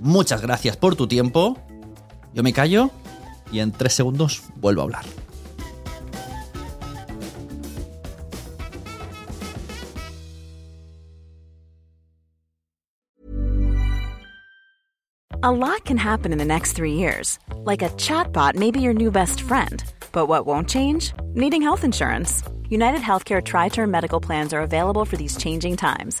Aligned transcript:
Muchas 0.00 0.42
gracias 0.42 0.76
por 0.76 0.96
tu 0.96 1.06
tiempo. 1.06 1.56
Yo 2.34 2.42
me 2.42 2.52
callo 2.52 2.90
y 3.50 3.60
en 3.60 3.72
tres 3.72 3.94
segundos 3.94 4.42
vuelvo 4.56 4.82
a 4.82 4.84
hablar. 4.84 5.04
A 15.42 15.52
lot 15.52 15.84
can 15.84 15.96
happen 15.96 16.32
in 16.32 16.38
the 16.38 16.44
next 16.44 16.72
three 16.72 16.94
years. 16.94 17.38
Like 17.64 17.80
a 17.80 17.90
chatbot 17.90 18.56
may 18.56 18.72
be 18.72 18.80
your 18.80 18.94
new 18.94 19.12
best 19.12 19.40
friend. 19.42 19.84
But 20.10 20.26
what 20.26 20.44
won't 20.44 20.68
change? 20.68 21.12
Needing 21.34 21.62
health 21.62 21.84
insurance. 21.84 22.42
United 22.68 23.00
Healthcare 23.00 23.40
Tri 23.40 23.68
Term 23.68 23.90
Medical 23.90 24.18
Plans 24.18 24.52
are 24.52 24.62
available 24.62 25.04
for 25.04 25.16
these 25.16 25.36
changing 25.36 25.76
times 25.76 26.20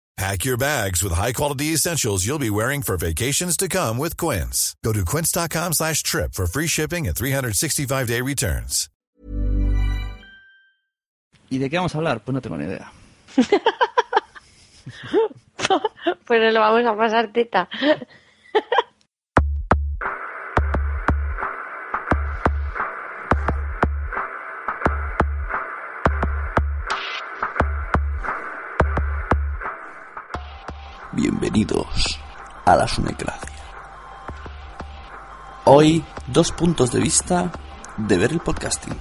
Pack 0.21 0.45
your 0.45 0.55
bags 0.55 1.01
with 1.01 1.13
high-quality 1.13 1.73
essentials 1.73 2.27
you'll 2.27 2.37
be 2.37 2.51
wearing 2.51 2.83
for 2.83 2.95
vacations 2.95 3.57
to 3.57 3.67
come 3.67 3.97
with 3.97 4.15
Quince. 4.17 4.75
Go 4.83 4.93
to 4.93 5.03
quince.com 5.03 5.73
slash 5.73 6.03
trip 6.03 6.35
for 6.35 6.45
free 6.45 6.67
shipping 6.67 7.07
and 7.07 7.15
365-day 7.15 8.21
returns. 8.21 8.87
¿Y 11.49 11.57
de 11.57 11.71
qué 11.71 11.77
vamos 11.77 11.95
a 11.95 11.97
hablar? 11.97 12.19
Pues 12.23 12.35
no 12.35 12.41
tengo 12.41 12.57
ni 12.57 12.65
idea. 12.65 12.91
pues 16.27 16.53
lo 16.53 16.59
vamos 16.59 16.85
a 16.85 16.95
pasar 16.95 17.33
teta. 17.33 17.67
Bienvenidos 31.51 32.17
a 32.63 32.77
la 32.77 32.87
Sunecracia. 32.87 33.49
Hoy, 35.65 36.01
dos 36.27 36.53
puntos 36.53 36.93
de 36.93 36.99
vista 37.01 37.51
de 37.97 38.17
ver 38.17 38.31
el 38.31 38.39
podcasting. 38.39 38.95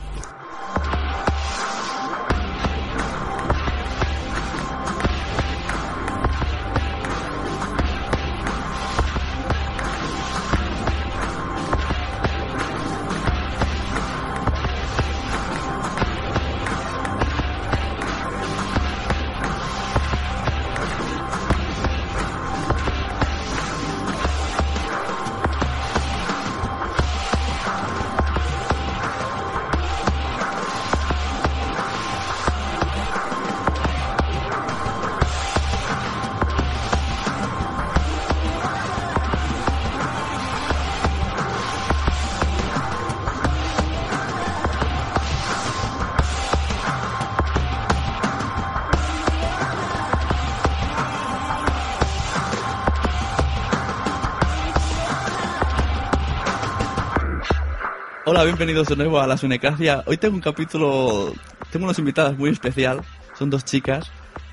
Hola, 58.33 58.45
bienvenidos 58.45 58.87
de 58.87 58.95
nuevo 58.95 59.19
a 59.19 59.27
la 59.27 59.37
Sunecracia. 59.37 60.05
Hoy 60.07 60.17
tengo 60.17 60.37
un 60.37 60.41
capítulo, 60.41 61.35
tengo 61.73 61.87
unas 61.87 61.99
invitadas 61.99 62.39
muy 62.39 62.51
especial, 62.51 63.01
son 63.37 63.51
dos 63.51 63.65
chicas, 63.65 64.09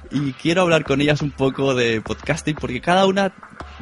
y 0.09 0.31
quiero 0.31 0.63
hablar 0.63 0.83
con 0.83 0.99
ellas 0.99 1.21
un 1.21 1.29
poco 1.29 1.75
de 1.75 2.01
podcasting, 2.01 2.55
porque 2.55 2.81
cada 2.81 3.05
una 3.05 3.31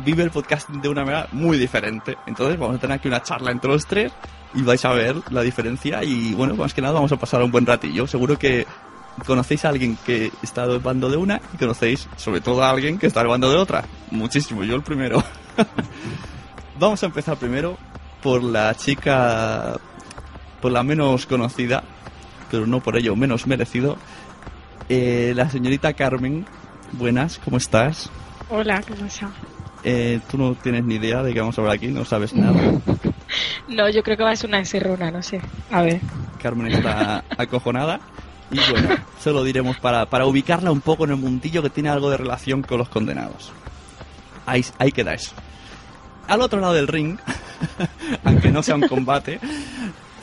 vive 0.03 0.23
el 0.23 0.31
podcasting 0.31 0.81
de 0.81 0.89
una 0.89 1.05
manera 1.05 1.29
muy 1.31 1.57
diferente. 1.57 2.17
Entonces 2.28 2.59
vamos 2.59 2.75
a 2.75 2.79
tener 2.79 2.97
aquí 2.97 3.07
una 3.07 3.23
charla 3.23 3.51
entre 3.51 3.72
los 3.72 3.85
tres 3.85 4.11
y 4.53 4.63
vais 4.63 4.84
a 4.84 4.91
ver 4.91 5.16
la 5.29 5.44
diferencia 5.44 6.03
y 6.03 6.34
bueno, 6.34 6.55
más 6.55 6.73
que 6.73 6.81
nada 6.81 6.95
vamos 6.95 7.13
a 7.13 7.17
pasar 7.17 7.41
un 7.41 7.51
buen 7.51 7.66
ratillo. 7.66 8.05
Seguro 8.05 8.38
que 8.38 8.67
conocéis 9.25 9.63
a 9.63 9.69
alguien 9.69 9.97
que 10.05 10.29
está 10.44 10.67
del 10.67 10.79
bando 10.79 11.09
de 11.09 11.16
una 11.16 11.39
y 11.53 11.57
conocéis 11.57 12.09
sobre 12.17 12.41
todo 12.41 12.61
a 12.66 12.69
alguien 12.69 13.00
que 13.00 13.07
está 13.07 13.22
del 13.22 13.29
bando 13.29 13.50
de 13.50 13.55
otra. 13.55 13.85
Muchísimo, 14.11 14.66
yo 14.66 14.75
el 14.75 14.84
primero. 14.84 15.23
vamos 16.81 17.01
a 17.01 17.05
empezar 17.05 17.38
primero 17.38 17.78
por 18.25 18.44
la 18.44 18.73
chica, 18.73 19.79
la 20.72 20.84
menos 20.84 21.26
conocida, 21.26 21.84
pero 22.52 22.67
no 22.67 22.79
por 22.82 22.97
ello 22.97 23.16
menos 23.16 23.47
merecido, 23.47 23.97
eh, 24.90 25.34
la 25.35 25.50
señorita 25.50 25.94
Carmen. 25.94 26.46
Buenas, 26.91 27.40
¿cómo 27.44 27.58
estás? 27.58 28.09
Hola, 28.50 28.82
¿qué 28.82 28.94
pasa? 28.94 29.29
Eh, 29.84 30.20
tú 30.29 30.38
no 30.38 30.56
tienes 30.56 30.84
ni 30.84 30.96
idea 30.96 31.23
de 31.23 31.34
qué 31.34 31.40
vamos 31.40 31.58
a 31.58 31.62
hablar 31.62 31.76
aquí, 31.78 31.88
no 31.88 32.06
sabes 32.06 32.34
nada. 32.34 32.59
no, 33.67 33.90
yo 33.90 34.03
creo 34.03 34.17
que 34.17 34.23
va 34.23 34.32
a 34.32 34.35
ser 34.35 34.50
una 34.50 34.59
encerrona, 34.59 35.12
no 35.12 35.22
sé. 35.22 35.41
A 35.72 35.82
ver. 35.82 36.00
Carmen 36.41 36.72
está 36.72 37.23
acojonada. 37.38 38.00
Y 38.52 38.59
bueno, 38.72 38.90
se 39.20 39.32
lo 39.32 39.44
diremos 39.44 39.78
para, 39.78 40.06
para 40.08 40.26
ubicarla 40.26 40.72
un 40.72 40.82
poco 40.82 41.06
en 41.06 41.12
el 41.12 41.17
mundillo 41.17 41.62
que 41.62 41.70
tiene 41.70 41.90
algo 41.90 42.09
de 42.09 42.17
relación 42.17 42.62
con 42.62 42.78
los 42.78 42.90
condenados. 42.90 43.52
Ahí, 44.46 44.64
ahí 44.78 44.91
queda 44.91 45.14
eso. 45.14 45.34
Al 46.28 46.41
otro 46.41 46.59
lado 46.59 46.73
del 46.73 46.88
ring, 46.88 47.17
aunque 48.23 48.52
no 48.52 48.64
sea 48.64 48.76
un 48.76 48.88
combate, 48.88 49.40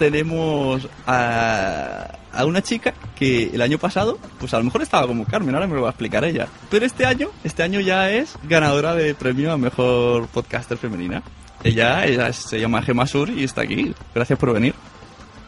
tenemos 0.02 0.88
a, 1.06 2.08
a, 2.32 2.44
una 2.44 2.60
chica 2.60 2.92
que 3.14 3.50
el 3.54 3.62
año 3.62 3.78
pasado, 3.78 4.18
pues 4.40 4.52
a 4.52 4.58
lo 4.58 4.64
mejor 4.64 4.82
estaba 4.82 5.06
como 5.06 5.24
Carmen, 5.24 5.54
ahora 5.54 5.68
me 5.68 5.76
lo 5.76 5.82
va 5.82 5.88
a 5.88 5.92
explicar 5.92 6.24
ella. 6.24 6.48
Pero 6.70 6.84
este 6.84 7.06
año, 7.06 7.28
este 7.44 7.62
año 7.62 7.78
ya 7.78 8.10
es 8.10 8.36
ganadora 8.42 8.96
de 8.96 9.14
premio 9.14 9.52
a 9.52 9.56
mejor 9.56 10.26
podcaster 10.26 10.76
femenina. 10.76 11.22
Ella, 11.62 12.04
ella 12.04 12.32
se 12.32 12.58
llama 12.58 12.82
Gemma 12.82 13.06
Sur 13.06 13.30
y 13.30 13.44
está 13.44 13.60
aquí. 13.62 13.94
Gracias 14.12 14.36
por 14.36 14.52
venir. 14.52 14.74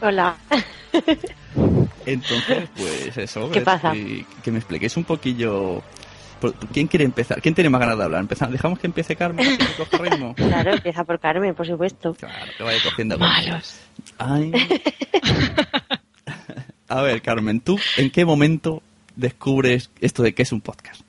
Hola. 0.01 0.37
Entonces, 2.05 2.69
pues 2.77 3.17
eso. 3.17 3.51
¿Qué 3.51 3.59
pasa? 3.59 3.91
si- 3.91 4.25
que 4.41 4.51
me 4.51 4.59
expliquéis 4.59 4.95
un 4.95 5.03
poquillo. 5.03 5.83
¿Quién 6.71 6.87
quiere 6.87 7.05
empezar? 7.05 7.41
¿Quién 7.41 7.55
tiene 7.55 7.69
más 7.69 7.79
ganas 7.81 7.97
de 7.97 8.03
hablar? 8.03 8.21
Empezamos, 8.21 8.51
¿Dejamos 8.53 8.77
que 8.77 8.87
empiece 8.87 9.15
Carmen? 9.15 9.57
que 9.57 9.65
coja 9.83 9.97
ritmo? 10.03 10.35
Claro, 10.35 10.73
empieza 10.73 11.03
por 11.03 11.19
Carmen, 11.19 11.55
por 11.55 11.65
supuesto. 11.65 12.13
Claro, 12.13 12.51
que 12.57 12.63
vaya 12.63 12.77
cogiendo 12.83 13.17
Malos. 13.17 13.79
Ay. 14.17 14.51
A 16.87 17.01
ver, 17.01 17.21
Carmen, 17.21 17.59
¿tú 17.59 17.79
en 17.97 18.09
qué 18.11 18.25
momento 18.25 18.81
descubres 19.15 19.89
esto 20.01 20.23
de 20.23 20.33
que 20.33 20.43
es 20.43 20.51
un 20.51 20.61
podcast? 20.61 21.01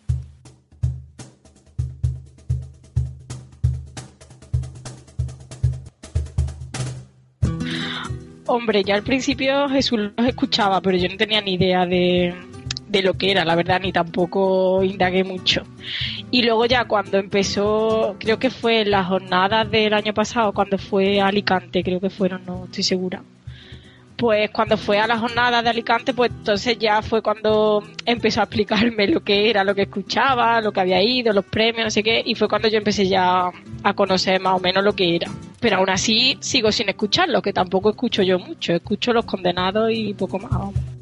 Hombre, 8.47 8.85
yo 8.85 8.94
al 8.94 9.03
principio 9.03 9.69
Jesús 9.69 9.99
los 10.17 10.26
escuchaba, 10.26 10.81
pero 10.81 10.97
yo 10.97 11.09
no 11.09 11.17
tenía 11.17 11.41
ni 11.41 11.55
idea 11.55 11.85
de, 11.85 12.32
de 12.88 13.02
lo 13.02 13.14
que 13.14 13.32
era, 13.32 13.44
la 13.44 13.56
verdad, 13.56 13.81
ni 13.81 13.93
tampoco 13.93 14.82
indagué 14.82 15.25
mucho. 15.25 15.64
Y 16.31 16.43
luego 16.43 16.67
ya 16.67 16.87
cuando 16.87 17.19
empezó, 17.19 18.17
creo 18.19 18.38
que 18.38 18.50
fue 18.50 18.81
en 18.81 18.90
las 18.90 19.06
jornadas 19.06 19.70
del 19.70 19.94
año 19.94 20.12
pasado, 20.12 20.52
cuando 20.52 20.76
fue 20.76 21.20
a 21.20 21.28
Alicante, 21.28 21.84
creo 21.84 22.00
que 22.00 22.11
fueron, 22.11 22.44
no 22.44 22.64
estoy 22.64 22.82
segura. 22.82 23.23
Pues 24.17 24.50
cuando 24.50 24.78
fue 24.78 24.99
a 24.99 25.06
las 25.06 25.20
jornadas 25.20 25.62
de 25.62 25.70
Alicante, 25.70 26.14
pues 26.14 26.31
entonces 26.31 26.78
ya 26.78 27.02
fue 27.02 27.23
cuando 27.23 27.82
empezó 28.05 28.40
a 28.40 28.44
explicarme 28.44 29.06
lo 29.06 29.20
que 29.20 29.50
era, 29.50 29.62
lo 29.62 29.75
que 29.75 29.82
escuchaba, 29.82 30.61
lo 30.62 30.73
que 30.73 30.81
había 30.81 31.02
ido, 31.02 31.32
los 31.32 31.44
premios, 31.44 31.84
no 31.84 31.90
sé 31.90 32.02
qué, 32.02 32.23
y 32.25 32.34
fue 32.34 32.49
cuando 32.49 32.69
yo 32.69 32.78
empecé 32.78 33.06
ya 33.06 33.50
a 33.82 33.94
conocer 33.94 34.40
más 34.40 34.55
o 34.55 34.58
menos 34.58 34.82
lo 34.82 34.94
que 34.94 35.17
era. 35.17 35.31
Pero 35.61 35.76
aún 35.76 35.90
así 35.90 36.38
sigo 36.40 36.73
sin 36.73 36.88
escucharlo, 36.88 37.43
que 37.43 37.52
tampoco 37.52 37.90
escucho 37.90 38.23
yo 38.23 38.38
mucho, 38.38 38.73
escucho 38.73 39.12
los 39.12 39.26
condenados 39.26 39.90
y 39.93 40.14
poco 40.14 40.38
más. 40.38 40.95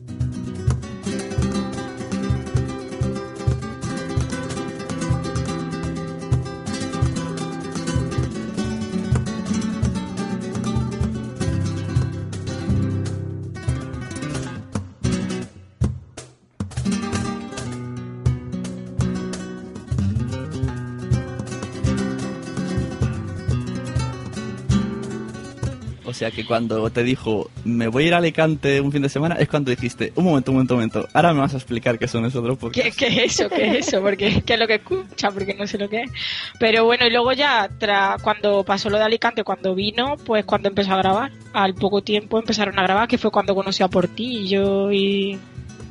Sea 26.15 26.31
que 26.31 26.45
cuando 26.47 26.89
te 26.91 27.03
dijo, 27.03 27.51
me 27.65 27.89
voy 27.89 28.05
a 28.05 28.07
ir 28.07 28.15
a 28.15 28.19
Alicante 28.19 28.81
un 28.81 28.91
fin 28.93 29.03
de 29.03 29.09
semana, 29.09 29.35
es 29.37 29.49
cuando 29.49 29.71
dijiste, 29.71 30.13
un 30.17 30.25
momento, 30.25 30.51
un 30.53 30.57
momento, 30.57 30.75
un 30.75 30.79
momento, 30.81 31.09
ahora 31.13 31.35
me 31.35 31.41
vas 31.41 31.53
a 31.55 31.57
explicar 31.59 31.99
qué 31.99 32.09
son 32.09 32.25
esos 32.25 32.41
otros 32.43 32.57
¿Qué, 32.59 32.81
podcasts. 32.83 32.97
qué 32.97 33.07
es 33.25 33.39
eso? 33.41 33.49
¿Qué 33.51 33.79
es 33.79 33.89
eso? 33.89 34.01
Porque 34.01 34.43
qué 34.47 34.55
es 34.55 34.61
lo 34.61 34.67
que 34.67 34.75
escucha, 34.77 35.31
porque 35.31 35.55
no 35.55 35.67
sé 35.67 35.77
lo 35.79 35.89
que 35.89 36.03
es. 36.03 36.11
Pero 36.59 36.85
bueno, 36.85 37.07
y 37.07 37.11
luego 37.11 37.33
ya, 37.33 37.69
tra- 37.79 38.21
cuando 38.23 38.65
pasó 38.65 38.89
lo 38.89 38.97
de 38.99 39.05
Alicante, 39.05 39.45
cuando 39.45 39.75
vino, 39.75 40.17
pues 40.25 40.45
cuando 40.45 40.69
empezó 40.69 40.95
a 40.95 40.99
grabar, 40.99 41.33
al 41.53 41.75
poco 41.75 42.03
tiempo 42.03 42.39
empezaron 42.39 42.79
a 42.79 42.83
grabar, 42.83 43.09
que 43.09 43.19
fue 43.19 43.31
cuando 43.31 43.55
conocí 43.55 43.83
a 43.83 43.89
Portillo 43.89 44.91
y, 44.93 45.39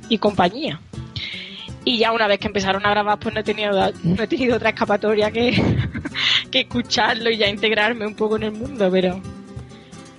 y 0.09 0.17
compañía. 0.17 0.79
Y 1.85 1.97
ya 1.97 2.13
una 2.13 2.27
vez 2.27 2.39
que 2.39 2.47
empezaron 2.47 2.85
a 2.85 2.91
grabar, 2.91 3.19
pues 3.19 3.33
no 3.35 3.41
he 3.41 3.43
tenido, 3.43 3.73
no 4.03 4.23
he 4.23 4.27
tenido 4.27 4.55
otra 4.55 4.69
escapatoria 4.69 5.31
que, 5.31 5.51
que 6.51 6.61
escucharlo 6.61 7.29
y 7.29 7.35
ya 7.35 7.49
integrarme 7.49 8.07
un 8.07 8.15
poco 8.15 8.37
en 8.37 8.43
el 8.43 8.51
mundo, 8.53 8.89
pero 8.89 9.19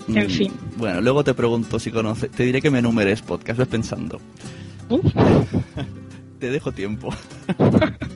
en 0.09 0.27
Mm, 0.27 0.31
fin. 0.31 0.53
Bueno, 0.77 1.01
luego 1.01 1.25
te 1.25 1.35
pregunto 1.35 1.79
si 1.79 1.91
conoces, 1.91 2.31
te 2.31 2.45
diré 2.45 2.61
que 2.61 2.71
me 2.71 2.79
enumeres 2.81 3.23
podcast, 3.23 3.59
ves 3.59 3.69
pensando. 3.69 4.21
Te 6.39 6.51
dejo 6.51 6.73
tiempo. 6.73 7.09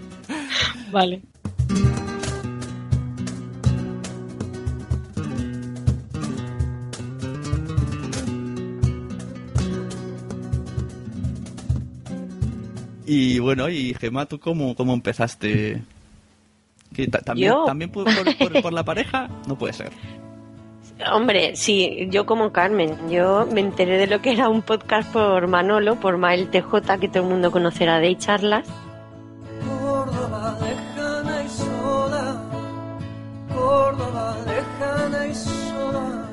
vale. 0.93 1.23
Y 13.07 13.39
bueno, 13.39 13.69
y 13.71 13.95
Gemma, 13.95 14.27
¿tú 14.27 14.39
cómo, 14.39 14.75
cómo 14.75 14.93
empezaste? 14.93 15.83
¿Que 16.95 17.07
ta- 17.07 17.21
también. 17.21 17.55
¿También 17.65 17.91
por, 17.91 18.05
por- 18.05 18.37
por- 18.37 18.63
por 18.63 18.73
la 18.73 18.85
pareja? 18.85 19.29
No 19.47 19.57
puede 19.57 19.73
ser. 19.73 19.91
Hombre, 21.13 21.55
sí, 21.55 22.09
yo 22.11 22.27
como 22.27 22.51
Carmen, 22.51 23.09
yo 23.09 23.47
me 23.53 23.61
enteré 23.61 23.99
de 23.99 24.09
lo 24.09 24.21
que 24.21 24.33
era 24.33 24.49
un 24.49 24.63
podcast 24.63 25.11
por 25.13 25.47
Manolo, 25.47 25.95
por 25.95 26.17
Mael 26.17 26.51
TJ, 26.51 26.99
que 26.99 27.09
todo 27.09 27.23
el 27.23 27.29
mundo 27.29 27.53
conocerá 27.53 28.01
de 28.01 28.17
charlas. 28.19 28.67
Córdoba 29.81 30.59
lejana 30.61 31.43
y 31.45 31.49
sola, 31.49 32.43
Córdoba 33.55 34.37
lejana 34.47 35.27
y 35.27 35.35
sola, 35.35 36.29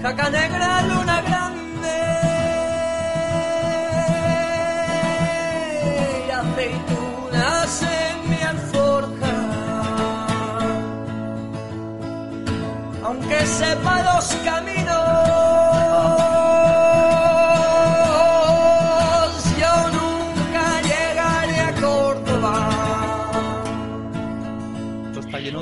jaca 0.00 0.30
negra, 0.30 0.82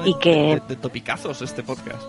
de, 0.02 0.10
Y 0.10 0.14
que- 0.18 0.30
de- 0.30 0.62
de 0.68 0.76
topicazos 0.76 1.40
este 1.42 1.62
podcast. 1.62 2.02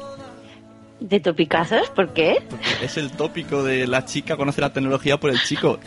¿De 0.99 1.19
topicazos? 1.19 1.89
¿Por 1.89 2.13
qué? 2.13 2.41
Porque 2.49 2.85
es 2.85 2.97
el 2.97 3.11
tópico 3.11 3.61
de 3.63 3.87
la 3.87 4.05
chica 4.05 4.37
conoce 4.37 4.61
la 4.61 4.71
tecnología 4.71 5.17
por 5.19 5.31
el 5.31 5.41
chico. 5.43 5.79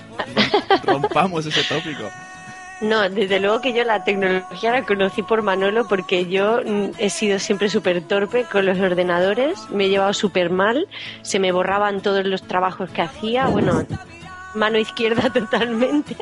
Rom- 0.85 0.85
Rompamos 1.03 1.47
ese 1.47 1.63
tópico. 1.63 2.03
No, 2.83 3.09
desde 3.09 3.41
luego 3.41 3.63
que 3.63 3.73
yo 3.73 3.85
la 3.85 4.05
tecnología 4.05 4.71
la 4.73 4.83
conocí 4.85 5.23
por 5.23 5.41
Manolo 5.41 5.89
porque 5.89 6.27
yo 6.27 6.61
mm, 6.63 6.91
he 6.99 7.09
sido 7.09 7.39
siempre 7.39 7.71
súper 7.71 8.03
torpe 8.03 8.45
con 8.45 8.67
los 8.67 8.79
ordenadores, 8.79 9.59
me 9.71 9.87
he 9.87 9.89
llevado 9.89 10.13
súper 10.13 10.51
mal, 10.51 10.87
se 11.23 11.39
me 11.39 11.53
borraban 11.53 12.03
todos 12.03 12.27
los 12.27 12.43
trabajos 12.43 12.91
que 12.91 13.01
hacía, 13.01 13.47
bueno, 13.47 13.83
mano 14.57 14.79
izquierda 14.79 15.31
totalmente, 15.33 16.17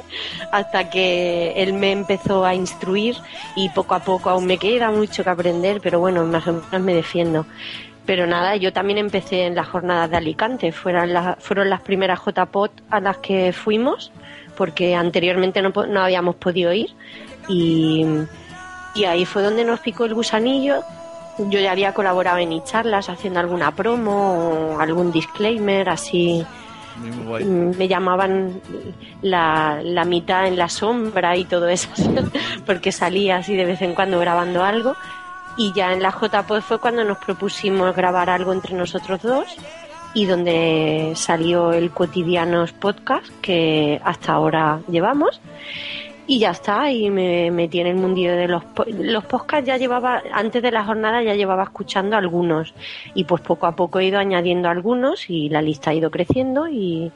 hasta 0.53 0.91
que 0.91 1.53
él 1.57 1.73
me 1.73 1.93
empezó 1.93 2.45
a 2.45 2.55
instruir 2.55 3.17
y 3.57 3.71
poco 3.71 3.95
a 3.95 4.00
poco 4.00 4.31
aún 4.31 4.47
me 4.47 4.59
queda 4.59 4.91
mucho 4.91 5.25
que 5.25 5.31
aprender, 5.31 5.81
pero 5.81 6.00
bueno, 6.00 6.25
más 6.25 6.47
o 6.47 6.53
menos 6.53 6.81
me 6.81 6.95
defiendo. 6.95 7.47
Pero 8.07 8.26
nada, 8.26 8.57
yo 8.57 8.73
también 8.73 8.99
empecé 8.99 9.47
en 9.47 9.55
las 9.55 9.69
jornadas 9.69 10.11
de 10.11 10.19
Alicante, 10.19 10.73
fueron 10.73 11.14
las, 11.14 11.43
fueron 11.43 11.71
las 11.71 11.81
primeras 11.81 12.21
JPOT 12.21 12.73
a 12.91 13.00
las 13.00 13.17
que 13.19 13.53
fuimos, 13.55 14.12
porque 14.59 14.95
anteriormente 14.95 15.62
no, 15.62 15.71
no 15.71 16.00
habíamos 16.03 16.35
podido 16.35 16.73
ir. 16.75 16.91
Y, 17.49 18.05
y 18.95 19.05
ahí 19.05 19.25
fue 19.25 19.43
donde 19.43 19.64
nos 19.64 19.81
picó 19.81 20.05
el 20.05 20.12
gusanillo. 20.12 20.83
Yo 21.38 21.59
ya 21.61 21.73
había 21.73 21.95
colaborado 21.95 22.38
en 22.38 22.62
charlas 22.62 23.09
haciendo 23.09 23.41
alguna 23.41 23.75
promo 23.75 24.75
o 24.76 24.81
algún 24.81 25.11
disclaimer, 25.11 25.88
así 25.88 26.45
Mm, 26.97 27.77
me 27.77 27.89
llamaban 27.89 28.61
la, 29.23 29.81
la 29.83 30.05
mitad 30.05 30.47
en 30.47 30.57
la 30.57 30.69
sombra 30.69 31.37
y 31.37 31.45
todo 31.45 31.69
eso, 31.69 31.89
porque 32.67 32.93
salía 32.93 33.37
así 33.37 33.57
de 33.57 33.65
vez 33.65 33.83
en 33.83 33.95
cuando 33.95 34.19
grabando 34.21 34.65
algo. 34.65 34.95
Y 35.57 35.73
ya 35.73 35.93
en 35.93 36.03
la 36.03 36.11
JPod 36.11 36.63
fue 36.63 36.79
cuando 36.81 37.05
nos 37.05 37.19
propusimos 37.19 37.95
grabar 37.95 38.29
algo 38.29 38.53
entre 38.53 38.75
nosotros 38.75 39.23
dos 39.23 39.47
y 40.15 40.27
donde 40.27 41.13
salió 41.17 41.73
el 41.73 41.91
Cotidianos 41.91 42.73
Podcast 42.73 43.27
que 43.41 44.01
hasta 44.05 44.33
ahora 44.33 44.81
llevamos. 44.89 45.41
Y 46.26 46.38
ya 46.38 46.50
está, 46.50 46.90
y 46.90 47.11
me 47.11 47.50
metí 47.50 47.81
en 47.81 47.87
el 47.87 47.97
mundillo 47.97 48.35
de 48.35 48.49
los, 48.49 48.62
los 48.87 49.25
podcasts. 49.26 49.66
Ya 49.66 49.76
llevaba, 49.76 50.23
antes 50.33 50.62
de 50.62 50.71
la 50.71 50.85
jornada, 50.85 51.23
ya 51.23 51.35
llevaba 51.35 51.64
escuchando 51.64 52.16
algunos. 52.16 52.75
Y 53.14 53.25
pues 53.25 53.43
poco 53.43 53.66
a 53.66 53.76
poco 53.76 53.99
he 53.99 54.07
ido 54.07 54.19
añadiendo 54.19 54.69
algunos 54.71 55.28
y 55.28 55.50
la 55.50 55.61
lista 55.61 55.90
ha 55.90 55.95
ido 55.95 56.11
creciendo 56.11 56.66
y, 56.66 57.12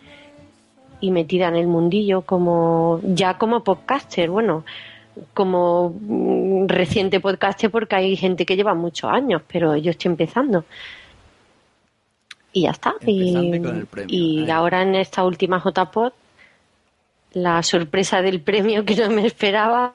y 1.00 1.10
metida 1.10 1.48
en 1.48 1.56
el 1.56 1.66
mundillo 1.68 2.20
como 2.22 3.00
ya 3.02 3.38
como 3.38 3.64
podcaster. 3.64 4.28
Bueno, 4.28 4.64
como 5.32 5.94
mm, 6.00 6.66
reciente 6.68 7.20
podcaster 7.20 7.70
porque 7.70 7.96
hay 7.96 8.16
gente 8.16 8.44
que 8.44 8.56
lleva 8.56 8.74
muchos 8.74 9.10
años, 9.10 9.42
pero 9.50 9.76
yo 9.76 9.90
estoy 9.90 10.10
empezando. 10.10 10.64
Y 12.52 12.62
ya 12.62 12.70
está. 12.70 12.94
Y, 13.06 13.28
Empezando 13.28 13.68
con 13.68 13.78
el 13.78 13.86
premio. 13.86 14.16
y 14.16 14.50
ahora 14.50 14.82
en 14.82 14.94
esta 14.96 15.24
última 15.24 15.62
JPod, 15.64 16.12
la 17.32 17.62
sorpresa 17.62 18.22
del 18.22 18.40
premio 18.40 18.84
que 18.84 18.96
no 18.96 19.10
me 19.10 19.26
esperaba 19.26 19.94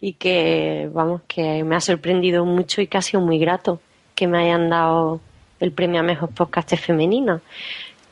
y 0.00 0.14
que, 0.14 0.88
vamos, 0.92 1.22
que 1.28 1.64
me 1.64 1.76
ha 1.76 1.80
sorprendido 1.80 2.44
mucho 2.44 2.80
y 2.80 2.86
que 2.86 2.98
ha 2.98 3.02
sido 3.02 3.20
muy 3.20 3.38
grato 3.38 3.80
que 4.14 4.26
me 4.26 4.38
hayan 4.38 4.68
dado 4.68 5.20
el 5.60 5.72
premio 5.72 6.00
a 6.00 6.02
Mejor 6.02 6.30
Podcaster 6.30 6.78
Femenina. 6.78 7.40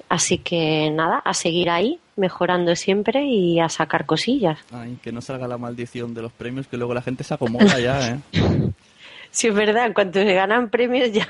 Así 0.08 0.38
que 0.38 0.90
nada, 0.90 1.18
a 1.18 1.34
seguir 1.34 1.68
ahí, 1.68 1.98
mejorando 2.16 2.74
siempre 2.76 3.24
y 3.26 3.60
a 3.60 3.68
sacar 3.68 4.06
cosillas. 4.06 4.58
Ay, 4.72 4.98
que 5.02 5.12
no 5.12 5.20
salga 5.20 5.46
la 5.46 5.58
maldición 5.58 6.14
de 6.14 6.22
los 6.22 6.32
premios, 6.32 6.66
que 6.66 6.78
luego 6.78 6.94
la 6.94 7.02
gente 7.02 7.24
se 7.24 7.34
acomoda 7.34 7.78
ya, 7.78 8.08
¿eh? 8.08 8.18
Si 9.30 9.48
es 9.48 9.54
verdad, 9.54 9.84
en 9.84 9.92
cuanto 9.92 10.18
se 10.20 10.32
ganan 10.32 10.70
premios 10.70 11.12
ya... 11.12 11.28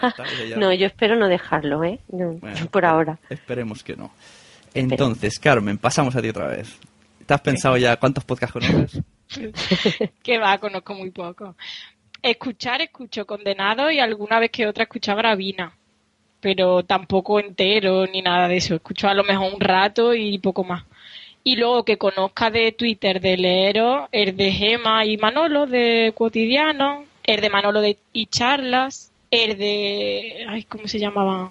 ya. 0.49 0.57
No, 0.57 0.73
yo 0.73 0.87
espero 0.87 1.17
no 1.17 1.27
dejarlo, 1.27 1.83
¿eh? 1.83 1.99
No, 2.13 2.35
Bueno, 2.35 2.67
por 2.71 2.85
ahora. 2.85 3.19
Esperemos 3.29 3.83
que 3.83 3.97
no. 3.97 4.13
Entonces, 4.73 5.41
Carmen, 5.41 5.79
pasamos 5.79 6.15
a 6.15 6.23
ti 6.23 6.29
otra 6.29 6.47
vez. 6.47 6.79
¿Te 7.29 7.35
has 7.35 7.43
pensado 7.43 7.77
ya 7.77 7.95
cuántos 7.99 8.25
podcasts 8.25 8.55
conoces? 8.55 9.03
que 10.23 10.39
va, 10.39 10.57
conozco 10.57 10.95
muy 10.95 11.11
poco. 11.11 11.57
Escuchar, 12.23 12.81
escucho 12.81 13.27
Condenado 13.27 13.91
y 13.91 14.01
alguna 14.01 14.39
vez 14.39 14.51
que 14.51 14.67
otra 14.67 14.85
escucho 14.85 15.13
a 15.13 15.17
Gravina. 15.17 15.77
Pero 16.41 16.85
tampoco 16.85 17.39
entero 17.39 18.07
ni 18.07 18.23
nada 18.23 18.49
de 18.49 18.57
eso. 18.57 18.77
Escucho 18.77 19.09
a 19.09 19.15
lo 19.15 19.25
mejor 19.25 19.53
un 19.53 19.61
rato 19.61 20.15
y 20.15 20.39
poco 20.39 20.65
más. 20.65 20.85
Y 21.45 21.57
luego 21.57 21.85
que 21.85 21.99
conozca 21.99 22.51
de 22.51 22.73
Twitter 22.73 23.21
de 23.21 23.37
Leero, 23.37 24.09
el 24.11 24.35
de 24.35 24.51
Gema 24.51 25.05
y 25.05 25.19
Manolo 25.19 25.67
de 25.67 26.15
Cotidiano, 26.17 27.05
el 27.25 27.43
de 27.43 27.51
Manolo 27.51 27.83
de 27.83 27.99
y 28.15 28.25
Charlas, 28.25 29.13
el 29.31 29.59
de. 29.59 30.47
Ay, 30.49 30.63
¿cómo 30.63 30.89
se 30.89 30.99
llamaban? 30.99 31.51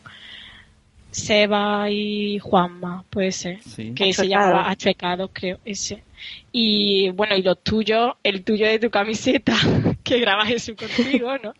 Seba 1.17 1.89
y 1.89 2.37
Juanma, 2.39 3.03
puede 3.09 3.31
ser. 3.31 3.61
Sí. 3.63 3.93
Que 3.95 4.13
se 4.13 4.27
llamaba 4.27 4.69
Achuecados, 4.69 5.31
creo, 5.33 5.59
ese. 5.65 6.03
Y 6.51 7.09
bueno, 7.09 7.35
y 7.35 7.41
los 7.43 7.61
tuyos, 7.63 8.13
el 8.23 8.43
tuyo 8.43 8.65
de 8.67 8.79
tu 8.79 8.89
camiseta, 8.89 9.55
que 10.03 10.19
graba 10.19 10.45
Jesús 10.45 10.75
contigo, 10.75 11.31
¿no? 11.43 11.53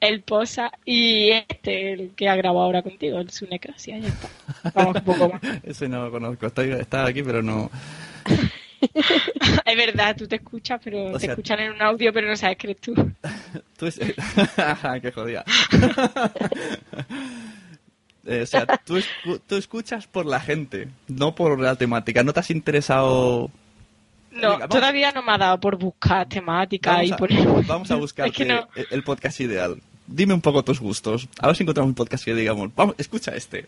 El 0.00 0.22
Posa 0.22 0.70
y 0.84 1.30
este, 1.30 1.92
el 1.92 2.10
que 2.16 2.28
ha 2.28 2.36
grabado 2.36 2.64
ahora 2.64 2.82
contigo, 2.82 3.18
el 3.18 3.30
Sunecracia, 3.30 3.98
ya 3.98 4.08
está. 4.08 4.28
Vamos 4.74 4.96
un 4.96 5.02
poco 5.04 5.28
más. 5.30 5.40
Ese 5.64 5.88
no 5.88 6.04
lo 6.04 6.10
conozco. 6.10 6.46
Estaba 6.46 7.08
aquí, 7.08 7.22
pero 7.22 7.42
no. 7.42 7.70
Es 8.80 9.76
verdad, 9.76 10.16
tú 10.16 10.26
te 10.26 10.36
escuchas, 10.36 10.80
pero 10.82 11.08
O 11.08 11.12
te 11.12 11.20
sea- 11.20 11.30
escuchan 11.32 11.60
en 11.60 11.72
un 11.72 11.82
audio, 11.82 12.12
pero 12.14 12.26
no 12.28 12.34
sabes 12.34 12.56
que 12.56 12.68
eres 12.68 12.80
tú. 12.80 12.94
Tú 13.78 13.86
es... 13.86 13.98
¡Qué 13.98 15.12
jodida! 15.12 15.44
Eh, 18.26 18.42
o 18.42 18.46
sea, 18.46 18.66
tú, 18.84 18.98
escu- 18.98 19.40
tú 19.46 19.56
escuchas 19.56 20.06
por 20.06 20.26
la 20.26 20.40
gente, 20.40 20.88
no 21.08 21.34
por 21.34 21.58
la 21.58 21.74
temática. 21.76 22.22
¿No 22.22 22.32
te 22.32 22.40
has 22.40 22.50
interesado...? 22.50 23.50
No, 24.30 24.50
Venga, 24.52 24.68
todavía 24.68 25.10
no 25.10 25.22
me 25.22 25.32
ha 25.32 25.38
dado 25.38 25.58
por 25.58 25.76
buscar 25.76 26.28
temática 26.28 26.92
Vamos 26.92 27.08
y 27.08 27.12
a, 27.12 27.16
poner... 27.16 27.48
vamos 27.66 27.90
a 27.90 27.96
buscarte 27.96 28.30
Es 28.30 28.36
que 28.36 28.44
no. 28.44 28.68
el- 28.76 28.86
el 28.90 29.02
podcast 29.02 29.40
ideal. 29.40 29.80
Dime 30.06 30.34
un 30.34 30.40
poco 30.40 30.62
tus 30.64 30.80
gustos. 30.80 31.28
A 31.40 31.46
ver 31.48 31.56
si 31.56 31.62
encontramos 31.64 31.88
un 31.88 31.94
podcast 31.94 32.24
que 32.24 32.34
digamos, 32.34 32.70
vamos, 32.74 32.94
escucha 32.98 33.32
este. 33.32 33.66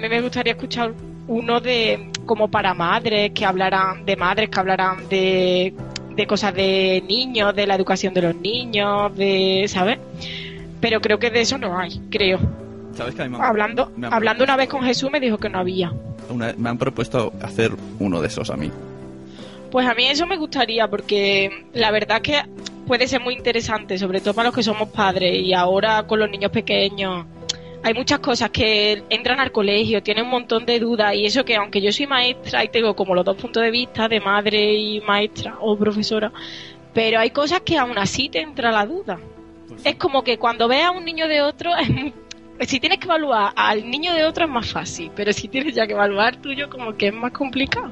Mí 0.00 0.08
me 0.08 0.20
gustaría 0.20 0.52
escuchar 0.52 0.92
uno 1.28 1.60
de 1.60 2.10
como 2.26 2.48
para 2.50 2.74
madres, 2.74 3.32
que 3.32 3.44
hablaran 3.44 4.04
de 4.04 4.16
madres, 4.16 4.48
que 4.50 4.58
hablaran 4.60 5.08
de, 5.08 5.74
de 6.16 6.26
cosas 6.26 6.54
de 6.54 7.02
niños, 7.08 7.54
de 7.54 7.66
la 7.66 7.74
educación 7.74 8.14
de 8.14 8.22
los 8.22 8.34
niños, 8.36 9.14
de, 9.16 9.64
¿sabes? 9.68 9.98
Pero 10.80 11.00
creo 11.00 11.18
que 11.18 11.30
de 11.30 11.42
eso 11.42 11.58
no 11.58 11.78
hay, 11.78 12.00
creo. 12.10 12.38
¿Sabes 12.94 13.14
que 13.14 13.22
a 13.22 13.24
mí 13.26 13.30
me 13.30 13.36
han- 13.36 13.44
Hablando, 13.44 13.92
me 13.96 14.06
hablando 14.08 14.44
una 14.44 14.56
vez 14.56 14.68
con 14.68 14.82
Jesús 14.82 15.10
me 15.10 15.20
dijo 15.20 15.38
que 15.38 15.48
no 15.48 15.58
había. 15.58 15.92
una- 16.28 16.54
me 16.56 16.68
han 16.70 16.78
propuesto 16.78 17.32
hacer 17.42 17.72
uno 17.98 18.20
de 18.20 18.28
esos 18.28 18.50
a 18.50 18.56
mí. 18.56 18.70
Pues 19.70 19.86
a 19.86 19.94
mí 19.94 20.06
eso 20.06 20.26
me 20.26 20.36
gustaría 20.36 20.88
porque 20.88 21.66
la 21.74 21.90
verdad 21.90 22.20
que 22.22 22.40
puede 22.86 23.06
ser 23.06 23.20
muy 23.20 23.34
interesante, 23.34 23.98
sobre 23.98 24.20
todo 24.20 24.34
para 24.34 24.48
los 24.48 24.54
que 24.56 24.62
somos 24.62 24.88
padres 24.88 25.32
y 25.44 25.52
ahora 25.52 26.04
con 26.06 26.18
los 26.18 26.30
niños 26.30 26.50
pequeños. 26.50 27.24
Hay 27.82 27.94
muchas 27.94 28.18
cosas 28.18 28.50
que 28.50 29.02
entran 29.08 29.40
al 29.40 29.52
colegio, 29.52 30.02
tienen 30.02 30.24
un 30.24 30.30
montón 30.30 30.66
de 30.66 30.78
dudas 30.78 31.14
y 31.14 31.24
eso 31.24 31.44
que 31.44 31.56
aunque 31.56 31.80
yo 31.80 31.90
soy 31.92 32.06
maestra 32.06 32.62
y 32.62 32.68
tengo 32.68 32.94
como 32.94 33.14
los 33.14 33.24
dos 33.24 33.36
puntos 33.36 33.62
de 33.62 33.70
vista 33.70 34.06
de 34.06 34.20
madre 34.20 34.74
y 34.74 35.00
maestra 35.00 35.56
o 35.60 35.78
profesora, 35.78 36.30
pero 36.92 37.18
hay 37.18 37.30
cosas 37.30 37.60
que 37.60 37.78
aún 37.78 37.96
así 37.96 38.28
te 38.28 38.40
entra 38.40 38.70
la 38.70 38.84
duda. 38.84 39.18
Pues 39.66 39.86
Es 39.86 39.94
como 39.96 40.22
que 40.22 40.38
cuando 40.38 40.68
ves 40.68 40.84
a 40.84 40.90
un 40.90 41.04
niño 41.06 41.26
de 41.26 41.40
otro, 41.40 41.70
si 42.60 42.80
tienes 42.80 42.98
que 42.98 43.06
evaluar 43.06 43.52
al 43.56 43.88
niño 43.88 44.12
de 44.12 44.24
otro 44.24 44.44
es 44.44 44.50
más 44.50 44.70
fácil, 44.70 45.10
pero 45.16 45.32
si 45.32 45.48
tienes 45.48 45.74
ya 45.74 45.86
que 45.86 45.94
evaluar 45.94 46.36
tuyo 46.36 46.68
como 46.68 46.94
que 46.96 47.08
es 47.08 47.14
más 47.14 47.32
complicado. 47.32 47.90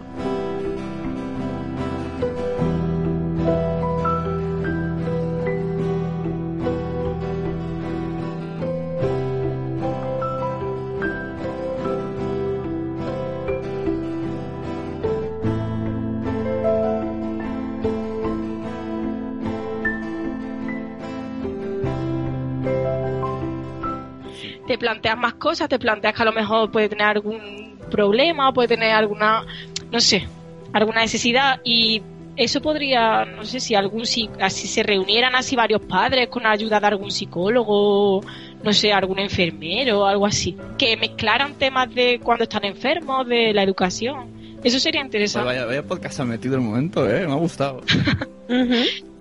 Planteas 24.88 25.18
más 25.18 25.34
cosas, 25.34 25.68
te 25.68 25.78
planteas 25.78 26.14
que 26.14 26.22
a 26.22 26.24
lo 26.24 26.32
mejor 26.32 26.70
puede 26.70 26.88
tener 26.88 27.06
algún 27.06 27.78
problema, 27.90 28.52
puede 28.52 28.68
tener 28.68 28.92
alguna, 28.92 29.44
no 29.92 30.00
sé, 30.00 30.26
alguna 30.72 31.02
necesidad 31.02 31.60
y 31.64 32.00
eso 32.36 32.60
podría, 32.62 33.24
no 33.24 33.44
sé 33.44 33.58
si 33.60 33.74
algún 33.74 34.06
si 34.06 34.30
así 34.40 34.66
se 34.68 34.82
reunieran 34.82 35.34
así 35.34 35.56
varios 35.56 35.82
padres 35.82 36.28
con 36.28 36.44
la 36.44 36.52
ayuda 36.52 36.78
de 36.80 36.86
algún 36.86 37.10
psicólogo, 37.10 38.22
no 38.62 38.72
sé, 38.72 38.92
algún 38.92 39.18
enfermero 39.18 40.00
o 40.00 40.04
algo 40.06 40.24
así, 40.24 40.56
que 40.78 40.96
mezclaran 40.96 41.54
temas 41.54 41.92
de 41.94 42.18
cuando 42.22 42.44
están 42.44 42.64
enfermos, 42.64 43.26
de 43.26 43.52
la 43.52 43.62
educación. 43.62 44.28
Eso 44.64 44.78
sería 44.80 45.00
Pues 45.02 45.06
interesante. 45.08 45.46
vaya, 45.46 45.66
vaya 45.66 45.82
podcast 45.82 46.20
ha 46.20 46.24
metido 46.24 46.54
el 46.54 46.60
momento, 46.62 47.08
¿eh? 47.08 47.26
Me 47.26 47.32
ha 47.32 47.36
gustado. 47.36 47.80
Ujú. 48.48 48.74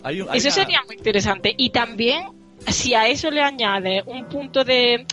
Hay 0.03 0.21
un- 0.21 0.29
hay 0.29 0.37
Eso 0.37 0.47
una- 0.47 0.55
sería 0.55 0.79
muy 0.87 0.95
interesante. 0.95 1.53
Y 1.57 1.69
también, 1.71 2.23
si 2.67 2.93
a 2.93 3.07
eso 3.07 3.29
le 3.31 3.41
añades 3.41 4.03
un 4.07 4.25
punto 4.25 4.63
de 4.63 5.05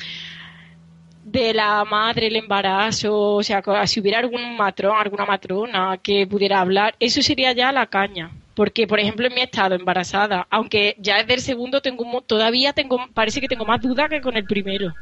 de 1.35 1.53
la 1.53 1.85
madre, 1.85 2.29
el 2.29 2.37
embarazo, 2.37 3.35
o 3.35 3.43
sea, 3.43 3.61
si 3.87 4.01
hubiera 4.01 4.21
algún 4.21 4.57
matrón, 4.57 4.97
alguna 4.97 5.27
matrona 5.27 5.99
que 6.01 6.27
pudiera 6.29 6.61
hablar, 6.61 6.95
eso 7.01 7.21
sería 7.23 7.53
ya 7.53 7.73
la 7.73 7.87
caña. 7.87 8.31
Porque, 8.55 8.87
por 8.87 9.01
ejemplo, 9.01 9.27
en 9.27 9.35
mi 9.35 9.41
estado 9.41 9.75
embarazada, 9.75 10.47
aunque 10.49 10.95
ya 10.99 11.19
es 11.19 11.27
del 11.27 11.41
segundo, 11.41 11.81
tengo 11.81 12.23
todavía 12.23 12.73
tengo, 12.73 12.99
parece 13.13 13.41
que 13.41 13.49
tengo 13.49 13.65
más 13.65 13.83
dudas 13.83 14.09
que 14.09 14.21
con 14.21 14.37
el 14.37 14.45
primero. 14.45 14.95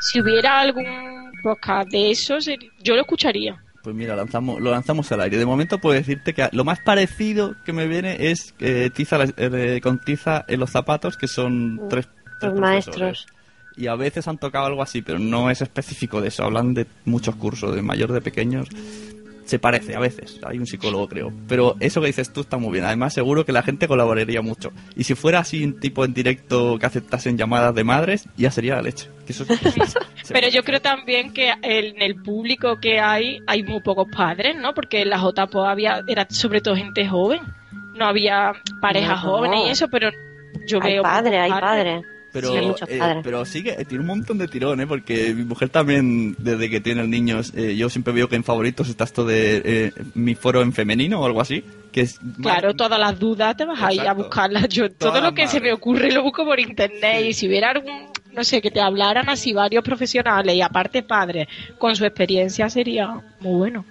Si 0.00 0.20
hubiera 0.20 0.60
algún 0.60 1.30
podcast 1.42 1.90
de 1.90 2.10
eso, 2.10 2.36
seri- 2.36 2.70
yo 2.82 2.94
lo 2.94 3.02
escucharía. 3.02 3.60
Pues 3.82 3.94
mira, 3.94 4.16
lanzamos, 4.16 4.60
lo 4.60 4.70
lanzamos 4.70 5.10
al 5.12 5.20
aire. 5.20 5.36
De 5.36 5.44
momento 5.44 5.78
puedo 5.78 5.94
decirte 5.94 6.32
que 6.32 6.48
lo 6.52 6.64
más 6.64 6.80
parecido 6.80 7.54
que 7.64 7.72
me 7.74 7.86
viene 7.86 8.30
es 8.30 8.54
eh, 8.60 8.90
tiza 8.94 9.18
la- 9.18 9.32
eh, 9.36 9.80
con 9.82 9.98
tiza 9.98 10.44
en 10.48 10.60
los 10.60 10.70
zapatos, 10.70 11.16
que 11.18 11.28
son 11.28 11.80
tres, 11.90 12.08
tres 12.40 12.52
Los 12.52 12.60
maestros. 12.60 13.26
Y 13.76 13.88
a 13.88 13.94
veces 13.96 14.26
han 14.28 14.38
tocado 14.38 14.66
algo 14.66 14.82
así, 14.82 15.02
pero 15.02 15.18
no 15.18 15.50
es 15.50 15.60
específico 15.60 16.20
de 16.20 16.28
eso. 16.28 16.44
Hablan 16.44 16.72
de 16.74 16.86
muchos 17.04 17.34
cursos, 17.36 17.74
de 17.74 17.82
mayor, 17.82 18.12
de 18.12 18.20
pequeños. 18.20 18.68
Se 19.44 19.58
parece 19.58 19.94
a 19.94 19.98
veces, 20.00 20.40
hay 20.46 20.58
un 20.58 20.66
psicólogo 20.66 21.06
creo. 21.08 21.32
Pero 21.48 21.76
eso 21.80 22.00
que 22.00 22.06
dices 22.06 22.32
tú 22.32 22.40
está 22.40 22.56
muy 22.56 22.72
bien. 22.72 22.84
Además 22.84 23.12
seguro 23.12 23.44
que 23.44 23.52
la 23.52 23.62
gente 23.62 23.86
colaboraría 23.86 24.40
mucho. 24.40 24.72
Y 24.96 25.04
si 25.04 25.14
fuera 25.14 25.40
así 25.40 25.62
un 25.64 25.78
tipo 25.80 26.04
en 26.04 26.14
directo 26.14 26.78
que 26.78 26.86
aceptasen 26.86 27.36
llamadas 27.36 27.74
de 27.74 27.84
madres, 27.84 28.26
ya 28.36 28.50
sería 28.50 28.76
la 28.76 28.82
leche. 28.82 29.08
Que 29.26 29.32
eso, 29.32 29.44
eso- 29.44 29.98
Pero 30.32 30.48
yo 30.48 30.62
creo 30.64 30.80
también 30.80 31.32
que 31.34 31.52
en 31.62 32.00
el 32.00 32.16
público 32.22 32.78
que 32.80 33.00
hay 33.00 33.38
hay 33.46 33.62
muy 33.62 33.80
pocos 33.82 34.06
padres, 34.14 34.56
¿no? 34.56 34.72
Porque 34.74 35.02
en 35.02 35.10
la 35.10 35.18
JPO 35.18 35.66
había 35.66 36.02
era 36.08 36.26
sobre 36.30 36.60
todo 36.62 36.74
gente 36.76 37.06
joven, 37.06 37.40
no 37.94 38.06
había 38.06 38.52
parejas 38.80 39.22
No. 39.22 39.30
jóvenes 39.30 39.60
y 39.66 39.70
eso, 39.70 39.88
pero 39.88 40.10
yo 40.66 40.78
Hay 40.82 40.94
veo 40.94 41.02
padres, 41.02 41.40
pocos 41.42 41.54
hay 41.54 41.60
padres. 41.60 42.02
Pero, 42.34 42.48
Sí, 42.76 42.84
eh, 42.88 43.20
pero 43.22 43.44
sí 43.44 43.62
que 43.62 43.84
tiene 43.84 44.00
un 44.00 44.08
montón 44.08 44.38
de 44.38 44.48
tirón, 44.48 44.80
¿eh? 44.80 44.88
Porque 44.88 45.32
mi 45.32 45.44
mujer 45.44 45.68
también, 45.68 46.34
desde 46.36 46.68
que 46.68 46.80
tiene 46.80 47.06
niños, 47.06 47.52
eh, 47.54 47.76
yo 47.76 47.88
siempre 47.88 48.12
veo 48.12 48.28
que 48.28 48.34
en 48.34 48.42
favoritos 48.42 48.88
está 48.88 49.04
esto 49.04 49.24
de 49.24 49.62
eh, 49.64 49.92
mi 50.14 50.34
foro 50.34 50.60
en 50.60 50.72
femenino 50.72 51.20
o 51.20 51.26
algo 51.26 51.40
así. 51.40 51.62
Que 51.92 52.00
es 52.00 52.18
Claro, 52.42 52.74
todas 52.74 52.98
las 52.98 53.16
dudas 53.20 53.56
te 53.56 53.64
vas 53.64 53.80
a 53.80 53.92
ir 53.92 54.00
a 54.00 54.02
Exacto. 54.02 54.24
buscarlas. 54.24 54.68
Yo 54.68 54.90
todo 54.90 55.20
lo 55.20 55.32
que 55.32 55.46
se 55.46 55.60
me 55.60 55.72
ocurre 55.72 56.10
lo 56.10 56.24
busco 56.24 56.44
por 56.44 56.58
internet 56.58 57.24
y 57.24 57.34
si 57.34 57.46
hubiera 57.46 57.70
algún, 57.70 58.08
no 58.32 58.42
sé, 58.42 58.60
que 58.60 58.72
te 58.72 58.80
hablaran 58.80 59.28
así 59.28 59.52
varios 59.52 59.84
profesionales 59.84 60.56
y 60.56 60.60
aparte 60.60 61.04
padres 61.04 61.46
con 61.78 61.94
su 61.94 62.04
experiencia 62.04 62.68
sería 62.68 63.14
muy 63.38 63.54
bueno. 63.58 63.84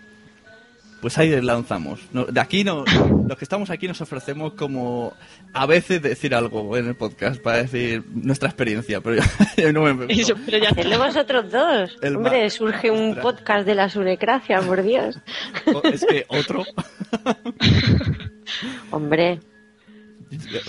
Pues 1.03 1.17
ahí 1.17 1.29
lanzamos. 1.41 1.99
No, 2.13 2.23
de 2.23 2.39
aquí 2.39 2.63
no, 2.63 2.85
los 3.27 3.37
que 3.37 3.43
estamos 3.43 3.69
aquí 3.69 3.89
nos 3.89 3.99
ofrecemos 3.99 4.53
como 4.53 5.11
a 5.51 5.65
veces 5.65 6.01
decir 6.01 6.33
algo 6.33 6.77
en 6.77 6.87
el 6.87 6.95
podcast 6.95 7.41
para 7.41 7.57
decir 7.57 8.05
nuestra 8.13 8.47
experiencia, 8.47 9.01
pero 9.01 9.17
yo, 9.17 9.23
yo 9.57 9.73
no 9.73 9.81
me 9.81 10.05
Eso, 10.13 10.33
pero 10.45 10.59
ya. 10.59 10.69
Hacedlo 10.71 10.97
vosotros 10.99 11.51
dos. 11.51 11.97
El 12.01 12.15
Hombre, 12.15 12.49
surge 12.49 12.89
un 12.89 13.15
podcast 13.15 13.65
de 13.65 13.75
la 13.75 13.89
sunecracia, 13.89 14.61
por 14.61 14.81
Dios. 14.81 15.19
Es 15.83 16.05
que 16.05 16.25
otro. 16.29 16.63
Hombre, 18.89 19.41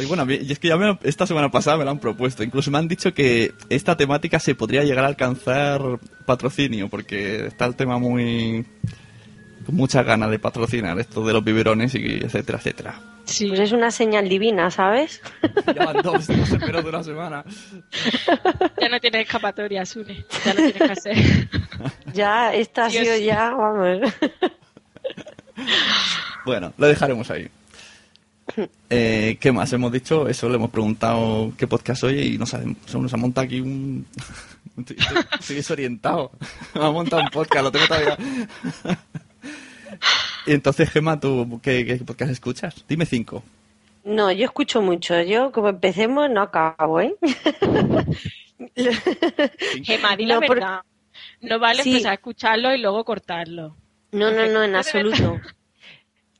Y 0.00 0.04
bueno, 0.06 0.26
y 0.32 0.50
es 0.50 0.58
que 0.58 0.66
ya 0.66 0.76
me 0.76 0.98
esta 1.04 1.28
semana 1.28 1.52
pasada 1.52 1.76
me 1.76 1.84
lo 1.84 1.92
han 1.92 2.00
propuesto. 2.00 2.42
Incluso 2.42 2.72
me 2.72 2.78
han 2.78 2.88
dicho 2.88 3.14
que 3.14 3.52
esta 3.68 3.96
temática 3.96 4.40
se 4.40 4.56
podría 4.56 4.82
llegar 4.82 5.04
a 5.04 5.06
alcanzar 5.06 5.80
patrocinio, 6.26 6.88
porque 6.88 7.46
está 7.46 7.66
el 7.66 7.76
tema 7.76 8.00
muy. 8.00 8.66
Con 9.64 9.74
muchas 9.74 10.04
ganas 10.06 10.30
de 10.30 10.38
patrocinar 10.38 10.98
esto 11.00 11.26
de 11.26 11.32
los 11.32 11.42
biberones 11.44 11.94
y 11.94 12.18
etcétera, 12.22 12.58
etcétera. 12.58 13.00
Sí. 13.24 13.48
pues 13.48 13.60
es 13.60 13.72
una 13.72 13.90
señal 13.90 14.28
divina, 14.28 14.70
¿sabes? 14.70 15.22
Ya 15.74 15.86
van 15.86 16.02
dos, 16.02 16.28
en 16.28 16.40
menos 16.60 16.82
de 16.84 16.88
una 16.90 17.02
semana. 17.02 17.44
Ya 18.80 18.88
no 18.88 19.00
tienes 19.00 19.22
escapatoria, 19.22 19.84
Sune. 19.86 20.24
Ya 20.44 20.52
lo 20.54 20.56
tienes 20.56 20.74
que 20.74 20.84
hacer. 20.92 21.16
Ya, 22.14 22.54
esta 22.54 22.86
ha 22.86 22.90
Sí, 22.90 22.98
sido 22.98 23.14
es- 23.14 23.24
ya, 23.24 23.50
vamos. 23.50 23.98
Bueno, 26.44 26.72
lo 26.78 26.86
dejaremos 26.86 27.30
ahí. 27.30 27.48
Eh, 28.90 29.36
¿Qué 29.40 29.50
más? 29.52 29.72
Hemos 29.72 29.90
dicho 29.90 30.28
eso, 30.28 30.48
le 30.48 30.56
hemos 30.56 30.70
preguntado 30.70 31.52
qué 31.56 31.66
podcast 31.66 32.04
oye 32.04 32.24
y 32.24 32.38
nos 32.38 32.52
ha, 32.54 32.60
se 32.86 32.98
nos 32.98 33.12
ha 33.12 33.16
montado 33.16 33.46
aquí 33.46 33.60
un... 33.60 34.06
Estoy, 34.78 34.96
estoy 35.40 35.56
desorientado. 35.56 36.30
Me 36.74 36.84
ha 36.84 36.90
montado 36.90 37.22
un 37.22 37.28
podcast, 37.30 37.64
lo 37.64 37.72
tengo 37.72 37.86
todavía... 37.86 38.16
y 40.46 40.52
entonces, 40.52 40.90
Gemma, 40.90 41.18
¿tú 41.20 41.60
qué, 41.62 41.84
qué 41.84 41.96
podcast 41.96 42.30
escuchas? 42.32 42.84
Dime 42.88 43.06
cinco. 43.06 43.42
No, 44.04 44.30
yo 44.30 44.44
escucho 44.44 44.82
mucho. 44.82 45.20
Yo, 45.22 45.50
como 45.52 45.68
empecemos, 45.70 46.28
no 46.30 46.42
acabo, 46.42 47.00
¿eh? 47.00 47.14
Gemma, 49.82 50.16
di 50.16 50.26
la 50.26 50.34
No, 50.36 50.40
por- 50.42 50.56
verdad. 50.56 50.80
No 51.40 51.58
vale 51.58 51.82
Sí. 51.82 51.90
empezar 51.92 52.12
a 52.12 52.14
escucharlo 52.14 52.74
y 52.74 52.78
luego 52.78 53.04
cortarlo. 53.04 53.76
No, 54.12 54.30
no, 54.30 54.46
no, 54.46 54.62
en 54.62 54.74
absoluto. 54.76 55.40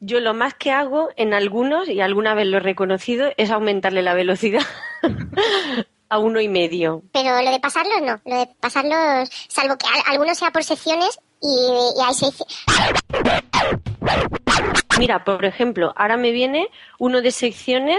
Yo 0.00 0.20
lo 0.20 0.34
más 0.34 0.54
que 0.54 0.70
hago 0.70 1.08
en 1.16 1.32
algunos, 1.32 1.88
y 1.88 2.00
alguna 2.00 2.34
vez 2.34 2.46
lo 2.46 2.58
he 2.58 2.60
reconocido, 2.60 3.32
es 3.36 3.50
aumentarle 3.50 4.02
la 4.02 4.12
velocidad 4.14 4.62
a 6.08 6.18
uno 6.18 6.40
y 6.40 6.48
medio. 6.48 7.02
Pero 7.12 7.40
lo 7.42 7.50
de 7.50 7.60
pasarlos 7.60 8.02
no, 8.02 8.20
lo 8.24 8.38
de 8.40 8.48
pasarlos, 8.60 9.30
salvo 9.48 9.76
que 9.78 9.86
al- 9.86 10.12
algunos 10.12 10.36
sea 10.36 10.50
por 10.50 10.62
secciones 10.64 11.18
y, 11.44 11.98
y 12.00 12.02
ahí 12.02 12.14
se 12.14 12.26
dice, 12.26 12.44
Mira, 14.98 15.24
por 15.24 15.44
ejemplo, 15.44 15.92
ahora 15.96 16.16
me 16.16 16.30
viene 16.30 16.68
uno 16.98 17.20
de 17.20 17.30
secciones 17.30 17.98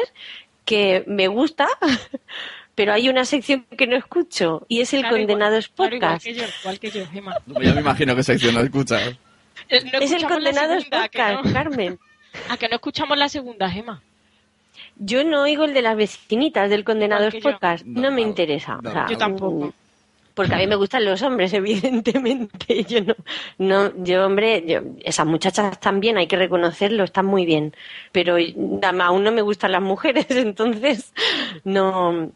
que 0.64 1.04
me 1.08 1.28
gusta, 1.28 1.68
pero 2.76 2.94
hay 2.94 3.10
una 3.10 3.26
sección 3.26 3.66
que 3.78 3.88
no 3.88 3.96
escucho 3.96 4.66
y 4.68 4.82
es 4.82 4.94
el 4.94 5.02
Claro, 5.02 5.18
igual- 5.18 5.28
Condenados 5.28 5.68
claro, 5.70 5.96
igual 5.96 6.12
Podcast. 6.12 6.26
que 6.26 6.34
yo, 6.34 6.44
igual 6.62 6.80
que 6.80 6.92
yo, 6.92 7.08
Gemma. 7.08 7.36
Ya 7.62 7.74
me 7.74 7.82
imagino 7.82 8.16
qué 8.16 8.24
sección 8.24 8.56
no 8.56 8.62
escuchas. 8.62 9.16
Eh, 9.70 9.82
no 9.92 10.00
es 10.00 10.12
el 10.12 10.26
Condenados 10.26 10.84
segunda, 10.84 11.10
¿que 11.10 11.20
Podcast, 11.20 11.46
no? 11.46 11.54
Carmen. 11.54 12.00
¿A 12.50 12.58
que 12.58 12.68
no 12.68 12.76
escuchamos 12.76 13.18
la 13.18 13.30
segunda, 13.30 13.70
Gemma? 13.70 14.02
Yo 14.98 15.24
no 15.24 15.42
oigo 15.44 15.64
el 15.66 15.74
de 15.74 15.82
las 15.82 15.96
vecinitas 15.96 16.70
del 16.70 16.84
Condenados. 16.84 17.34
Podcast. 17.42 17.86
No, 17.86 18.02
No, 18.04 18.12
me 18.12 18.22
no, 18.22 18.28
interesa. 18.30 18.78
no, 18.82 18.90
O 18.90 18.94
sea, 18.94 19.08
Yo 19.10 19.18
tampoco. 19.18 19.74
Porque 20.36 20.54
a 20.54 20.58
mí 20.58 20.68
me 20.68 20.76
gustan 20.76 21.04
los 21.06 21.22
hombres, 21.24 21.52
evidentemente. 22.06 22.84
Yo 22.84 23.02
no, 23.02 23.16
no 23.58 24.04
yo, 24.04 24.26
hombre, 24.26 24.64
yo, 24.68 24.82
esas 25.04 25.26
muchachas 25.26 25.72
están 25.72 26.00
bien, 26.00 26.18
hay 26.18 26.28
que 26.28 26.36
reconocerlo, 26.36 27.04
están 27.06 27.26
muy 27.26 27.46
bien. 27.46 27.74
Pero 28.12 28.36
aún 29.02 29.24
no 29.24 29.32
me 29.32 29.42
gustan 29.42 29.72
las 29.72 29.82
mujeres, 29.82 30.28
entonces 30.30 31.12
no. 31.64 32.32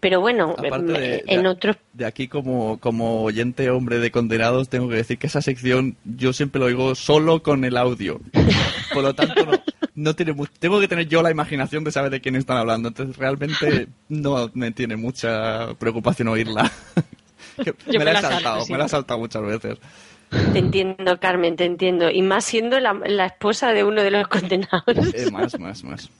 Pero 0.00 0.20
bueno, 0.20 0.54
Aparte 0.58 0.92
de, 0.92 1.24
en 1.28 1.42
de- 1.42 1.48
otros. 1.48 1.76
de 1.92 2.06
aquí 2.06 2.26
como, 2.26 2.78
como 2.80 3.22
oyente 3.22 3.70
hombre 3.70 3.98
de 4.00 4.10
condenados 4.10 4.68
tengo 4.68 4.88
que 4.88 4.96
decir 4.96 5.16
que 5.18 5.28
esa 5.28 5.40
sección 5.42 5.96
yo 6.04 6.32
siempre 6.32 6.58
lo 6.58 6.66
oigo 6.66 6.94
solo 6.96 7.42
con 7.42 7.64
el 7.64 7.76
audio. 7.76 8.20
Por 8.92 9.04
lo 9.04 9.14
tanto 9.14 9.46
no, 9.46 9.52
no 9.94 10.14
tiene 10.16 10.32
mu- 10.32 10.46
tengo 10.58 10.80
que 10.80 10.88
tener 10.88 11.06
yo 11.08 11.22
la 11.22 11.30
imaginación 11.30 11.84
de 11.84 11.92
saber 11.92 12.10
de 12.10 12.20
quién 12.20 12.34
están 12.34 12.56
hablando. 12.56 12.88
Entonces 12.88 13.16
realmente 13.16 13.86
no 14.08 14.50
me 14.54 14.72
tiene 14.72 14.96
mucha 14.96 15.72
preocupación 15.78 16.26
oírla. 16.28 16.70
Me, 17.58 17.98
me 17.98 18.04
la 18.04 18.10
he 18.12 18.14
salto, 18.14 18.30
saltado, 18.30 18.60
sí. 18.62 18.72
me 18.72 18.78
la 18.78 18.84
he 18.86 18.88
saltado 18.88 19.20
muchas 19.20 19.42
veces. 19.42 19.78
Te 20.52 20.58
entiendo, 20.58 21.20
Carmen, 21.20 21.56
te 21.56 21.64
entiendo. 21.66 22.10
Y 22.10 22.22
más 22.22 22.44
siendo 22.44 22.80
la, 22.80 22.94
la 22.94 23.26
esposa 23.26 23.72
de 23.72 23.84
uno 23.84 24.02
de 24.02 24.10
los 24.10 24.28
condenados. 24.28 24.82
Eh, 25.14 25.30
más, 25.30 25.58
más, 25.60 25.84
más. 25.84 26.10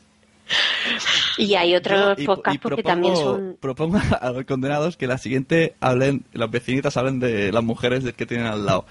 Y 1.39 1.55
hay 1.55 1.75
otros 1.75 2.19
y- 2.19 2.27
podcasts 2.27 2.57
y 2.57 2.59
porque 2.59 2.83
también 2.83 3.17
son. 3.17 3.57
Propongo 3.59 3.99
a 4.21 4.31
los 4.31 4.45
condenados 4.45 4.97
que 4.99 5.07
la 5.07 5.17
siguiente 5.17 5.77
hablen, 5.81 6.25
las 6.35 6.51
vecinitas 6.51 6.97
hablen 6.99 7.21
de 7.21 7.53
las 7.53 7.63
mujeres 7.65 8.05
que 8.13 8.27
tienen 8.27 8.47
al 8.47 8.67
lado. 8.67 8.85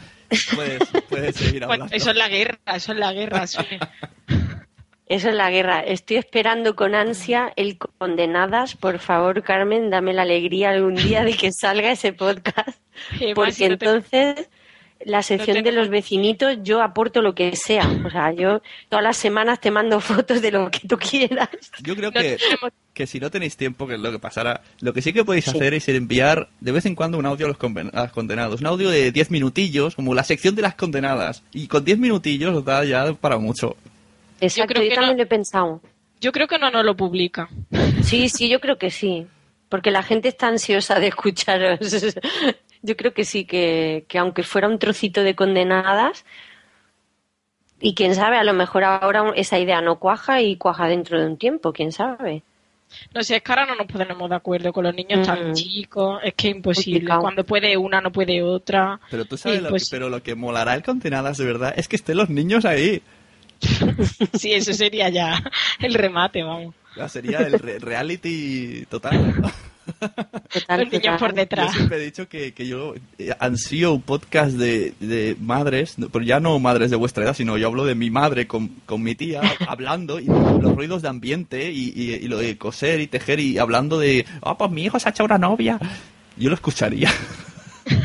Puedes, 0.56 0.82
puedes 1.10 1.36
seguir 1.36 1.66
Bueno, 1.66 1.84
hablando. 1.84 1.96
eso 1.96 2.10
es 2.12 2.16
la 2.16 2.28
guerra, 2.30 2.58
eso 2.74 2.94
es 2.94 2.98
la 2.98 3.14
guerra, 3.14 3.46
Sune. 3.46 3.80
Eso 5.12 5.28
es 5.30 5.36
la 5.36 5.52
guerra. 5.52 5.82
Estoy 5.82 6.16
esperando 6.18 6.76
con 6.76 6.96
ansia 6.96 7.52
el 7.58 7.78
Condenadas. 7.78 8.76
Por 8.76 9.00
favor, 9.00 9.44
Carmen, 9.44 9.90
dame 9.90 10.14
la 10.14 10.22
alegría 10.22 10.70
algún 10.70 10.96
día 10.96 11.24
de 11.24 11.34
que 11.34 11.52
salga 11.52 11.92
ese 11.92 12.14
podcast. 12.14 12.80
Porque 13.36 13.52
si 13.52 13.68
no 13.68 13.78
te- 13.78 13.86
entonces 13.86 14.50
la 15.04 15.24
sección 15.24 15.64
de 15.64 15.72
los 15.72 15.90
vecinitos 15.90 16.58
yo 16.62 16.82
aporto 16.82 17.22
lo 17.22 17.34
que 17.36 17.56
sea. 17.56 17.90
O 18.06 18.10
sea, 18.10 18.32
yo 18.32 18.62
todas 18.88 19.04
las 19.04 19.18
semanas 19.18 19.60
te 19.60 19.70
mando 19.72 20.00
fotos 20.00 20.42
de 20.42 20.52
lo 20.52 20.72
que 20.72 20.88
tú 20.88 20.98
quieras. 20.98 21.50
Yo 21.84 21.96
creo 21.96 22.12
que, 22.12 22.38
que 22.94 23.06
si 23.08 23.20
no 23.20 23.30
tenéis 23.32 23.58
tiempo, 23.58 23.88
que 23.88 23.96
es 23.96 24.00
lo 24.00 24.12
que 24.12 24.20
pasará, 24.20 24.62
lo 24.80 24.94
que 24.94 25.02
sí 25.02 25.12
que 25.12 25.26
podéis 25.26 25.46
Sí. 25.46 25.52
hacer 25.52 25.74
es 25.74 25.90
enviar 25.90 26.48
de 26.62 26.72
vez 26.72 26.86
en 26.86 26.96
cuando 26.96 27.18
un 27.18 27.26
audio 27.26 27.48
a 27.48 27.50
los, 27.50 27.58
conven- 27.60 27.90
a 27.94 28.04
los 28.04 28.12
condenados. 28.14 28.62
Un 28.62 28.68
audio 28.68 28.90
de 28.90 29.12
10 29.12 29.30
minutillos, 29.32 29.96
como 29.96 30.14
la 30.16 30.24
sección 30.24 30.56
de 30.56 30.62
las 30.62 30.76
condenadas. 30.76 31.44
Y 31.52 31.68
con 31.68 31.84
10 31.84 31.98
minutillos 31.98 32.56
os 32.56 32.64
da 32.64 32.86
ya 32.86 33.12
para 33.14 33.38
mucho. 33.40 33.76
Exacto, 34.42 34.74
creo 34.74 34.84
yo, 34.84 34.90
que 34.90 34.96
también 34.96 35.14
no. 35.16 35.18
lo 35.18 35.24
he 35.24 35.28
pensado. 35.28 35.82
Yo 36.20 36.32
creo 36.32 36.48
que 36.48 36.60
no 36.60 36.70
nos 36.70 36.84
lo 36.84 36.96
publica. 36.96 37.50
Sí, 38.04 38.28
sí, 38.30 38.50
yo 38.50 38.60
creo 38.60 38.78
que 38.78 38.92
sí. 38.92 39.28
Porque 39.70 39.90
la 39.92 40.04
gente 40.04 40.28
está 40.28 40.48
ansiosa 40.48 41.00
de 41.00 41.08
escucharos. 41.08 41.80
Yo 42.84 42.98
creo 42.98 43.14
que 43.14 43.26
sí, 43.26 43.46
que, 43.46 44.06
que 44.08 44.18
aunque 44.18 44.42
fuera 44.44 44.68
un 44.68 44.80
trocito 44.80 45.22
de 45.24 45.36
condenadas, 45.36 46.26
y 47.80 47.94
quién 47.96 48.16
sabe, 48.16 48.38
a 48.38 48.44
lo 48.44 48.54
mejor 48.54 48.84
ahora 48.84 49.32
esa 49.36 49.60
idea 49.60 49.82
no 49.82 49.98
cuaja 50.00 50.42
y 50.42 50.56
cuaja 50.58 50.88
dentro 50.88 51.20
de 51.20 51.28
un 51.28 51.38
tiempo, 51.38 51.74
quién 51.74 51.92
sabe. 51.92 52.44
No 53.14 53.24
sé, 53.24 53.38
es 53.38 53.44
que 53.44 53.52
ahora 53.52 53.66
no 53.68 53.76
nos 53.76 53.88
ponemos 53.88 54.30
de 54.30 54.36
acuerdo 54.36 54.74
con 54.74 54.84
los 54.84 54.94
niños 54.94 55.26
tan 55.26 55.52
Mm. 55.52 55.54
chicos. 55.54 56.20
Es 56.24 56.34
que 56.34 56.50
es 56.50 56.56
imposible. 56.56 57.00
Complicado. 57.00 57.22
Cuando 57.22 57.44
puede 57.46 57.78
una, 57.78 58.02
no 58.02 58.12
puede 58.12 58.44
otra. 58.44 59.00
Pero 59.10 59.26
tú 59.26 59.38
sabes, 59.38 59.62
lo, 59.62 59.70
que, 59.72 59.84
pero 59.90 60.10
lo 60.10 60.22
que 60.22 60.36
molará 60.36 60.74
el 60.76 60.84
condenadas 60.84 61.38
de 61.38 61.46
verdad 61.46 61.74
es 61.78 61.88
que 61.88 61.96
estén 61.96 62.18
los 62.18 62.30
niños 62.30 62.66
ahí. 62.66 63.02
Sí, 64.34 64.54
eso 64.54 64.74
sería 64.74 65.10
ya 65.10 65.42
el 65.80 65.94
remate, 65.94 66.44
vamos. 66.44 66.74
Ya 66.96 67.08
sería 67.08 67.40
el 67.40 67.54
re- 67.60 67.80
reality 67.80 68.86
total. 68.90 69.36
Total, 70.54 70.80
Los 70.82 70.92
niños 70.92 71.20
por 71.20 71.30
Yo 71.32 71.36
detrás. 71.36 71.74
siempre 71.74 71.98
he 71.98 72.06
dicho 72.06 72.28
que, 72.28 72.54
que 72.54 72.68
yo 72.68 72.94
eh, 73.18 73.32
ansío 73.40 73.94
un 73.94 74.02
podcast 74.02 74.54
de, 74.54 74.94
de 75.00 75.36
madres, 75.40 75.96
pero 76.12 76.24
ya 76.24 76.40
no 76.40 76.58
madres 76.60 76.90
de 76.92 76.96
vuestra 76.98 77.24
edad, 77.24 77.34
sino 77.34 77.58
yo 77.58 77.68
hablo 77.68 77.86
de 77.86 77.96
mi 77.96 78.10
madre 78.10 78.48
con, 78.48 78.68
con 78.86 79.02
mi 79.04 79.16
tía 79.16 79.42
hablando 79.68 80.20
y 80.20 80.26
los 80.26 80.76
ruidos 80.76 81.02
de 81.02 81.10
ambiente 81.10 81.72
y, 81.72 81.92
y- 81.96 82.14
y 82.16 82.28
lo 82.28 82.38
de 82.38 82.58
coser 82.58 83.00
y 83.00 83.08
tejer 83.08 83.40
y 83.40 83.58
hablando 83.58 84.00
de, 84.00 84.26
ah, 84.44 84.58
pues 84.58 84.72
mi 84.72 84.84
hijo 84.84 85.00
se 85.00 85.10
ha 85.10 85.12
hecho 85.12 85.24
una 85.26 85.38
novia. 85.38 85.80
Yo 86.38 86.50
lo 86.50 86.56
escucharía. 86.56 87.12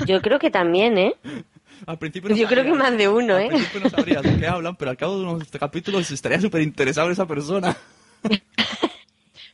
Yo 0.07 0.21
creo 0.23 0.39
que 0.39 0.51
también, 0.51 0.99
¿eh? 0.99 1.15
Al 1.87 1.99
principio 1.99 2.31
no 2.31 2.37
Yo 2.37 2.49
creo 2.49 2.65
que 2.65 2.73
más 2.75 2.97
de 2.97 3.09
uno, 3.09 3.37
al 3.37 3.43
¿eh? 3.43 3.49
principio 3.49 3.81
no 3.81 3.91
sabrías 3.91 4.23
de 4.23 4.37
qué 4.37 4.47
hablan, 4.47 4.75
pero 4.77 4.91
al 4.91 4.97
cabo 4.97 5.19
de 5.19 5.25
unos 5.25 5.49
capítulos 5.51 6.11
estaría 6.11 6.41
súper 6.41 6.63
interesado 6.63 7.07
en 7.07 7.13
esa 7.13 7.27
persona. 7.27 7.77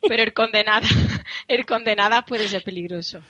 Pero 0.08 0.22
el 0.24 0.32
condenada, 0.32 0.86
el 1.46 1.64
condenada 1.64 2.22
puede 2.22 2.48
ser 2.48 2.64
peligroso. 2.64 3.20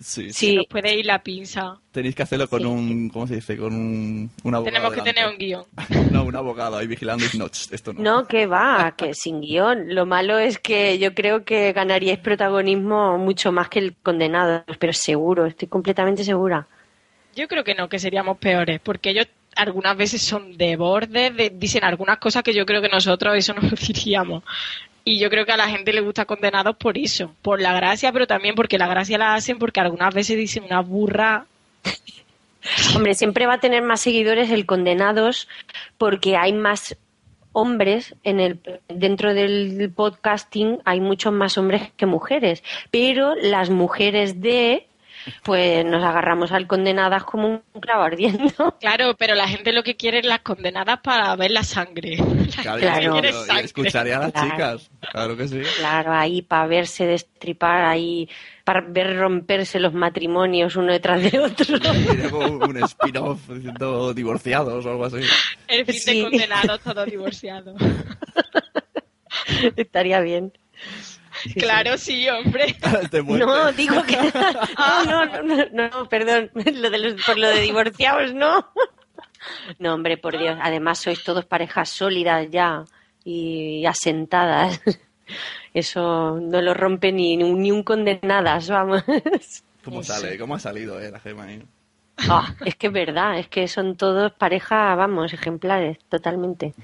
Sí, 0.00 0.32
Sí. 0.32 0.56
Nos 0.56 0.66
puede 0.66 0.94
ir 0.96 1.06
la 1.06 1.22
pinza. 1.22 1.76
Tenéis 1.90 2.14
que 2.14 2.22
hacerlo 2.22 2.48
con 2.48 2.60
Sí. 2.60 2.66
un, 2.66 3.08
¿cómo 3.08 3.26
se 3.26 3.36
dice? 3.36 3.56
Con 3.56 3.74
un, 3.74 4.30
un 4.44 4.54
abogado. 4.54 4.64
Tenemos 4.76 4.92
que 4.94 5.00
tener 5.02 5.26
un 5.28 5.38
guion. 5.38 5.64
No, 6.12 6.24
un 6.24 6.36
abogado 6.36 6.76
ahí 6.76 6.86
vigilando 6.86 7.24
y 7.32 7.38
no, 7.38 7.46
esto 7.46 7.92
no. 7.94 8.00
No, 8.02 8.26
que 8.28 8.46
va, 8.46 8.94
que 8.96 9.14
sin 9.14 9.40
guion. 9.40 9.94
Lo 9.94 10.04
malo 10.06 10.38
es 10.38 10.58
que 10.58 10.98
yo 10.98 11.14
creo 11.14 11.44
que 11.44 11.72
ganaríais 11.72 12.18
protagonismo 12.18 13.16
mucho 13.18 13.50
más 13.50 13.68
que 13.70 13.78
el 13.80 13.96
condenado, 13.96 14.64
pero 14.78 14.92
seguro, 14.92 15.46
estoy 15.46 15.66
completamente 15.68 16.22
segura. 16.24 16.68
Yo 17.38 17.46
creo 17.46 17.62
que 17.62 17.74
no, 17.76 17.88
que 17.88 18.00
seríamos 18.00 18.36
peores, 18.38 18.80
porque 18.82 19.10
ellos 19.10 19.28
algunas 19.54 19.96
veces 19.96 20.20
son 20.22 20.56
de 20.56 20.74
borde, 20.76 21.30
de- 21.30 21.50
dicen 21.50 21.84
algunas 21.84 22.18
cosas 22.18 22.42
que 22.42 22.52
yo 22.52 22.66
creo 22.66 22.82
que 22.82 22.88
nosotros 22.88 23.36
eso 23.36 23.54
no 23.54 23.60
lo 23.70 23.76
diríamos. 23.76 24.42
Y 25.04 25.20
yo 25.20 25.30
creo 25.30 25.46
que 25.46 25.52
a 25.52 25.56
la 25.56 25.68
gente 25.68 25.92
le 25.92 26.00
gusta 26.00 26.24
condenados 26.24 26.76
por 26.76 26.98
eso, 26.98 27.32
por 27.42 27.60
la 27.60 27.72
gracia, 27.74 28.12
pero 28.12 28.26
también 28.26 28.56
porque 28.56 28.76
la 28.76 28.88
gracia 28.88 29.18
la 29.18 29.34
hacen 29.34 29.58
porque 29.58 29.78
algunas 29.78 30.12
veces 30.12 30.36
dicen 30.36 30.64
una 30.64 30.80
burra. 30.80 31.46
Hombre, 32.96 33.14
siempre 33.14 33.46
va 33.46 33.54
a 33.54 33.60
tener 33.60 33.82
más 33.82 34.00
seguidores 34.00 34.50
el 34.50 34.66
condenados 34.66 35.48
porque 35.96 36.36
hay 36.36 36.52
más 36.52 36.96
hombres 37.52 38.16
en 38.24 38.40
el 38.40 38.58
dentro 38.88 39.32
del 39.32 39.90
podcasting 39.94 40.78
hay 40.84 41.00
muchos 41.00 41.32
más 41.32 41.56
hombres 41.56 41.90
que 41.96 42.04
mujeres, 42.06 42.64
pero 42.90 43.36
las 43.36 43.70
mujeres 43.70 44.40
de 44.40 44.87
pues 45.42 45.84
nos 45.84 46.02
agarramos 46.04 46.52
al 46.52 46.66
condenadas 46.66 47.24
como 47.24 47.48
un 47.48 47.62
clavo 47.80 48.02
ardiendo. 48.02 48.52
Claro, 48.80 49.14
pero 49.18 49.34
la 49.34 49.48
gente 49.48 49.72
lo 49.72 49.82
que 49.82 49.96
quiere 49.96 50.18
es 50.20 50.26
las 50.26 50.40
condenadas 50.40 51.00
para 51.02 51.34
ver 51.36 51.50
la 51.50 51.62
sangre. 51.62 52.16
La 52.16 52.24
Claro, 52.62 52.80
gente 52.80 52.80
Claro. 52.80 53.12
quiere 53.12 53.32
yo- 53.32 53.44
sangre. 53.44 53.64
escucharía 53.64 54.16
a 54.16 54.20
las 54.20 54.32
Claro. 54.32 54.50
chicas. 54.50 54.90
Claro 55.12 55.36
que 55.36 55.48
sí. 55.48 55.60
Claro, 55.78 56.12
ahí 56.12 56.42
para 56.42 56.66
verse 56.66 57.06
destripar, 57.06 57.84
ahí 57.84 58.28
para 58.64 58.82
ver 58.86 59.16
romperse 59.16 59.80
los 59.80 59.94
matrimonios 59.94 60.76
uno 60.76 60.92
detrás 60.92 61.22
de 61.22 61.38
otro. 61.38 61.78
Como 62.30 62.64
un 62.66 62.82
spin-off 62.84 63.48
diciendo 63.48 64.12
divorciados 64.14 64.84
o 64.84 64.90
algo 64.90 65.04
así. 65.06 65.18
El 65.66 65.84
fin 65.86 65.94
Sí. 65.94 66.16
de 66.18 66.22
condenados, 66.30 66.80
todos 66.80 67.06
divorciados. 67.10 67.80
Estaría 69.76 70.20
bien. 70.20 70.52
Claro, 71.56 71.98
sí, 71.98 72.28
hombre. 72.28 72.76
Muerte. 73.22 73.22
No, 73.22 73.72
digo 73.72 74.02
que. 74.04 74.16
No, 74.78 75.04
no, 75.04 75.42
no, 75.42 75.56
no, 75.72 75.88
no, 75.88 76.08
perdón. 76.08 76.50
Lo 76.54 76.90
de 76.90 76.98
los, 76.98 77.24
por 77.24 77.38
lo 77.38 77.48
de 77.48 77.60
divorciados, 77.60 78.34
no. 78.34 78.68
No, 79.78 79.94
hombre, 79.94 80.16
por 80.16 80.38
Dios. 80.38 80.58
Además, 80.60 80.98
sois 80.98 81.22
todos 81.22 81.44
parejas 81.44 81.88
sólidas 81.90 82.48
ya 82.50 82.84
y 83.24 83.84
asentadas. 83.86 84.80
Eso 85.74 86.38
no 86.40 86.60
lo 86.62 86.74
rompe 86.74 87.12
ni, 87.12 87.36
ni 87.36 87.70
un 87.70 87.82
condenadas, 87.82 88.68
vamos. 88.68 89.04
¿Cómo 89.84 90.02
sale? 90.02 90.38
¿Cómo 90.38 90.54
ha 90.54 90.58
salido 90.58 91.00
eh, 91.00 91.10
la 91.10 91.20
gema 91.20 91.44
ahí? 91.44 91.62
Ah, 92.28 92.54
es 92.64 92.74
que 92.74 92.88
es 92.88 92.92
verdad, 92.92 93.38
es 93.38 93.48
que 93.48 93.68
son 93.68 93.96
todos 93.96 94.32
pareja, 94.32 94.94
vamos, 94.96 95.32
ejemplares, 95.32 95.98
totalmente. 96.08 96.74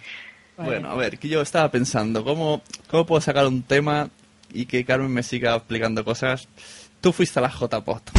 Bueno, 0.56 0.90
a 0.90 0.94
ver, 0.94 1.18
que 1.18 1.28
yo 1.28 1.42
estaba 1.42 1.68
pensando, 1.70 2.22
¿cómo, 2.22 2.62
¿cómo 2.88 3.04
puedo 3.04 3.20
sacar 3.20 3.46
un 3.46 3.62
tema 3.62 4.08
y 4.54 4.66
que 4.66 4.84
Carmen 4.84 5.12
me 5.12 5.22
siga 5.22 5.54
explicando 5.54 6.04
cosas? 6.04 6.48
Tú 7.00 7.12
fuiste 7.12 7.38
a 7.38 7.42
la 7.42 7.50
JPOT. 7.50 8.10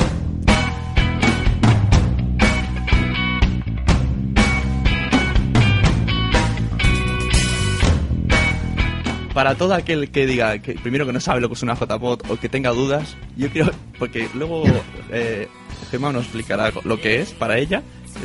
Para 9.34 9.56
todo 9.56 9.74
aquel 9.74 10.12
que 10.12 10.26
diga, 10.26 10.60
que 10.60 10.76
primero 10.76 11.06
que 11.06 11.12
no 11.12 11.20
sabe 11.20 11.42
lo 11.42 11.50
que 11.50 11.56
es 11.56 11.64
una 11.64 11.76
JPOT 11.76 12.30
o 12.30 12.40
que 12.40 12.48
tenga 12.48 12.70
dudas, 12.70 13.18
yo 13.36 13.50
quiero, 13.50 13.72
porque 14.00 14.30
luego 14.34 14.64
eh, 15.12 15.50
Gemma 15.92 16.14
nos 16.14 16.24
explicará 16.24 16.72
lo 16.86 17.02
que 17.02 17.20
es 17.20 17.34
para 17.34 17.58
ella, 17.58 17.84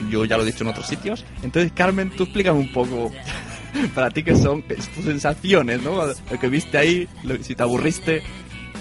yo 0.08 0.24
ya 0.24 0.36
lo 0.36 0.44
he 0.44 0.46
dicho 0.46 0.62
en 0.62 0.70
otros 0.70 0.86
sitios. 0.86 1.24
Entonces, 1.42 1.72
Carmen, 1.72 2.10
tú 2.10 2.24
explícame 2.24 2.60
un 2.60 2.72
poco 2.72 3.10
para 3.94 4.10
ti 4.10 4.22
qué 4.22 4.34
son 4.36 4.62
qué 4.62 4.74
es 4.74 4.88
tus 4.88 5.04
sensaciones, 5.04 5.82
¿no? 5.82 6.04
Lo 6.06 6.38
que 6.40 6.48
viste 6.48 6.78
ahí, 6.78 7.08
lo- 7.22 7.42
si 7.42 7.54
te 7.54 7.62
aburriste 7.62 8.22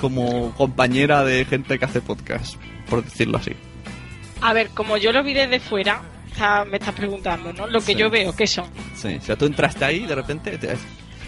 como 0.01 0.53
compañera 0.55 1.23
de 1.23 1.45
gente 1.45 1.77
que 1.77 1.85
hace 1.85 2.01
podcast, 2.01 2.55
por 2.89 3.03
decirlo 3.03 3.37
así. 3.37 3.51
A 4.41 4.53
ver, 4.53 4.69
como 4.69 4.97
yo 4.97 5.11
lo 5.11 5.23
vi 5.23 5.33
desde 5.33 5.59
fuera, 5.59 6.01
está- 6.31 6.63
me 6.65 6.77
estás 6.77 6.95
preguntando, 6.95 7.51
¿no? 7.53 7.67
Lo 7.67 7.79
que 7.79 7.93
Sí. 7.93 7.95
yo 7.95 8.09
veo, 8.09 8.35
¿qué 8.35 8.47
son? 8.47 8.65
Sí, 8.95 9.15
o 9.15 9.21
sea, 9.21 9.35
tú 9.35 9.45
entraste 9.45 9.83
ahí 9.85 10.03
y 10.03 10.07
de 10.07 10.15
repente 10.15 10.57
te, 10.57 10.75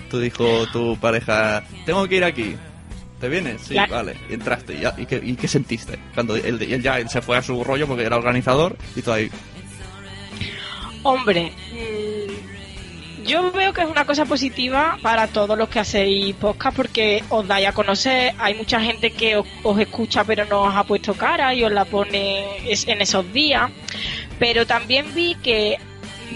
tú 0.10 0.20
dijo 0.20 0.66
tu 0.72 0.98
pareja, 0.98 1.64
tengo 1.86 2.08
que 2.08 2.16
ir 2.18 2.24
aquí. 2.24 2.56
¿Te 3.20 3.30
vienes? 3.30 3.62
Sí, 3.62 3.76
vale. 3.76 4.16
Y 4.32 4.34
entraste. 4.34 4.74
¿Y, 4.74 5.02
y 5.02 5.06
qué, 5.06 5.22
y 5.24 5.36
qué 5.36 5.48
sentiste? 5.48 6.00
Cuando 6.16 6.36
él, 6.36 6.60
él 6.60 6.82
ya 6.82 6.98
él 6.98 7.08
se 7.08 7.22
fue 7.22 7.38
a 7.38 7.44
su 7.44 7.64
rollo 7.64 7.86
porque 7.86 8.04
era 8.04 8.16
organizador 8.18 8.76
y 8.96 9.02
tú 9.04 9.12
ahí. 9.12 9.30
Hombre, 11.04 11.52
yo 13.26 13.52
veo 13.52 13.74
que 13.74 13.82
es 13.82 13.90
una 13.90 14.06
cosa 14.06 14.26
positiva 14.26 14.98
para 15.02 15.28
todos 15.28 15.58
los 15.58 15.70
que 15.70 15.80
hacéis 15.80 16.36
podcast 16.36 16.76
porque 16.76 17.24
os 17.30 17.48
dais 17.48 17.68
a 17.68 17.74
conocer. 17.74 18.34
Hay 18.38 18.56
mucha 18.56 18.80
gente 18.80 19.12
que 19.12 19.36
os, 19.36 19.80
escucha 19.80 20.24
pero 20.24 20.46
no 20.46 20.64
os 20.64 20.76
ha 20.76 20.84
puesto 20.84 21.14
cara 21.14 21.54
y 21.54 21.64
os 21.64 21.72
la 21.72 21.86
pone 21.86 22.46
en 22.66 23.02
esos 23.02 23.32
días. 23.34 23.72
Pero 24.40 24.66
también 24.66 25.14
vi 25.14 25.36
que, 25.36 25.78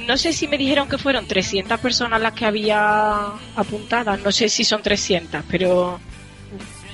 no 0.08 0.17
sé 0.17 0.34
si 0.34 0.48
me 0.48 0.58
dijeron 0.58 0.88
que 0.88 0.98
fueron 0.98 1.28
300 1.28 1.80
personas 1.80 2.21
las 2.21 2.34
que 2.34 2.45
había 2.45 3.32
apuntadas. 3.56 4.19
No 4.21 4.32
sé 4.32 4.50
si 4.50 4.63
son 4.63 4.82
300, 4.82 5.43
pero 5.50 6.00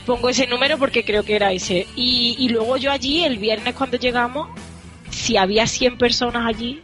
pongo 0.05 0.29
ese 0.29 0.47
número 0.47 0.77
porque 0.77 1.03
creo 1.03 1.23
que 1.23 1.35
era 1.35 1.51
ese. 1.51 1.87
Y, 1.95 2.35
y 2.39 2.49
luego 2.49 2.77
yo 2.77 2.91
allí, 2.91 3.23
el 3.23 3.37
viernes 3.37 3.75
cuando 3.75 3.97
llegamos, 3.97 4.49
si 5.09 5.37
había 5.37 5.67
100 5.67 5.97
personas 5.97 6.47
allí, 6.47 6.81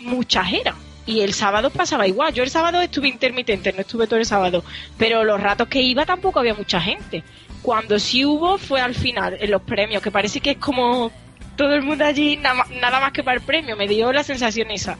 muchas 0.00 0.52
eran. 0.52 0.89
Y 1.10 1.22
el 1.22 1.34
sábado 1.34 1.70
pasaba 1.70 2.06
igual. 2.06 2.32
Yo 2.32 2.42
el 2.42 2.50
sábado 2.50 2.80
estuve 2.80 3.08
intermitente, 3.08 3.72
no 3.72 3.80
estuve 3.80 4.06
todo 4.06 4.18
el 4.18 4.26
sábado. 4.26 4.62
Pero 4.96 5.24
los 5.24 5.40
ratos 5.40 5.68
que 5.68 5.82
iba 5.82 6.06
tampoco 6.06 6.38
había 6.38 6.54
mucha 6.54 6.80
gente. 6.80 7.24
Cuando 7.62 7.98
sí 7.98 8.24
hubo 8.24 8.58
fue 8.58 8.80
al 8.80 8.94
final, 8.94 9.36
en 9.40 9.50
los 9.50 9.62
premios, 9.62 10.02
que 10.02 10.10
parece 10.10 10.40
que 10.40 10.52
es 10.52 10.58
como 10.58 11.10
todo 11.56 11.74
el 11.74 11.82
mundo 11.82 12.04
allí, 12.04 12.36
nada 12.36 12.54
más, 12.54 12.70
nada 12.70 13.00
más 13.00 13.12
que 13.12 13.24
para 13.24 13.38
el 13.38 13.42
premio. 13.42 13.76
Me 13.76 13.88
dio 13.88 14.12
la 14.12 14.22
sensación 14.22 14.70
esa 14.70 14.98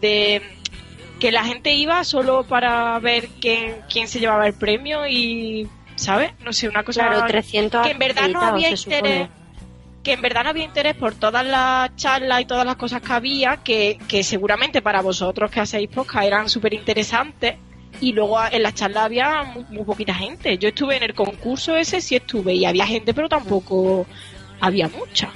de 0.00 0.40
que 1.20 1.30
la 1.30 1.44
gente 1.44 1.74
iba 1.74 2.02
solo 2.02 2.44
para 2.44 2.98
ver 2.98 3.28
quién, 3.40 3.76
quién 3.92 4.08
se 4.08 4.18
llevaba 4.20 4.46
el 4.46 4.54
premio 4.54 5.06
y, 5.06 5.68
¿sabes? 5.96 6.32
No 6.44 6.52
sé, 6.52 6.68
una 6.68 6.82
cosa 6.82 7.08
Claro, 7.08 7.26
300 7.26 7.86
que 7.86 7.92
en 7.92 7.98
verdad 7.98 8.28
no 8.28 8.40
había 8.40 8.70
interés 8.70 8.80
supone. 8.80 9.41
Que 10.02 10.12
en 10.12 10.22
verdad 10.22 10.44
no 10.44 10.50
había 10.50 10.64
interés 10.64 10.94
por 10.96 11.14
todas 11.14 11.46
las 11.46 11.94
charlas 11.96 12.40
y 12.40 12.44
todas 12.44 12.66
las 12.66 12.76
cosas 12.76 13.02
que 13.02 13.12
había 13.12 13.58
que, 13.58 13.98
que 14.08 14.22
seguramente 14.22 14.82
para 14.82 15.00
vosotros 15.00 15.50
que 15.50 15.60
hacéis 15.60 15.88
podcast 15.88 16.26
eran 16.26 16.48
súper 16.48 16.74
interesantes 16.74 17.54
y 18.00 18.12
luego 18.12 18.38
en 18.50 18.62
las 18.62 18.74
charlas 18.74 19.04
había 19.04 19.44
muy, 19.44 19.64
muy 19.70 19.84
poquita 19.84 20.14
gente. 20.14 20.58
Yo 20.58 20.68
estuve 20.68 20.96
en 20.96 21.04
el 21.04 21.14
concurso 21.14 21.76
ese 21.76 22.00
sí 22.00 22.16
estuve 22.16 22.54
y 22.54 22.64
había 22.64 22.86
gente 22.86 23.14
pero 23.14 23.28
tampoco 23.28 24.06
había 24.60 24.88
mucha. 24.88 25.30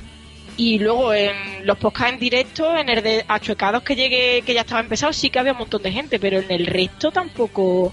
Y 0.56 0.78
luego 0.78 1.12
en 1.12 1.66
los 1.66 1.78
podcasts 1.78 2.14
en 2.14 2.18
directo 2.18 2.76
en 2.76 2.88
el 2.88 3.02
de 3.02 3.24
Achuecados 3.28 3.82
que 3.82 3.94
llegué 3.94 4.42
que 4.42 4.54
ya 4.54 4.62
estaba 4.62 4.80
empezado 4.80 5.12
sí 5.12 5.30
que 5.30 5.38
había 5.38 5.52
un 5.52 5.58
montón 5.58 5.82
de 5.82 5.92
gente 5.92 6.18
pero 6.18 6.38
en 6.38 6.50
el 6.50 6.66
resto 6.66 7.12
tampoco 7.12 7.92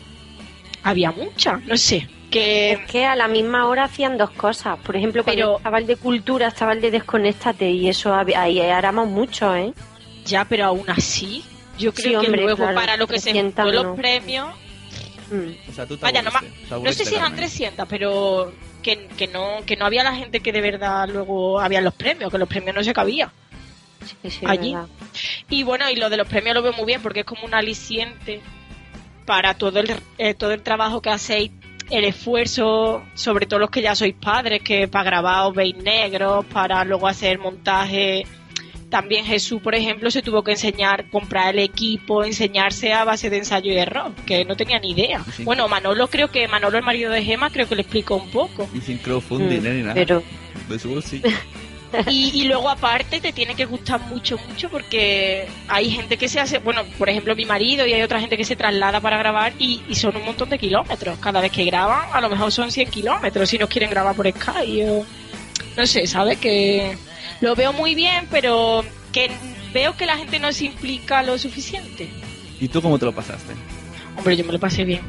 había 0.81 1.11
mucha 1.11 1.57
no 1.57 1.77
sé 1.77 2.07
que 2.33 2.71
Es 2.73 2.79
que 2.91 3.05
a 3.05 3.15
la 3.15 3.27
misma 3.27 3.67
hora 3.67 3.85
hacían 3.85 4.17
dos 4.17 4.31
cosas. 4.31 4.77
Por 4.79 4.95
ejemplo, 4.95 5.23
cuando 5.23 5.41
Pero- 5.41 5.57
estaba 5.57 5.77
el 5.79 5.87
de 5.87 5.95
cultura, 5.95 6.47
estaba 6.47 6.73
el 6.73 6.81
de 6.81 6.91
desconéctate 6.91 7.69
y 7.69 7.87
eso 7.89 8.13
había- 8.13 8.41
ahí 8.41 8.59
éramos 8.59 9.07
mucho, 9.07 9.55
¿eh? 9.55 9.73
Ya, 10.25 10.45
pero 10.45 10.65
aún 10.65 10.89
así, 10.89 11.43
yo 11.77 11.91
Sí, 11.91 12.03
creo 12.03 12.19
hombre, 12.21 12.37
que 12.39 12.41
luego 12.43 12.57
claro, 12.57 12.75
para 12.75 12.97
lo 12.97 13.07
que 13.07 13.19
se 13.19 13.31
300 13.31 13.65
juntó 13.65 13.83
no. 13.83 13.89
los 13.89 13.97
premios, 13.97 14.49
Mm. 15.31 15.69
O 15.69 15.73
sea, 15.73 15.85
tú 15.87 15.97
vaya, 15.99 16.21
no, 16.21 16.29
sé 16.91 17.05
si 17.05 17.15
eran 17.15 17.31
Carmen. 17.31 17.37
300, 17.39 17.87
pero 17.89 18.53
que, 18.83 19.07
que 19.17 19.27
no 19.27 19.59
que 19.65 19.77
no 19.77 19.85
había 19.85 20.03
la 20.03 20.13
gente 20.13 20.41
que 20.41 20.51
de 20.51 20.59
verdad 20.61 21.07
luego 21.09 21.59
había 21.61 21.79
los 21.81 21.93
premios, 21.93 22.29
que 22.29 22.37
los 22.37 22.47
premios 22.47 22.75
no 22.75 22.83
se 22.83 22.93
cabía. 22.93 23.31
Sí, 24.21 24.29
sí, 24.29 24.45
Allí. 24.45 24.73
verdad. 24.73 24.89
Y 25.49 25.63
bueno, 25.63 25.89
y 25.89 25.95
lo 25.95 26.09
de 26.09 26.17
los 26.17 26.27
premios 26.27 26.53
lo 26.55 26.61
veo 26.61 26.73
muy 26.73 26.85
bien 26.85 27.01
porque 27.01 27.21
es 27.21 27.25
como 27.25 27.45
un 27.45 27.53
aliciente 27.55 28.41
para 29.25 29.53
todo 29.55 29.79
el, 29.79 29.95
eh, 30.17 30.33
todo 30.33 30.51
el 30.51 30.61
trabajo 30.61 31.01
que 31.01 31.09
hacéis, 31.09 31.51
el 31.89 32.05
esfuerzo, 32.05 33.03
sobre 33.13 33.45
todo 33.45 33.59
los 33.59 33.69
que 33.69 33.81
ya 33.81 33.95
sois 33.95 34.13
padres, 34.13 34.61
que 34.61 34.87
para 34.87 35.03
grabar 35.05 35.47
os 35.47 35.55
veis 35.55 35.75
negros, 35.75 36.45
para 36.45 36.83
luego 36.83 37.07
hacer 37.07 37.39
montaje. 37.39 38.25
También 38.89 39.25
Jesús, 39.25 39.59
por 39.61 39.73
ejemplo, 39.73 40.11
se 40.11 40.21
tuvo 40.21 40.43
que 40.43 40.51
enseñar, 40.51 41.09
comprar 41.09 41.55
el 41.55 41.59
equipo, 41.59 42.23
enseñarse 42.23 42.93
a 42.93 43.03
base 43.03 43.29
de 43.31 43.37
ensayo 43.37 43.71
y 43.71 43.77
error, 43.77 44.11
que 44.27 44.45
no 44.45 44.55
tenía 44.55 44.79
ni 44.79 44.91
idea. 44.91 45.23
Bueno, 45.43 45.67
Manolo 45.67 46.07
creo 46.07 46.27
que, 46.27 46.47
Manolo 46.47 46.77
el 46.77 46.83
marido 46.83 47.11
de 47.11 47.23
Gema, 47.23 47.49
creo 47.49 47.67
que 47.67 47.75
le 47.75 47.81
explicó 47.81 48.17
un 48.17 48.29
poco. 48.29 48.69
Y 48.73 48.81
sin 48.81 48.99
crowdfunding, 48.99 49.61
Mm, 49.61 49.63
ni 49.63 49.81
nada. 49.81 49.93
Pero 49.95 50.21
De 50.69 50.77
su 50.77 50.89
bolsillo. 50.89 51.27
Y, 52.09 52.41
y 52.41 52.43
luego 52.45 52.69
aparte 52.69 53.19
te 53.19 53.31
tiene 53.33 53.55
que 53.55 53.65
gustar 53.65 54.01
mucho, 54.01 54.37
mucho 54.47 54.69
porque 54.69 55.47
hay 55.67 55.89
gente 55.89 56.17
que 56.17 56.27
se 56.27 56.39
hace, 56.39 56.59
bueno, 56.59 56.83
por 56.97 57.09
ejemplo 57.09 57.35
mi 57.35 57.45
marido 57.45 57.85
y 57.85 57.93
hay 57.93 58.01
otra 58.01 58.19
gente 58.19 58.37
que 58.37 58.45
se 58.45 58.55
traslada 58.55 58.99
para 58.99 59.17
grabar 59.17 59.53
y, 59.59 59.81
y 59.87 59.95
son 59.95 60.15
un 60.15 60.25
montón 60.25 60.49
de 60.49 60.57
kilómetros. 60.57 61.19
Cada 61.19 61.41
vez 61.41 61.51
que 61.51 61.63
graban, 61.65 62.07
a 62.11 62.21
lo 62.21 62.29
mejor 62.29 62.51
son 62.51 62.71
100 62.71 62.89
kilómetros 62.89 63.49
si 63.49 63.57
nos 63.57 63.69
quieren 63.69 63.89
grabar 63.89 64.15
por 64.15 64.29
Skype 64.29 64.89
o, 64.89 65.05
no 65.77 65.85
sé, 65.85 66.07
¿sabes? 66.07 66.37
Que 66.39 66.97
lo 67.41 67.55
veo 67.55 67.73
muy 67.73 67.95
bien, 67.95 68.27
pero 68.31 68.83
que 69.11 69.29
veo 69.73 69.95
que 69.95 70.05
la 70.05 70.17
gente 70.17 70.39
no 70.39 70.51
se 70.51 70.65
implica 70.65 71.23
lo 71.23 71.37
suficiente. 71.37 72.09
¿Y 72.59 72.67
tú 72.67 72.81
cómo 72.81 72.97
te 72.97 73.05
lo 73.05 73.13
pasaste? 73.13 73.53
Hombre, 74.17 74.37
yo 74.37 74.45
me 74.45 74.53
lo 74.53 74.59
pasé 74.59 74.83
bien. 74.83 75.01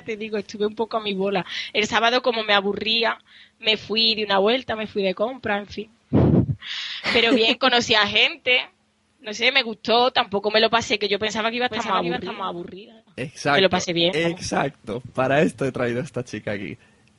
Ya 0.00 0.04
te 0.04 0.16
digo, 0.16 0.36
estuve 0.36 0.66
un 0.66 0.74
poco 0.74 0.96
a 0.96 1.00
mi 1.00 1.14
bola. 1.14 1.44
El 1.72 1.86
sábado, 1.86 2.22
como 2.22 2.42
me 2.42 2.54
aburría, 2.54 3.18
me 3.58 3.76
fui 3.76 4.14
de 4.14 4.24
una 4.24 4.38
vuelta, 4.38 4.76
me 4.76 4.86
fui 4.86 5.02
de 5.02 5.14
compra, 5.14 5.58
en 5.58 5.66
fin. 5.66 5.90
Pero 7.12 7.34
bien, 7.34 7.54
conocí 7.58 7.94
a 7.94 8.06
gente. 8.06 8.68
No 9.20 9.34
sé, 9.34 9.52
me 9.52 9.62
gustó, 9.62 10.10
tampoco 10.10 10.50
me 10.50 10.60
lo 10.60 10.70
pasé, 10.70 10.98
que 10.98 11.08
yo 11.08 11.18
pensaba 11.18 11.50
que 11.50 11.56
iba 11.56 11.66
a 11.66 11.68
estar, 11.68 11.84
más, 11.84 11.98
aburrida. 11.98 12.32
más 12.32 12.48
aburrida. 12.48 13.02
Exacto. 13.16 13.56
Me 13.56 13.62
lo 13.62 13.70
pasé 13.70 13.92
bien. 13.92 14.14
Exacto. 14.14 15.02
Para 15.14 15.42
esto 15.42 15.66
he 15.66 15.72
traído 15.72 16.00
a 16.00 16.04
esta 16.04 16.24
chica 16.24 16.52
aquí. 16.52 16.78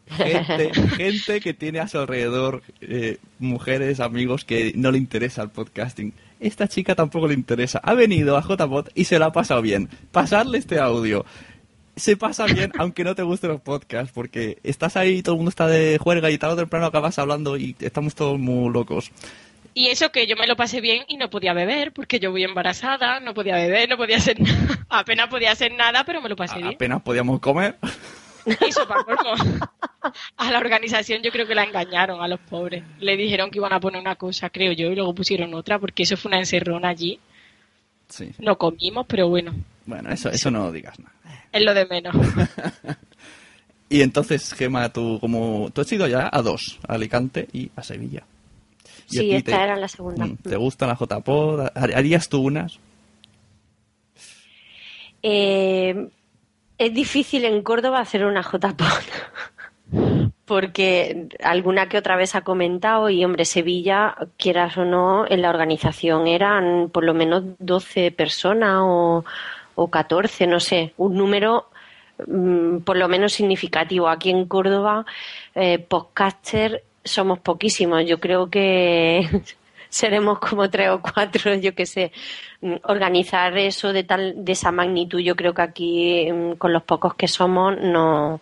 Gente, 0.10 0.72
gente 0.98 1.40
que 1.42 1.54
tiene 1.54 1.80
a 1.80 1.88
su 1.88 2.00
alrededor 2.00 2.64
eh, 2.82 3.18
mujeres, 3.38 4.00
amigos 4.00 4.46
que 4.46 4.74
no 4.76 4.92
le 4.92 4.98
interesa 4.98 5.44
el 5.44 5.50
podcasting. 5.50 6.14
Esta 6.40 6.68
chica 6.68 6.96
tampoco 6.96 7.28
le 7.28 7.36
interesa. 7.36 7.80
Ha 7.84 7.94
venido 7.94 8.36
a 8.36 8.42
JPod 8.42 8.88
y 8.96 9.04
se 9.04 9.20
lo 9.20 9.26
ha 9.26 9.32
pasado 9.32 9.62
bien. 9.62 9.88
Pasarle 10.12 10.58
este 10.58 10.80
audio. 10.80 11.24
Se 11.96 12.18
pasa 12.18 12.46
bien 12.46 12.72
aunque 12.78 13.04
no 13.04 13.16
te 13.16 13.24
gusten 13.24 13.52
los 13.52 13.62
podcasts, 13.62 14.12
porque 14.14 14.60
estás 14.64 14.98
ahí, 14.98 15.22
todo 15.22 15.36
el 15.36 15.38
mundo 15.38 15.50
está 15.50 15.68
de 15.68 15.98
juerga 15.98 16.30
y 16.32 16.38
tarde 16.38 16.54
o 16.54 16.58
temprano 16.58 16.86
acabas 16.86 17.20
hablando 17.20 17.58
y 17.58 17.76
estamos 17.80 18.16
todos 18.16 18.40
muy 18.40 18.72
locos. 18.72 19.12
Y 19.74 19.88
eso 19.88 20.12
que 20.12 20.28
yo 20.28 20.36
me 20.36 20.48
lo 20.48 20.56
pasé 20.58 20.82
bien 20.82 21.04
y 21.08 21.18
no 21.18 21.30
podía 21.30 21.54
beber, 21.54 21.94
porque 21.94 22.20
yo 22.20 22.32
voy 22.32 22.44
embarazada, 22.44 23.20
no 23.22 23.34
podía 23.34 23.56
beber, 23.56 23.88
no 23.90 23.98
podía 23.98 24.18
hacer 24.18 24.40
nada. 24.42 24.86
Apenas 24.90 25.30
podía 25.30 25.52
hacer 25.52 25.72
nada, 25.74 26.04
pero 26.04 26.22
me 26.22 26.30
lo 26.30 26.36
pasé 26.36 26.58
bien. 26.58 26.76
Apenas 26.76 27.02
podíamos 27.02 27.40
comer. 27.40 27.78
Eso 28.46 28.88
para. 28.88 29.06
A 30.36 30.52
la 30.52 30.58
organización 30.58 31.22
yo 31.22 31.32
creo 31.32 31.46
que 31.46 31.56
la 31.56 31.64
engañaron 31.64 32.22
a 32.22 32.28
los 32.28 32.40
pobres. 32.40 32.84
Le 33.00 33.16
dijeron 33.16 33.52
que 33.52 33.60
iban 33.60 33.72
a 33.72 33.80
poner 33.80 34.02
una 34.02 34.16
cosa, 34.16 34.50
creo 34.50 34.72
yo, 34.74 34.92
y 34.92 34.96
luego 34.96 35.14
pusieron 35.14 35.54
otra, 35.54 35.80
porque 35.80 36.04
eso 36.04 36.18
fue 36.18 36.30
una 36.30 36.40
encerrona 36.40 36.90
allí. 36.90 37.20
Sí. 38.10 38.32
No 38.40 38.58
comimos, 38.58 39.06
pero 39.08 39.30
bueno. 39.30 39.54
Bueno, 39.86 40.10
eso, 40.12 40.30
eso 40.30 40.52
no 40.52 40.72
digas 40.72 41.00
nada. 41.00 41.14
Es 41.52 41.64
lo 41.64 41.74
de 41.74 41.86
menos. 41.86 42.16
y 43.90 44.02
entonces, 44.02 44.54
Gema, 44.54 44.90
tú 44.90 45.20
como 45.20 45.70
tú 45.74 45.82
has 45.82 45.92
ido 45.92 46.08
ya 46.08 46.30
a 46.32 46.42
dos, 46.42 46.80
a 46.88 46.94
Alicante 46.94 47.48
y 47.52 47.72
a 47.76 47.84
Sevilla. 47.84 48.24
Y 49.10 49.18
sí, 49.18 49.32
a 49.34 49.38
esta 49.38 49.52
te- 49.58 49.64
era 49.64 49.76
la 49.76 49.88
segunda. 49.88 50.26
Mm, 50.26 50.38
¿Te 50.38 50.56
gustan 50.56 50.90
las 50.90 51.00
JPod? 51.00 51.68
¿Harías 51.76 52.30
tú 52.30 52.42
unas? 52.42 52.80
Eh, 55.24 56.08
es 56.78 56.94
difícil 56.94 57.46
en 57.46 57.62
Córdoba 57.62 58.00
hacer 58.00 58.26
una 58.26 58.42
JPOD. 58.44 58.86
Porque 60.46 61.28
alguna 61.44 61.88
que 61.88 61.98
otra 61.98 62.16
vez 62.18 62.36
ha 62.36 62.42
comentado, 62.42 63.10
y 63.10 63.24
hombre, 63.24 63.46
Sevilla, 63.46 64.16
quieras 64.38 64.78
o 64.78 64.84
no, 64.84 65.26
en 65.30 65.42
la 65.42 65.50
organización 65.50 66.28
eran 66.28 66.90
por 66.90 67.06
lo 67.06 67.14
menos 67.14 67.44
12 67.60 68.12
personas 68.12 68.80
o, 68.82 69.24
o 69.84 69.88
14, 69.90 70.48
no 70.48 70.60
sé, 70.60 70.94
un 70.98 71.16
número 71.16 71.68
mm, 72.28 72.80
por 72.80 72.98
lo 72.98 73.08
menos 73.08 73.34
significativo. 73.34 74.08
Aquí 74.10 74.30
en 74.30 74.46
Córdoba, 74.48 75.06
eh, 75.56 75.80
podcaster 75.80 76.84
somos 77.04 77.40
poquísimos. 77.40 78.06
Yo 78.06 78.20
creo 78.20 78.50
que 78.50 79.28
seremos 79.90 80.40
como 80.40 80.70
tres 80.70 80.90
o 80.90 81.02
cuatro, 81.02 81.54
yo 81.66 81.74
qué 81.76 81.86
sé. 81.86 82.12
Mm, 82.62 82.76
Organizar 82.84 83.58
eso 83.58 83.92
de 83.94 84.04
tal, 84.04 84.34
de 84.46 84.52
esa 84.52 84.72
magnitud, 84.72 85.20
yo 85.20 85.36
creo 85.36 85.54
que 85.54 85.62
aquí 85.64 86.32
mm, 86.32 86.54
con 86.54 86.72
los 86.74 86.84
pocos 86.84 87.16
que 87.16 87.28
somos 87.28 87.76
no 87.82 88.40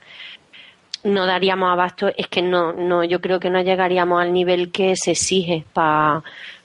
no 1.04 1.26
daríamos 1.26 1.72
abasto, 1.72 2.10
es 2.18 2.28
que 2.28 2.42
no, 2.42 2.74
no, 2.74 3.06
yo 3.06 3.22
creo 3.22 3.40
que 3.40 3.50
no 3.50 3.62
llegaríamos 3.62 4.22
al 4.22 4.34
nivel 4.34 4.70
que 4.70 4.98
se 4.98 5.12
exige 5.12 5.64
pa- 5.72 6.22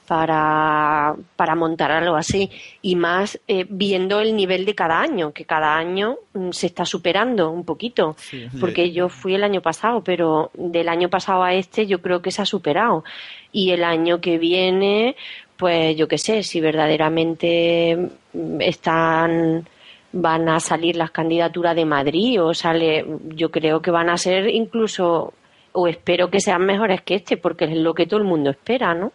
para, 0.07 1.14
para 1.37 1.55
montar 1.55 1.90
algo 1.90 2.17
así. 2.17 2.51
Y 2.83 2.97
más 2.97 3.40
eh, 3.49 3.67
viendo 3.69 4.21
el 4.21 4.37
nivel 4.37 4.64
de 4.64 4.75
cada 4.75 5.01
año, 5.01 5.33
que 5.33 5.45
cada 5.45 5.77
año 5.77 6.17
mm, 6.33 6.51
se 6.51 6.67
está 6.67 6.85
superando 6.85 7.51
un 7.51 7.64
poquito. 7.64 8.17
Sí, 8.19 8.47
Porque 8.61 8.93
yo 8.93 9.09
fui 9.09 9.35
el 9.35 9.45
año 9.45 9.61
pasado, 9.61 10.03
pero 10.03 10.51
del 10.55 10.88
año 10.88 11.09
pasado 11.09 11.43
a 11.43 11.55
este 11.55 11.87
yo 11.87 12.01
creo 12.01 12.23
que 12.23 12.31
se 12.31 12.43
ha 12.43 12.47
superado. 12.47 13.05
Y 13.53 13.71
el 13.71 13.85
año 13.85 14.21
que 14.21 14.38
viene, 14.38 15.17
pues 15.57 15.97
yo 15.97 16.09
qué 16.09 16.19
sé, 16.19 16.43
si 16.43 16.61
verdaderamente 16.61 18.11
mm, 18.33 18.61
están 18.61 19.69
van 20.17 20.49
a 20.49 20.61
salir 20.61 20.95
las 20.95 21.11
candidaturas 21.11 21.75
de 21.75 21.85
Madrid 21.85 22.40
o 22.40 22.55
sale, 22.55 23.05
yo 23.31 23.51
creo 23.51 23.83
que 23.83 23.90
van 23.90 24.09
a 24.09 24.17
ser 24.17 24.49
incluso, 24.49 25.35
o 25.73 25.88
espero 25.88 26.31
que 26.31 26.38
sean 26.38 26.64
mejores 26.64 27.03
que 27.03 27.17
este, 27.17 27.37
porque 27.37 27.64
es 27.64 27.77
lo 27.77 27.95
que 27.95 28.07
todo 28.07 28.21
el 28.21 28.27
mundo 28.27 28.51
espera, 28.51 28.95
¿no? 28.95 29.12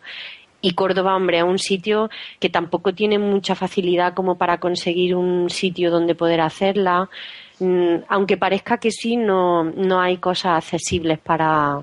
Y 0.61 0.73
Córdoba, 0.73 1.15
hombre, 1.15 1.37
es 1.37 1.43
un 1.43 1.59
sitio 1.59 2.09
que 2.39 2.49
tampoco 2.49 2.93
tiene 2.93 3.17
mucha 3.17 3.55
facilidad 3.55 4.13
como 4.13 4.37
para 4.37 4.59
conseguir 4.59 5.15
un 5.15 5.49
sitio 5.49 5.89
donde 5.89 6.15
poder 6.15 6.41
hacerla. 6.41 7.09
Mm, 7.59 7.95
Aunque 8.09 8.37
parezca 8.37 8.77
que 8.77 8.91
sí, 8.91 9.15
no, 9.15 9.63
no 9.63 10.01
hay 10.01 10.17
cosas 10.17 10.57
accesibles 10.63 11.19
para, 11.19 11.81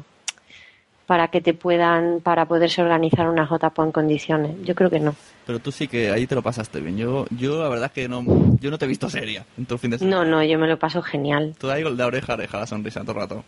para 1.06 1.28
que 1.28 1.40
te 1.40 1.54
puedan, 1.54 2.20
para 2.20 2.46
poderse 2.46 2.82
organizar 2.82 3.28
una 3.30 3.46
JPO 3.46 3.84
en 3.84 3.92
condiciones. 3.92 4.56
Yo 4.64 4.74
creo 4.74 4.90
que 4.90 5.00
no. 5.00 5.14
Pero 5.46 5.58
tú 5.60 5.70
sí 5.70 5.86
que 5.88 6.10
ahí 6.10 6.26
te 6.26 6.34
lo 6.34 6.42
pasaste 6.42 6.80
bien. 6.80 6.98
Yo, 6.98 7.26
yo 7.30 7.62
la 7.62 7.68
verdad 7.68 7.86
es 7.86 7.92
que 7.92 8.08
no, 8.08 8.24
yo 8.60 8.70
no 8.70 8.78
te 8.78 8.84
he 8.84 8.88
visto 8.88 9.08
seria 9.08 9.46
en 9.56 9.64
tu 9.64 9.78
fin 9.78 9.90
de 9.92 9.98
semana. 9.98 10.24
No, 10.24 10.30
no, 10.30 10.44
yo 10.44 10.58
me 10.58 10.66
lo 10.66 10.78
paso 10.78 11.00
genial. 11.02 11.54
Tú 11.58 11.70
ahí 11.70 11.82
de 11.82 12.04
oreja 12.04 12.32
a 12.32 12.36
oreja 12.36 12.58
la 12.58 12.66
sonrisa 12.66 13.00
todo 13.02 13.12
el 13.12 13.18
rato. 13.18 13.44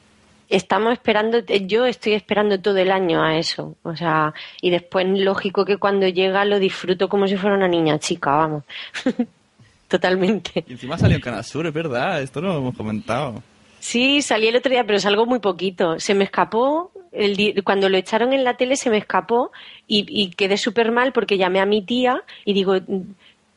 Estamos 0.49 0.93
esperando, 0.93 1.41
yo 1.41 1.87
estoy 1.87 2.15
esperando 2.15 2.61
todo 2.61 2.79
el 2.79 2.91
año 2.91 3.23
a 3.23 3.37
eso. 3.39 3.77
O 3.83 3.95
sea, 3.95 4.33
y 4.61 4.71
después 4.71 5.07
lógico 5.07 5.65
que 5.65 5.77
cuando 5.77 6.09
llega 6.09 6.45
lo 6.45 6.59
disfruto 6.59 7.09
como 7.09 7.29
si 7.29 7.37
fuera 7.37 7.57
una 7.57 7.69
niña 7.69 7.99
chica, 7.99 8.31
vamos. 8.31 8.65
Totalmente. 9.89 10.65
Y 10.67 10.73
encima 10.73 10.99
salió 10.99 11.17
en 11.17 11.23
Canal 11.23 11.45
Sur, 11.45 11.67
es 11.67 11.73
verdad, 11.73 12.23
esto 12.23 12.41
no 12.41 12.49
lo 12.49 12.59
hemos 12.59 12.77
comentado. 12.77 13.43
Sí, 13.81 14.23
salí 14.23 14.49
el 14.49 14.57
otro 14.57 14.71
día, 14.71 14.85
pero 14.85 14.99
salgo 14.99 15.25
muy 15.25 15.39
poquito. 15.39 15.99
Se 15.99 16.15
me 16.15 16.25
escapó, 16.25 16.93
el 17.13 17.63
cuando 17.65 17.89
lo 17.89 17.97
echaron 17.97 18.33
en 18.33 18.45
la 18.45 18.55
tele 18.55 18.77
se 18.77 18.91
me 18.91 18.99
escapó 18.99 19.51
y, 19.87 20.05
y 20.09 20.31
quedé 20.31 20.57
súper 20.59 20.93
mal 20.93 21.13
porque 21.13 21.39
llamé 21.39 21.61
a 21.61 21.67
mi 21.67 21.83
tía 21.83 22.23
y 22.45 22.53
digo, 22.53 22.77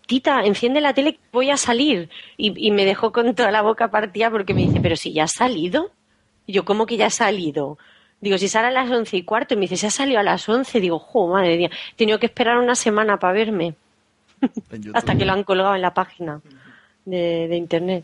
tita, 0.05 0.41
enciende 0.43 0.81
la 0.81 0.93
tele, 0.93 1.19
voy 1.31 1.49
a 1.49 1.57
salir. 1.57 2.09
Y, 2.37 2.53
y 2.67 2.71
me 2.71 2.85
dejó 2.85 3.11
con 3.11 3.33
toda 3.35 3.51
la 3.51 3.61
boca 3.61 3.89
partida 3.91 4.29
porque 4.29 4.53
me 4.53 4.61
dice, 4.61 4.79
pero 4.81 4.95
si 4.95 5.13
ya 5.13 5.23
has 5.23 5.33
salido. 5.33 5.91
Y 6.47 6.53
yo, 6.53 6.65
¿cómo 6.65 6.85
que 6.85 6.97
ya 6.97 7.07
ha 7.07 7.09
salido? 7.11 7.77
Digo, 8.19 8.37
si 8.37 8.47
sale 8.47 8.67
a 8.67 8.71
las 8.71 8.89
once 8.91 9.17
y 9.17 9.23
cuarto, 9.23 9.53
y 9.53 9.57
me 9.57 9.61
dice, 9.61 9.77
se 9.77 9.87
ha 9.87 9.91
salido 9.91 10.19
a 10.19 10.23
las 10.23 10.47
once. 10.47 10.79
Digo, 10.79 10.99
jo, 10.99 11.27
madre 11.27 11.57
mía, 11.57 11.69
he 11.91 11.95
tenido 11.95 12.19
que 12.19 12.27
esperar 12.27 12.57
una 12.57 12.75
semana 12.75 13.17
para 13.17 13.33
verme, 13.33 13.73
hasta 14.93 15.15
que 15.17 15.25
lo 15.25 15.33
han 15.33 15.43
colgado 15.43 15.75
en 15.75 15.81
la 15.81 15.93
página 15.93 16.41
de, 17.05 17.47
de 17.47 17.55
internet. 17.55 18.03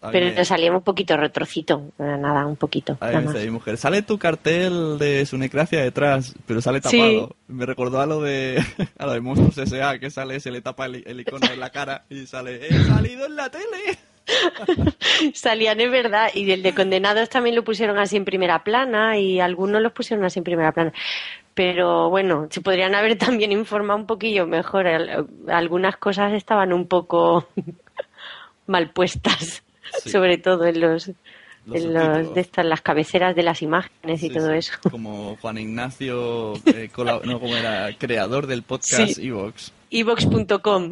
A 0.00 0.10
Pero 0.10 0.26
le 0.26 0.44
salía 0.44 0.70
un 0.70 0.82
poquito 0.82 1.16
retrocito, 1.16 1.82
eh, 1.98 2.02
nada, 2.18 2.44
un 2.46 2.56
poquito. 2.56 2.98
a 3.00 3.10
nada 3.10 3.32
dice 3.32 3.50
mujer, 3.50 3.78
sale 3.78 4.02
tu 4.02 4.18
cartel 4.18 4.98
de 4.98 5.24
Sunecracia 5.24 5.82
detrás, 5.82 6.34
pero 6.46 6.60
sale 6.60 6.82
Sí. 6.82 6.98
tapado. 6.98 7.36
Me 7.48 7.64
recordó 7.64 8.00
a 8.02 8.06
lo 8.06 8.20
de 8.20 8.62
a 8.98 9.06
lo 9.06 9.12
de 9.14 9.20
Monstruos 9.22 9.56
S.A. 9.56 9.98
que 9.98 10.10
sale, 10.10 10.40
se 10.40 10.50
le 10.50 10.60
tapa 10.60 10.84
el, 10.86 11.02
el 11.06 11.20
icono 11.20 11.46
en 11.50 11.58
la 11.58 11.70
cara 11.70 12.04
y 12.10 12.26
sale, 12.26 12.66
he 12.66 12.84
salido 12.84 13.24
en 13.24 13.36
la 13.36 13.48
tele. 13.50 13.98
Salían, 15.34 15.80
es 15.80 15.90
verdad, 15.90 16.30
y 16.34 16.50
el 16.50 16.62
de 16.62 16.74
condenados 16.74 17.28
también 17.28 17.54
lo 17.56 17.64
pusieron 17.64 17.98
así 17.98 18.16
en 18.16 18.24
primera 18.24 18.64
plana 18.64 19.18
y 19.18 19.40
algunos 19.40 19.82
los 19.82 19.92
pusieron 19.92 20.24
así 20.24 20.38
en 20.40 20.44
primera 20.44 20.72
plana. 20.72 20.92
Pero 21.54 22.10
bueno, 22.10 22.48
se 22.50 22.60
podrían 22.60 22.94
haber 22.94 23.16
también 23.18 23.52
informado 23.52 23.98
un 24.00 24.06
poquillo 24.06 24.46
mejor. 24.46 24.86
Al- 24.86 25.26
Algunas 25.48 25.96
cosas 25.96 26.32
estaban 26.32 26.72
un 26.72 26.86
poco 26.88 27.46
mal 28.66 28.90
puestas, 28.90 29.62
Sí. 30.02 30.10
sobre 30.10 30.38
todo 30.38 30.64
en 30.66 30.80
los, 30.80 31.10
Los 31.66 31.76
en 31.84 31.94
los- 31.94 32.34
de 32.34 32.40
estas, 32.40 32.64
las 32.66 32.80
cabeceras 32.80 33.36
de 33.36 33.42
las 33.44 33.62
imágenes 33.62 34.22
y 34.22 34.28
Sí, 34.28 34.34
todo 34.34 34.50
sí. 34.50 34.56
eso. 34.58 34.72
Como 34.90 35.36
Juan 35.36 35.58
Ignacio, 35.58 36.54
eh, 36.66 36.90
no, 37.24 37.38
como 37.38 37.54
era 37.54 37.90
creador 37.98 38.46
del 38.46 38.62
podcast. 38.62 39.18
Evox. 39.18 39.72
Evox.com. 39.90 40.90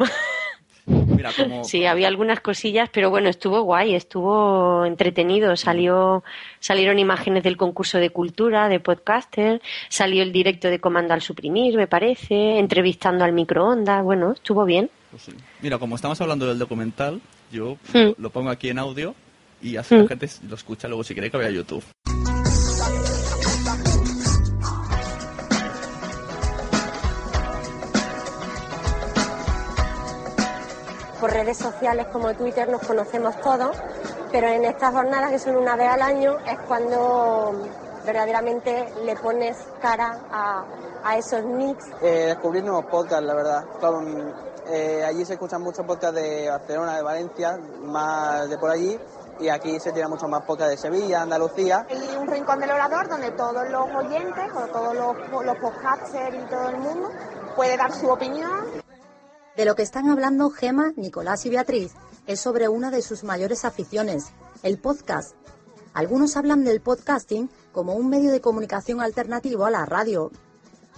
Mira, 0.86 1.30
como 1.36 1.62
Sí, 1.64 1.84
había 1.86 2.08
algunas 2.08 2.40
cosillas, 2.40 2.88
pero 2.92 3.08
bueno, 3.10 3.28
estuvo 3.28 3.60
guay, 3.62 3.94
estuvo 3.94 4.84
entretenido. 4.84 5.54
Salió, 5.56 6.24
salieron 6.58 6.98
imágenes 6.98 7.42
del 7.44 7.56
concurso 7.56 7.98
de 7.98 8.10
cultura, 8.10 8.68
de 8.68 8.80
podcaster, 8.80 9.62
salió 9.88 10.22
el 10.22 10.32
directo 10.32 10.68
de 10.68 10.80
Comando 10.80 11.14
al 11.14 11.22
Suprimir, 11.22 11.76
me 11.76 11.86
parece, 11.86 12.58
entrevistando 12.58 13.24
al 13.24 13.32
microondas. 13.32 14.02
Bueno, 14.02 14.32
estuvo 14.32 14.64
bien. 14.64 14.90
Pues 15.10 15.22
sí. 15.22 15.32
Mira, 15.60 15.78
como 15.78 15.94
estamos 15.96 16.20
hablando 16.20 16.46
del 16.46 16.58
documental, 16.58 17.20
yo 17.52 17.76
Hmm. 17.92 18.12
lo 18.18 18.30
pongo 18.30 18.50
aquí 18.50 18.68
en 18.70 18.78
audio 18.78 19.14
y 19.62 19.76
así 19.76 19.94
Hmm. 19.94 20.02
la 20.02 20.08
gente 20.08 20.26
lo 20.48 20.54
escucha 20.56 20.88
luego 20.88 21.04
si 21.04 21.14
quiere 21.14 21.30
que 21.30 21.36
vea 21.36 21.50
YouTube. 21.50 21.84
Por 31.22 31.32
redes 31.32 31.56
sociales 31.56 32.08
como 32.08 32.34
Twitter 32.34 32.68
nos 32.68 32.84
conocemos 32.84 33.40
todos, 33.42 33.76
pero 34.32 34.48
en 34.48 34.64
estas 34.64 34.92
jornadas 34.92 35.30
que 35.30 35.38
son 35.38 35.54
una 35.54 35.76
vez 35.76 35.88
al 35.88 36.02
año 36.02 36.36
es 36.44 36.58
cuando 36.66 37.62
verdaderamente 38.04 38.92
le 39.04 39.14
pones 39.14 39.56
cara 39.80 40.18
a, 40.32 40.64
a 41.04 41.16
esos 41.16 41.44
nicks. 41.44 41.86
Eh, 42.02 42.26
descubrir 42.26 42.64
nuevos 42.64 42.86
podcasts, 42.86 43.24
la 43.24 43.34
verdad. 43.34 43.64
Con, 43.80 44.34
eh, 44.66 45.04
allí 45.06 45.24
se 45.24 45.34
escuchan 45.34 45.62
muchos 45.62 45.86
podcasts 45.86 46.16
de 46.16 46.50
Barcelona, 46.50 46.96
de 46.96 47.02
Valencia, 47.02 47.56
más 47.84 48.50
de 48.50 48.58
por 48.58 48.70
allí, 48.70 48.98
y 49.38 49.48
aquí 49.48 49.78
se 49.78 49.92
tiran 49.92 50.10
muchos 50.10 50.28
más 50.28 50.42
podcasts 50.42 50.72
de 50.72 50.76
Sevilla, 50.76 51.22
Andalucía. 51.22 51.86
Hay 51.88 52.16
un 52.16 52.26
rincón 52.26 52.58
del 52.58 52.72
orador 52.72 53.08
donde 53.08 53.30
todos 53.30 53.68
los 53.68 53.94
oyentes 53.94 54.44
o 54.56 54.66
todos 54.66 54.92
los, 54.96 55.44
los 55.44 55.56
podcasters 55.58 56.34
y 56.34 56.50
todo 56.50 56.68
el 56.70 56.78
mundo 56.78 57.10
puede 57.54 57.76
dar 57.76 57.92
su 57.92 58.08
opinión. 58.08 58.71
De 59.56 59.66
lo 59.66 59.74
que 59.74 59.82
están 59.82 60.08
hablando 60.08 60.48
Gema, 60.48 60.94
Nicolás 60.96 61.44
y 61.44 61.50
Beatriz 61.50 61.92
es 62.26 62.40
sobre 62.40 62.68
una 62.68 62.90
de 62.90 63.02
sus 63.02 63.22
mayores 63.22 63.66
aficiones, 63.66 64.32
el 64.62 64.78
podcast. 64.78 65.34
Algunos 65.92 66.38
hablan 66.38 66.64
del 66.64 66.80
podcasting 66.80 67.50
como 67.70 67.94
un 67.94 68.08
medio 68.08 68.32
de 68.32 68.40
comunicación 68.40 69.02
alternativo 69.02 69.66
a 69.66 69.70
la 69.70 69.84
radio. 69.84 70.30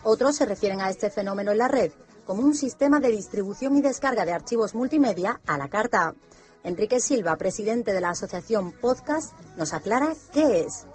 Otros 0.04 0.36
se 0.36 0.46
refieren 0.46 0.80
a 0.80 0.88
este 0.88 1.10
fenómeno 1.10 1.50
en 1.50 1.58
la 1.58 1.66
red 1.66 1.90
como 2.26 2.42
un 2.42 2.54
sistema 2.54 3.00
de 3.00 3.08
distribución 3.08 3.76
y 3.76 3.82
descarga 3.82 4.24
de 4.24 4.32
archivos 4.32 4.76
multimedia 4.76 5.40
a 5.48 5.58
la 5.58 5.68
carta. 5.68 6.14
Enrique 6.62 7.00
Silva, 7.00 7.34
presidente 7.36 7.92
de 7.92 8.00
la 8.00 8.10
asociación 8.10 8.70
Podcast, 8.70 9.32
nos 9.56 9.74
aclara 9.74 10.12
qué 10.32 10.60
es. 10.60 10.86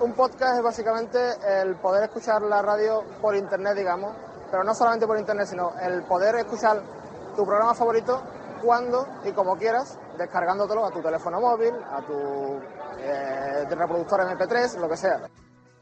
Un 0.00 0.14
podcast 0.14 0.56
es 0.56 0.64
básicamente 0.64 1.18
el 1.60 1.76
poder 1.76 2.02
escuchar 2.02 2.42
la 2.42 2.60
radio 2.60 3.04
por 3.22 3.36
internet, 3.36 3.76
digamos, 3.76 4.16
pero 4.50 4.64
no 4.64 4.74
solamente 4.74 5.06
por 5.06 5.16
internet, 5.16 5.46
sino 5.48 5.72
el 5.80 6.02
poder 6.02 6.34
escuchar 6.34 7.03
tu 7.34 7.44
programa 7.44 7.74
favorito 7.74 8.22
cuando 8.62 9.06
y 9.24 9.32
como 9.32 9.56
quieras, 9.56 9.98
descargándotelo 10.16 10.86
a 10.86 10.90
tu 10.90 11.02
teléfono 11.02 11.40
móvil, 11.40 11.74
a 11.74 12.00
tu 12.02 12.58
eh, 12.98 13.66
reproductor 13.68 14.20
MP3, 14.20 14.78
lo 14.78 14.88
que 14.88 14.96
sea. 14.96 15.28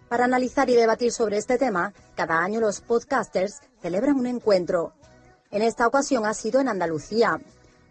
Para 0.09 0.25
analizar 0.25 0.69
y 0.69 0.75
debatir 0.75 1.13
sobre 1.13 1.39
este 1.39 1.57
tema, 1.59 1.93
cada 2.15 2.39
año 2.39 2.61
los 2.61 2.81
podcasters 2.81 3.61
celebran 3.81 4.17
un 4.17 4.27
encuentro. 4.27 4.93
En 5.51 5.63
esta 5.63 5.87
ocasión 5.87 6.27
ha 6.27 6.35
sido 6.35 6.61
en 6.61 6.69
Andalucía. 6.69 7.41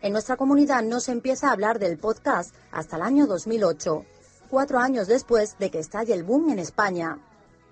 En 0.01 0.13
nuestra 0.13 0.35
comunidad 0.35 0.83
no 0.83 0.99
se 0.99 1.11
empieza 1.11 1.49
a 1.49 1.53
hablar 1.53 1.79
del 1.79 1.97
podcast 1.97 2.53
hasta 2.71 2.97
el 2.97 3.03
año 3.03 3.27
2008, 3.27 4.05
cuatro 4.49 4.79
años 4.79 5.07
después 5.07 5.57
de 5.57 5.71
que 5.71 5.79
estalle 5.79 6.13
el 6.13 6.23
boom 6.23 6.49
en 6.49 6.59
España. 6.59 7.17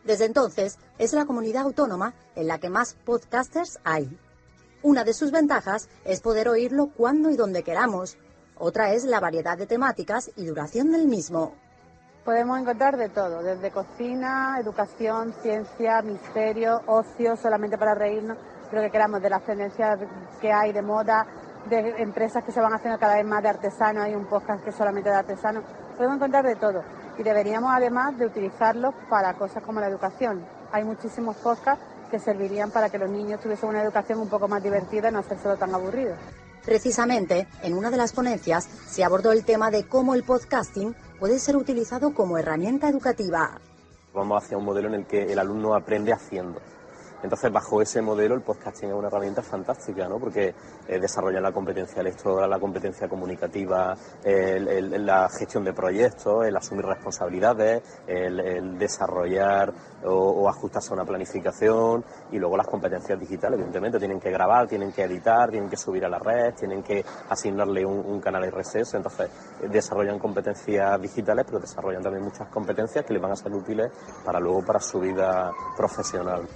Desde 0.04 0.26
entonces 0.26 0.80
es 0.98 1.14
la 1.14 1.26
comunidad 1.26 1.64
autónoma 1.64 2.14
en 2.36 2.48
la 2.48 2.60
que 2.60 2.70
más 2.70 2.96
podcasters 3.06 3.80
hay. 3.84 4.18
Una 4.82 5.04
de 5.04 5.14
sus 5.14 5.32
ventajas 5.32 5.90
es 6.06 6.22
poder 6.22 6.48
oírlo 6.48 6.88
cuando 6.96 7.30
y 7.30 7.36
donde 7.36 7.64
queramos. 7.64 8.18
Otra 8.58 8.94
es 8.94 9.04
la 9.04 9.20
variedad 9.20 9.58
de 9.58 9.66
temáticas 9.66 10.32
y 10.38 10.46
duración 10.46 10.92
del 10.92 11.06
mismo. 11.06 11.54
Podemos 12.24 12.58
encontrar 12.58 12.96
de 12.96 13.10
todo, 13.10 13.44
desde 13.44 13.72
cocina, 13.72 14.58
educación, 14.58 15.34
ciencia, 15.42 16.02
misterio, 16.02 16.82
ocio, 16.86 17.36
solamente 17.36 17.78
para 17.78 17.94
reírnos, 17.94 18.38
lo 18.72 18.82
que 18.82 18.90
queramos, 18.90 19.22
de 19.22 19.30
las 19.30 19.44
tendencias 19.44 20.00
que 20.40 20.54
hay 20.54 20.72
de 20.72 20.82
moda, 20.82 21.28
de 21.70 22.02
empresas 22.02 22.44
que 22.46 22.54
se 22.54 22.62
van 22.62 22.74
haciendo 22.74 22.98
cada 23.00 23.16
vez 23.16 23.26
más 23.26 23.44
de 23.44 23.50
artesanos, 23.50 24.04
hay 24.04 24.16
un 24.16 24.28
podcast 24.28 24.64
que 24.64 24.70
es 24.70 24.76
solamente 24.78 25.10
de 25.10 25.16
artesanos, 25.16 25.64
podemos 25.98 26.16
encontrar 26.16 26.46
de 26.46 26.56
todo 26.56 26.84
y 27.18 27.24
deberíamos 27.24 27.70
además 27.74 28.18
de 28.18 28.28
utilizarlos 28.28 28.94
para 29.10 29.34
cosas 29.34 29.62
como 29.64 29.82
la 29.82 29.88
educación. 29.88 30.46
Hay 30.72 30.86
muchísimos 30.86 31.36
podcasts 31.38 31.84
que 32.10 32.20
servirían 32.20 32.72
para 32.72 32.90
que 32.90 32.98
los 32.98 33.10
niños 33.10 33.40
tuviesen 33.40 33.70
una 33.70 33.84
educación 33.84 34.20
un 34.20 34.30
poco 34.30 34.48
más 34.48 34.62
divertida 34.62 35.10
y 35.10 35.12
no 35.12 35.20
hacérselo 35.20 35.58
tan 35.58 35.74
aburrido. 35.74 36.16
Precisamente, 36.66 37.48
en 37.64 37.74
una 37.74 37.90
de 37.90 37.98
las 37.98 38.12
ponencias 38.12 38.66
se 38.66 39.04
abordó 39.04 39.32
el 39.32 39.46
tema 39.46 39.72
de 39.72 39.86
cómo 39.88 40.14
el 40.14 40.24
podcasting 40.24 40.96
puede 41.20 41.40
ser 41.40 41.56
utilizado 41.56 42.14
como 42.14 42.38
herramienta 42.38 42.90
educativa. 42.90 43.60
Vamos 44.14 44.44
hacia 44.44 44.58
un 44.58 44.66
modelo 44.66 44.88
en 44.90 44.96
el 44.96 45.06
que 45.06 45.32
el 45.32 45.40
alumno 45.40 45.76
aprende 45.76 46.12
haciendo. 46.12 46.60
Entonces, 47.22 47.52
bajo 47.52 47.82
ese 47.82 48.02
modelo, 48.02 48.36
el 48.36 48.42
podcasting 48.42 48.90
es 48.90 48.96
una 48.96 49.08
herramienta 49.08 49.42
fantástica, 49.42 50.08
¿no? 50.08 50.20
Porque 50.20 50.54
eh, 50.88 51.00
desarrolla 51.00 51.42
la 51.42 51.52
competencia 51.52 52.02
lectora, 52.02 52.48
la 52.48 52.60
competencia 52.60 53.08
comunicativa, 53.08 53.96
la 54.24 55.30
gestión 55.30 55.64
de 55.64 55.74
proyectos, 55.74 56.46
el 56.46 56.56
asumir 56.56 56.86
responsabilidades, 56.86 57.84
el, 58.08 58.78
desarrollar 58.78 59.74
o, 60.04 60.14
o 60.14 60.50
ajustarse 60.50 60.92
a 60.92 60.94
una 60.94 61.06
planificación 61.06 62.04
y 62.32 62.40
luego 62.40 62.56
las 62.58 62.68
competencias 62.68 63.20
digitales, 63.20 63.56
evidentemente, 63.56 64.00
tienen 64.00 64.20
que 64.20 64.32
grabar, 64.32 64.68
tienen 64.68 64.92
que 64.92 65.04
editar, 65.04 65.50
tienen 65.50 65.70
que 65.70 65.78
subir 65.78 66.06
a 66.06 66.10
la 66.10 66.20
red, 66.20 66.54
tienen 66.54 66.84
que 66.84 67.04
asignarle 67.30 67.86
un, 67.86 68.00
un 68.06 68.20
canal 68.20 68.50
RSS, 68.52 68.96
entonces 68.96 69.30
eh, 69.62 69.68
desarrollan 69.68 70.20
competencias 70.20 71.02
digitales, 71.02 71.46
pero 71.46 71.60
desarrollan 71.60 72.04
también 72.04 72.24
muchas 72.24 72.48
competencias 72.50 73.06
que 73.06 73.14
les 73.14 73.22
van 73.22 73.32
a 73.32 73.36
ser 73.36 73.52
útiles 73.54 73.92
para 74.24 74.40
luego 74.40 74.64
para 74.64 74.80
su 74.80 75.00
vida 75.00 75.52
profesional. 75.76 76.48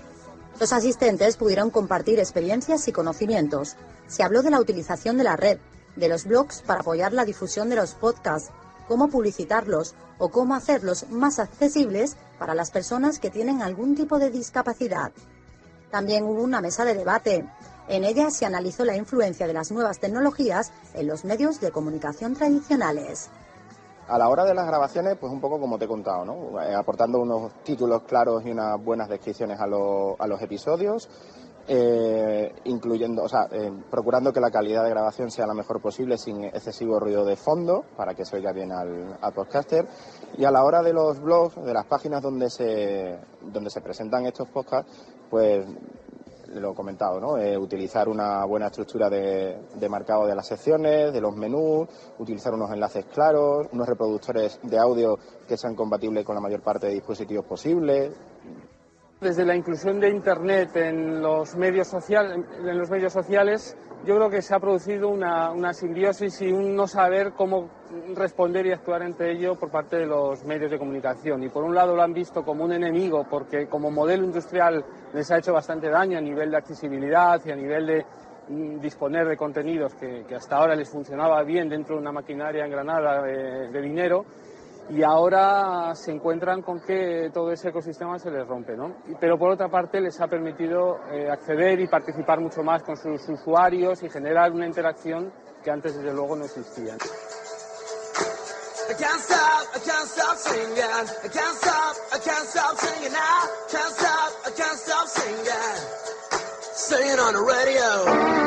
Los 0.64 0.72
asistentes 0.72 1.36
pudieron 1.36 1.72
compartir 1.72 2.20
experiencias 2.20 2.88
y 2.88 2.94
conocimientos. 2.94 3.76
Se 4.08 4.24
habló 4.24 4.44
de 4.44 4.50
la 4.50 4.62
utilización 4.62 5.18
de 5.18 5.26
la 5.26 5.36
red, 5.36 5.58
de 5.98 6.08
los 6.08 6.24
blogs 6.24 6.62
para 6.62 6.80
apoyar 6.80 7.12
la 7.12 7.26
difusión 7.26 7.68
de 7.70 7.76
los 7.76 7.96
podcasts, 7.96 8.50
cómo 8.88 9.10
publicitarlos 9.10 9.94
o 10.20 10.30
cómo 10.30 10.56
hacerlos 10.56 11.10
más 11.10 11.40
accesibles 11.40 12.16
para 12.40 12.56
las 12.56 12.72
personas 12.72 13.20
que 13.20 13.30
tienen 13.30 13.62
algún 13.62 13.94
tipo 13.94 14.20
de 14.20 14.30
discapacidad. 14.30 15.12
También 15.92 16.24
hubo 16.24 16.42
una 16.42 16.62
mesa 16.62 16.86
de 16.86 16.94
debate. 16.94 17.46
En 17.90 18.06
ella 18.06 18.32
se 18.32 18.46
analizó 18.46 18.86
la 18.86 18.96
influencia 18.96 19.48
de 19.48 19.54
las 19.54 19.70
nuevas 19.70 20.00
tecnologías 20.00 20.72
en 20.94 21.08
los 21.08 21.26
medios 21.26 21.60
de 21.60 21.72
comunicación 21.72 22.36
tradicionales. 22.36 23.28
A 24.08 24.18
la 24.18 24.28
hora 24.30 24.44
de 24.44 24.54
las 24.54 24.68
grabaciones, 24.68 25.18
pues 25.20 25.32
un 25.32 25.40
poco 25.40 25.60
como 25.60 25.78
te 25.78 25.86
he 25.86 25.88
contado, 25.88 26.26
¿no? 26.26 26.62
Eh, 26.62 26.76
aportando 26.76 27.20
unos 27.20 27.54
títulos 27.64 28.04
claros 28.04 28.46
y 28.46 28.52
unas 28.52 28.84
buenas 28.84 29.08
descripciones 29.08 29.60
a, 29.60 29.66
lo- 29.68 30.16
a 30.20 30.28
los 30.28 30.42
episodios, 30.42 31.10
eh, 31.68 32.54
incluyendo, 32.66 33.24
o 33.24 33.30
sea, 33.30 33.48
eh, 33.52 33.72
procurando 33.90 34.34
que 34.34 34.42
la 34.42 34.52
calidad 34.52 34.84
de 34.84 34.90
grabación 34.90 35.32
sea 35.32 35.48
la 35.48 35.54
mejor 35.54 35.82
posible 35.82 36.18
sin 36.18 36.44
excesivo 36.44 37.00
ruido 37.00 37.24
de 37.24 37.38
fondo 37.38 37.86
para 37.96 38.14
que 38.14 38.26
se 38.26 38.36
oiga 38.36 38.52
bien 38.52 38.74
al, 38.74 39.18
al 39.22 39.34
podcaster. 39.34 39.88
Y 40.38 40.44
a 40.44 40.52
la 40.52 40.64
hora 40.66 40.82
de 40.82 40.92
los 40.92 41.22
blogs, 41.22 41.56
de 41.64 41.74
las 41.74 41.86
páginas 41.86 42.22
donde 42.22 42.50
se, 42.50 43.18
donde 43.42 43.70
se 43.70 43.80
presentan 43.80 44.26
estos 44.26 44.50
podcasts, 44.50 44.92
pues 45.30 45.66
lo 46.60 46.72
he 46.72 46.76
comentado, 46.76 47.20
¿no? 47.20 47.38
Eh, 47.38 47.58
utilizar 47.58 48.08
una 48.10 48.46
buena 48.46 48.68
estructura 48.68 49.10
de, 49.10 49.58
de 49.76 49.90
marcado 49.90 50.26
de 50.26 50.36
las 50.36 50.48
secciones, 50.48 51.14
de 51.14 51.22
los 51.22 51.36
menús, 51.36 51.88
utilizar 52.20 52.54
unos 52.54 52.72
enlaces 52.72 53.06
claros, 53.06 53.68
unos 53.72 53.88
reproductores 53.88 54.60
de 54.64 54.78
audio 54.78 55.18
que 55.48 55.58
sean 55.58 55.76
compatibles 55.76 56.26
con 56.26 56.36
la 56.36 56.42
mayor 56.42 56.62
parte 56.62 56.88
de 56.88 56.94
dispositivos 56.94 57.46
posibles. 57.46 58.12
Desde 59.24 59.46
la 59.46 59.56
inclusión 59.56 60.02
de 60.02 60.10
Internet 60.10 60.76
en 60.76 61.22
los 61.22 61.56
medios, 61.56 61.88
sociales, 61.88 63.78
yo 64.06 64.18
creo 64.18 64.30
que 64.30 64.42
se 64.42 64.54
ha 64.54 64.60
producido 64.60 65.08
una, 65.08 65.74
simbiosis 65.74 66.42
y 66.42 66.52
un 66.52 66.76
no 66.76 66.88
saber 66.88 67.32
cómo 67.32 67.70
responder 68.16 68.66
y 68.66 68.74
actuar 68.74 69.02
entre 69.02 69.32
ello 69.32 69.56
por 69.56 69.72
parte 69.72 69.96
de 69.96 70.08
los 70.08 70.44
medios 70.44 70.70
de 70.72 70.78
comunicación. 70.78 71.42
Y 71.42 71.48
por 71.48 71.64
un 71.64 71.74
lado 71.74 71.96
lo 71.96 72.02
han 72.02 72.12
visto 72.14 72.44
como 72.44 72.66
un 72.66 72.74
enemigo 72.74 73.26
porque 73.30 73.68
como 73.68 73.90
modelo 73.90 74.26
industrial 74.26 74.84
les 75.14 75.32
ha 75.32 75.38
hecho 75.38 75.54
bastante 75.54 75.90
daño 75.90 76.18
a 76.18 76.22
nivel 76.22 76.52
de 76.52 76.58
accesibilidad 76.58 77.40
y 77.46 77.52
a 77.52 77.56
nivel 77.56 77.88
de 77.88 78.06
mm, 78.50 78.82
disponer 78.82 79.26
de 79.26 79.38
contenidos 79.38 79.94
que, 79.96 80.26
hasta 80.36 80.58
ahora 80.58 80.76
les 80.76 80.90
funcionaba 80.90 81.42
bien 81.44 81.70
dentro 81.70 81.96
de 81.96 82.02
una 82.02 82.12
maquinaria 82.12 82.66
engranada 82.66 83.22
de, 83.22 83.70
de 83.70 83.82
dinero 83.82 84.26
y 84.90 85.04
ahora 85.04 85.96
se 85.96 86.12
encuentran 86.12 86.62
con 86.62 86.82
que 86.82 87.30
todo 87.34 87.52
ese 87.52 87.70
ecosistema 87.70 88.20
se 88.20 88.30
les 88.30 88.48
rompe, 88.48 88.76
¿no? 88.76 88.96
Pero 89.20 89.38
por 89.38 89.52
otra 89.52 89.70
parte 89.70 90.02
les 90.02 90.20
ha 90.20 90.28
permitido 90.28 90.98
eh, 91.12 91.30
acceder 91.30 91.80
y 91.80 91.88
participar 91.88 92.40
mucho 92.40 92.64
más 92.64 92.84
con 92.84 92.98
sus 92.98 93.28
usuarios 93.30 94.04
y 94.04 94.10
generar 94.10 94.52
una 94.52 94.68
interacción 94.68 95.32
que 95.64 95.72
antes 95.72 95.96
desde 95.96 96.14
luego 96.14 96.36
no 96.36 96.46
existía. 96.46 96.98
I 107.66 108.43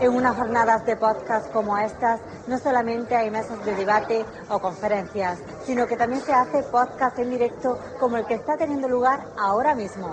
En 0.00 0.14
unas 0.14 0.36
jornadas 0.36 0.86
de 0.86 0.96
podcast 0.96 1.50
como 1.52 1.76
estas, 1.76 2.20
no 2.46 2.56
solamente 2.58 3.16
hay 3.16 3.30
mesas 3.30 3.64
de 3.64 3.74
debate 3.74 4.24
o 4.48 4.60
conferencias, 4.60 5.40
sino 5.64 5.88
que 5.88 5.96
también 5.96 6.22
se 6.22 6.32
hace 6.32 6.62
podcast 6.62 7.18
en 7.18 7.30
directo 7.30 7.78
como 7.98 8.16
el 8.16 8.24
que 8.24 8.34
está 8.34 8.56
teniendo 8.56 8.88
lugar 8.88 9.26
ahora 9.36 9.74
mismo. 9.74 10.08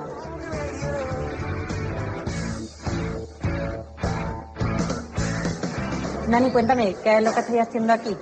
Nani, 6.28 6.52
cuéntame, 6.52 6.96
¿qué 7.04 7.18
es 7.18 7.24
lo 7.24 7.32
que 7.32 7.40
estáis 7.42 7.62
haciendo 7.62 7.94
aquí? 7.94 8.18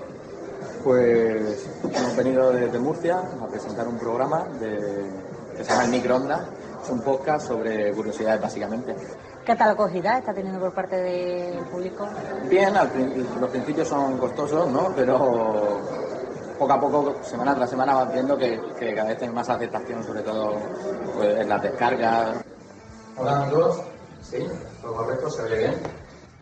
Pues 0.83 1.65
hemos 1.81 2.15
venido 2.17 2.51
desde 2.51 2.77
Murcia 2.77 3.19
a 3.19 3.47
presentar 3.47 3.87
un 3.87 3.97
programa 3.97 4.45
que 4.59 5.63
se 5.63 5.69
llama 5.69 5.85
El 5.85 5.91
Microondas. 5.91 6.41
Es 6.83 6.89
un 6.89 6.99
podcast 7.01 7.47
sobre 7.47 7.93
curiosidades, 7.93 8.41
básicamente. 8.41 8.93
¿Qué 9.45 9.55
tal 9.57 9.71
acogida 9.71 10.19
está 10.19 10.33
teniendo 10.33 10.59
por 10.59 10.73
parte 10.73 10.95
del 10.95 11.65
público? 11.65 12.07
Bien, 12.49 12.77
al 12.77 12.89
los 13.41 13.49
principios 13.49 13.89
son 13.89 14.17
costosos, 14.17 14.71
¿no? 14.71 14.93
Pero 14.95 15.81
poco 16.57 16.73
a 16.73 16.79
poco, 16.79 17.15
semana 17.23 17.53
tras 17.53 17.69
semana, 17.69 17.93
vas 17.93 18.13
viendo 18.13 18.37
que, 18.37 18.57
que 18.79 18.95
cada 18.95 19.09
vez 19.09 19.21
hay 19.21 19.29
más 19.29 19.49
aceptación, 19.49 20.01
sobre 20.01 20.21
todo 20.21 20.55
pues, 21.15 21.39
en 21.39 21.49
las 21.49 21.61
descargas. 21.61 22.37
Hola 23.17 23.43
amigos, 23.43 23.81
sí, 24.21 24.37
todo 24.81 24.95
correcto, 24.95 25.29
se 25.29 25.43
ve 25.43 25.57
bien. 25.57 25.73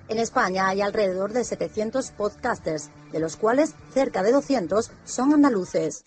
En 0.08 0.20
España 0.20 0.68
hay 0.68 0.82
alrededor 0.82 1.34
de 1.34 1.44
700 1.44 2.12
podcasters, 2.12 2.92
de 3.12 3.20
los 3.20 3.36
cuales 3.36 3.74
cerca 3.94 4.22
de 4.22 4.32
200 4.32 4.92
son 5.06 5.34
andaluces. 5.34 6.06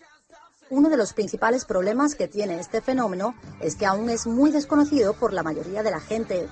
Uno 0.71 0.91
de 0.91 0.97
los 0.97 1.13
principales 1.13 1.65
problemas 1.65 2.15
que 2.15 2.29
tiene 2.29 2.61
este 2.61 2.81
fenómeno 2.81 3.35
es 3.61 3.75
que 3.75 3.87
aún 3.87 4.11
es 4.11 4.27
muy 4.27 4.51
desconocido 4.51 5.15
por 5.15 5.33
la 5.33 5.43
mayoría 5.43 5.83
de 5.83 5.91
la 5.91 6.01
gente. 6.01 6.49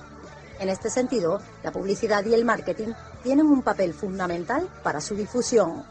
En 0.63 0.69
este 0.69 0.89
sentido, 0.89 1.41
la 1.61 1.73
publicidad 1.73 2.23
y 2.23 2.33
el 2.33 2.45
marketing 2.45 2.93
tienen 3.21 3.47
un 3.47 3.63
papel 3.63 3.93
fundamental 3.93 4.69
para 4.81 5.01
su 5.01 5.13
difusión. 5.13 5.83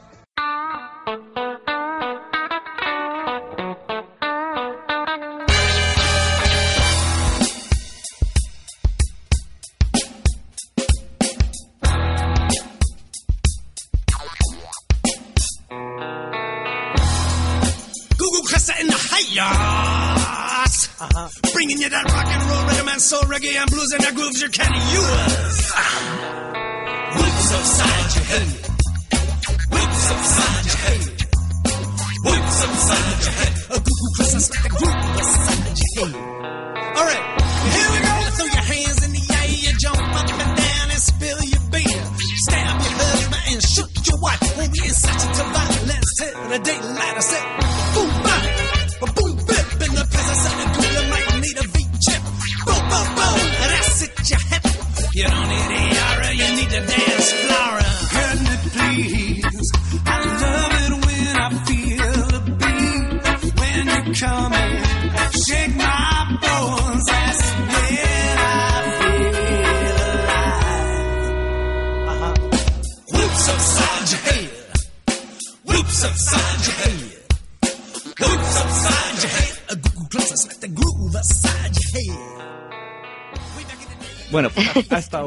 Reggae 23.43 23.57
and 23.57 23.71
blues 23.71 23.93
and 23.93 24.03
the 24.05 24.13
grooves 24.13 24.43
you 24.43 24.49
can 24.49 24.73
use. 24.73 25.73
Whips 27.15 27.53
upside 27.53 27.99
your 27.99 28.02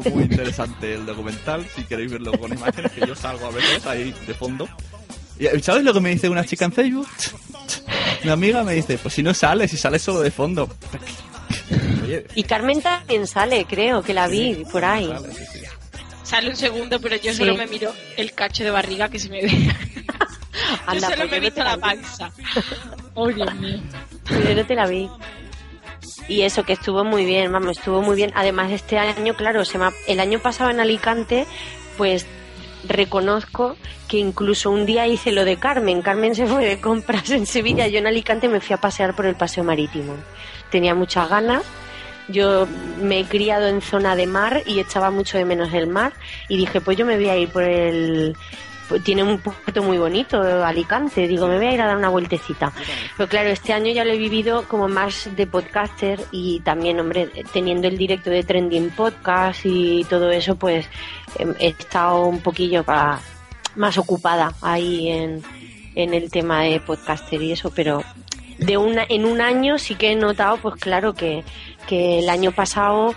muy 0.14 0.24
interesante 0.24 0.94
el 0.94 1.06
documental. 1.06 1.66
Si 1.76 1.84
queréis 1.84 2.12
verlo 2.12 2.32
con 2.34 2.52
imágenes, 2.54 2.92
que 2.92 3.06
yo 3.06 3.16
salgo 3.16 3.48
a 3.48 3.52
veces 3.52 3.86
ahí 3.86 4.14
de 4.28 4.34
fondo. 4.34 4.68
Y, 5.40 5.48
¿Sabes 5.62 5.84
lo 5.84 5.94
que 5.94 6.00
me 6.00 6.10
dice 6.10 6.30
una 6.30 6.46
chica 6.46 6.66
en 6.66 6.72
Facebook? 6.72 7.08
Mi 8.24 8.30
amiga 8.32 8.64
me 8.64 8.74
dice, 8.74 8.98
pues 8.98 9.14
si 9.14 9.22
no 9.24 9.34
sales, 9.34 9.70
si 9.72 9.78
sales 9.78 10.02
solo 10.02 10.22
de 10.22 10.32
fondo. 10.32 10.70
Oye, 12.04 12.26
Y 12.36 12.44
Carmen 12.44 12.82
también 12.82 13.28
sale, 13.28 13.66
creo, 13.66 14.02
que 14.02 14.14
la 14.14 14.28
vi 14.28 14.64
por 14.72 14.86
ahí. 14.86 15.12
Sale 16.24 16.50
un 16.50 16.56
segundo, 16.56 17.00
pero 17.00 17.16
yo 17.18 17.32
Sí. 17.34 17.38
solo 17.40 17.56
me 17.56 17.68
miro 17.68 17.94
el 18.18 18.34
cacho 18.34 18.64
de 18.64 18.72
barriga 18.72 19.10
que 19.10 19.20
se 19.20 19.30
me 19.30 19.42
ve. 19.42 19.50
yo 20.94 21.00
solo 21.00 21.16
pues 21.18 21.32
me 21.32 21.38
he 21.38 21.40
visto 21.40 21.64
la 21.64 21.78
panza. 21.78 22.32
Oh, 23.14 23.28
Dios 23.28 23.54
mío. 23.56 23.80
Yo 24.30 24.56
no 24.56 24.66
te 24.66 24.76
la 24.76 24.88
vi. 24.88 25.10
Y 26.28 26.42
eso, 26.42 26.64
que 26.64 26.74
estuvo 26.74 27.04
muy 27.04 27.24
bien, 27.26 27.52
vamos, 27.52 27.78
estuvo 27.78 28.02
muy 28.02 28.16
bien. 28.16 28.32
Además, 28.36 28.72
este 28.72 28.98
año, 28.98 29.36
claro, 29.36 29.64
se 29.66 29.78
me 29.78 29.86
ha- 29.86 29.94
el 30.08 30.20
año 30.20 30.40
pasado 30.40 30.70
en 30.72 30.80
Alicante, 30.80 31.46
pues 31.98 32.26
reconozco 32.88 33.76
que 34.08 34.18
incluso 34.18 34.70
un 34.72 34.86
día 34.86 35.08
hice 35.08 35.32
lo 35.32 35.46
de 35.46 35.58
Carmen. 35.58 36.02
Carmen 36.02 36.36
se 36.36 36.46
fue 36.48 36.66
de 36.66 36.80
compras 36.82 37.30
en 37.32 37.46
Sevilla. 37.46 37.88
Yo 37.88 38.00
en 38.00 38.08
Alicante 38.08 38.48
me 38.48 38.60
fui 38.60 38.74
a 38.74 38.78
pasear 38.78 39.16
por 39.16 39.26
el 39.26 39.36
paseo 39.36 39.64
marítimo. 39.64 40.14
Tenía 40.72 40.94
muchas 40.96 41.30
ganas. 41.30 41.64
Yo 42.28 42.68
me 43.02 43.20
he 43.20 43.26
criado 43.26 43.68
en 43.68 43.82
zona 43.82 44.16
de 44.16 44.26
mar 44.26 44.64
y 44.66 44.80
echaba 44.80 45.12
mucho 45.12 45.38
de 45.38 45.46
menos 45.46 45.72
el 45.74 45.88
mar. 45.88 46.14
Y 46.50 46.58
dije, 46.58 46.82
pues 46.82 46.98
yo 46.98 47.06
me 47.06 47.16
voy 47.18 47.30
a 47.30 47.38
ir 47.38 47.50
por 47.50 47.64
el. 47.64 48.36
Pues 48.88 49.04
tiene 49.04 49.24
un 49.24 49.40
puerto 49.40 49.84
muy 49.84 49.98
bonito, 49.98 50.42
Alicante. 50.42 51.28
Digo, 51.28 51.48
me 51.48 51.58
voy 51.58 51.68
a 51.68 51.74
ir 51.74 51.82
a 51.82 51.88
dar 51.88 51.98
una 51.98 52.10
vueltecita. 52.10 52.72
Pero 53.18 53.30
claro, 53.30 53.50
este 53.50 53.74
año 53.74 53.92
ya 53.92 54.06
lo 54.06 54.12
he 54.12 54.18
vivido 54.18 54.68
como 54.68 54.88
más 54.88 55.30
de 55.36 55.48
podcaster 55.48 56.20
y 56.32 56.60
también, 56.62 57.00
hombre, 57.00 57.30
teniendo 57.54 57.88
el 57.88 57.98
directo 57.98 58.30
de 58.30 58.44
Trending 58.44 58.92
Podcast 58.92 59.62
y 59.66 60.04
todo 60.06 60.32
eso, 60.32 60.56
pues 60.56 60.88
em, 61.38 61.54
he 61.60 61.68
estado 61.68 62.26
un 62.26 62.42
poquillo 62.42 62.86
más 63.76 63.98
ocupada 63.98 64.54
ahí 64.62 65.10
en, 65.10 65.44
en 65.96 66.14
el 66.14 66.30
tema 66.30 66.62
de 66.62 66.80
podcaster 66.80 67.42
y 67.42 67.52
eso, 67.52 67.72
pero 67.74 68.04
de 68.58 68.78
una, 68.78 69.06
en 69.10 69.26
un 69.26 69.42
año 69.42 69.78
sí 69.78 69.96
que 69.96 70.12
he 70.12 70.16
notado, 70.16 70.58
pues 70.58 70.76
claro, 70.76 71.14
que, 71.14 71.44
que 71.88 72.20
el 72.20 72.30
año 72.30 72.52
pasado 72.52 73.14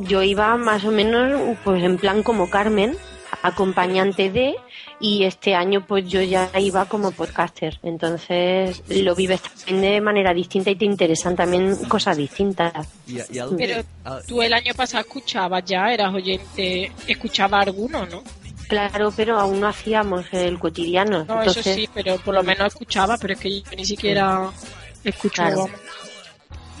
yo 0.00 0.22
iba 0.22 0.56
más 0.56 0.84
o 0.84 0.90
menos 0.90 1.56
pues 1.64 1.82
en 1.82 1.98
plan 1.98 2.22
como 2.22 2.48
Carmen, 2.50 2.96
acompañante 3.42 4.30
de, 4.30 4.54
y 5.00 5.24
este 5.24 5.54
año 5.54 5.84
pues 5.86 6.06
yo 6.08 6.20
ya 6.22 6.50
iba 6.58 6.84
como 6.86 7.10
podcaster. 7.12 7.78
Entonces 7.82 8.82
lo 8.88 9.14
vives 9.14 9.40
también 9.42 9.80
de 9.80 10.00
manera 10.00 10.32
distinta 10.34 10.70
y 10.70 10.76
te 10.76 10.84
interesan 10.84 11.36
también 11.36 11.76
cosas 11.86 12.16
distintas. 12.16 12.72
y, 13.06 13.18
y 13.34 13.38
algo 13.38 13.56
Pero 13.56 13.76
que- 13.82 14.26
tú 14.26 14.42
el 14.42 14.52
año 14.52 14.72
pasado 14.74 15.02
escuchabas 15.02 15.64
ya, 15.64 15.92
eras 15.92 16.12
oyente, 16.14 16.92
escuchaba 17.06 17.60
alguno, 17.60 18.06
¿no? 18.06 18.22
Claro, 18.68 19.12
pero 19.16 19.38
aún 19.40 19.60
no 19.60 19.68
hacíamos 19.68 20.26
el 20.32 20.58
cotidiano. 20.58 21.24
No, 21.24 21.38
Entonces, 21.40 21.66
eso 21.66 21.74
sí, 21.76 21.88
pero 21.94 22.16
por 22.18 22.34
lo 22.34 22.42
menos 22.42 22.66
escuchaba, 22.66 23.16
pero 23.16 23.32
es 23.32 23.40
que 23.40 23.60
yo 23.62 23.70
ni 23.76 23.84
siquiera 23.86 24.50
escucho. 25.04 25.36
Claro. 25.42 25.66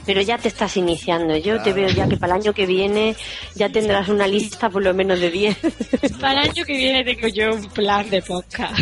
Pero 0.08 0.22
ya 0.22 0.38
te 0.38 0.48
estás 0.48 0.74
iniciando. 0.78 1.36
Yo 1.36 1.56
te 1.58 1.64
Claro. 1.64 1.74
veo 1.74 1.88
ya 1.90 2.08
que 2.08 2.16
para 2.16 2.34
el 2.36 2.40
año 2.40 2.54
que 2.54 2.64
viene 2.64 3.14
ya 3.54 3.68
tendrás 3.68 4.08
una 4.08 4.26
lista 4.26 4.70
por 4.70 4.82
lo 4.82 4.94
menos 4.94 5.20
de 5.20 5.30
10. 5.30 5.56
Para 6.20 6.32
el 6.44 6.48
año 6.50 6.64
que 6.64 6.72
viene 6.76 7.04
tengo 7.04 7.28
yo 7.28 7.54
un 7.54 7.68
plan 7.68 8.08
de 8.08 8.22
podcast. 8.22 8.78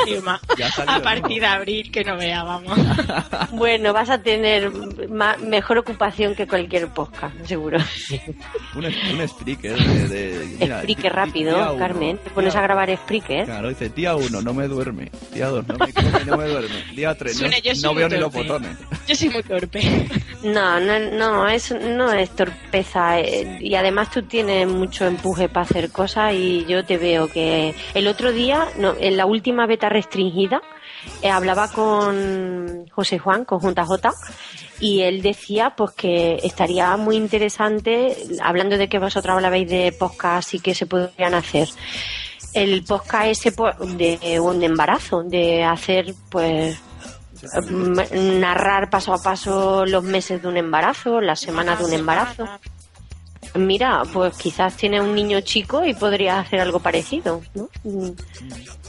Encima, 0.00 0.40
ya 0.58 0.70
salió 0.70 0.92
a 0.94 1.02
partir 1.02 1.40
de 1.40 1.46
abril, 1.46 1.90
que 1.92 2.02
no 2.04 2.16
vea, 2.16 2.42
vamos. 2.42 2.72
bueno, 3.52 3.92
vas 3.92 4.08
a 4.08 4.22
tener 4.22 4.70
ma- 5.10 5.36
mejor 5.36 5.76
ocupación 5.78 6.34
que 6.34 6.46
cualquier 6.46 6.88
podcast, 6.88 7.34
seguro. 7.44 7.78
un, 8.74 8.84
un 8.86 9.20
speaker 9.28 9.76
de... 9.76 10.08
de 10.38 10.56
mira, 10.58 10.80
di- 10.82 10.94
rápido, 10.94 11.54
uno, 11.72 11.76
Carmen. 11.78 12.16
Te 12.18 12.30
pones 12.30 12.54
a 12.56 12.62
grabar 12.62 12.88
Spreaker. 12.96 13.44
Claro, 13.44 13.68
dice, 13.68 13.90
día 13.90 14.16
uno, 14.16 14.40
no 14.40 14.54
me 14.54 14.66
duerme. 14.68 15.10
Día 15.34 15.48
dos, 15.48 15.66
no 15.68 15.74
me 15.76 15.92
come, 15.92 16.24
no 16.24 16.36
me 16.38 16.44
duerme. 16.48 16.84
Día 16.94 17.14
tres, 17.14 17.40
no, 17.42 17.48
no 17.90 17.94
veo 17.94 18.08
ni 18.08 18.16
los 18.16 18.32
torpe. 18.32 18.48
botones. 18.48 18.76
Yo 19.06 19.14
soy 19.14 19.28
muy 19.28 19.42
torpe. 19.42 20.08
No, 20.46 20.78
no, 20.80 20.98
no, 20.98 21.48
es, 21.48 21.70
no 21.72 22.12
es 22.12 22.30
torpeza. 22.30 23.20
eh, 23.20 23.58
Y 23.60 23.74
además 23.74 24.10
tú 24.10 24.22
tienes 24.22 24.68
mucho 24.68 25.06
empuje 25.06 25.48
para 25.48 25.64
hacer 25.64 25.90
cosas 25.90 26.34
y 26.34 26.64
yo 26.66 26.84
te 26.84 26.98
veo 26.98 27.28
que 27.28 27.74
el 27.94 28.06
otro 28.06 28.32
día, 28.32 28.68
no, 28.78 28.94
en 28.98 29.16
la 29.16 29.26
última 29.26 29.66
beta 29.66 29.88
restringida, 29.88 30.60
eh, 31.22 31.30
hablaba 31.30 31.68
con 31.72 32.86
José 32.90 33.18
Juan, 33.18 33.44
con 33.44 33.60
Junta 33.60 33.84
J, 33.84 34.12
y 34.80 35.02
él 35.02 35.22
decía 35.22 35.70
pues 35.76 35.92
que 35.92 36.40
estaría 36.42 36.96
muy 36.96 37.16
interesante, 37.16 38.16
hablando 38.42 38.76
de 38.76 38.88
que 38.88 38.98
vosotros 38.98 39.34
hablabais 39.34 39.68
de 39.68 39.92
podcast 39.92 40.52
y 40.54 40.60
que 40.60 40.74
se 40.74 40.86
podrían 40.86 41.34
hacer, 41.34 41.68
el 42.54 42.84
podcast 42.84 43.26
ese 43.26 43.52
po- 43.52 43.72
de 43.72 44.38
un 44.40 44.62
embarazo, 44.62 45.22
de 45.22 45.62
hacer 45.64 46.14
pues 46.28 46.78
narrar 48.12 48.90
paso 48.90 49.12
a 49.14 49.22
paso 49.22 49.84
los 49.86 50.02
meses 50.04 50.42
de 50.42 50.48
un 50.48 50.56
embarazo, 50.56 51.20
las 51.20 51.40
semanas 51.40 51.78
de 51.78 51.84
un 51.84 51.92
embarazo. 51.92 52.48
Mira, 53.54 54.02
pues 54.12 54.36
quizás 54.36 54.76
tiene 54.76 55.00
un 55.00 55.14
niño 55.14 55.40
chico 55.40 55.84
y 55.84 55.94
podría 55.94 56.40
hacer 56.40 56.60
algo 56.60 56.80
parecido, 56.80 57.42
¿no? 57.54 57.68
Mm, 57.84 58.10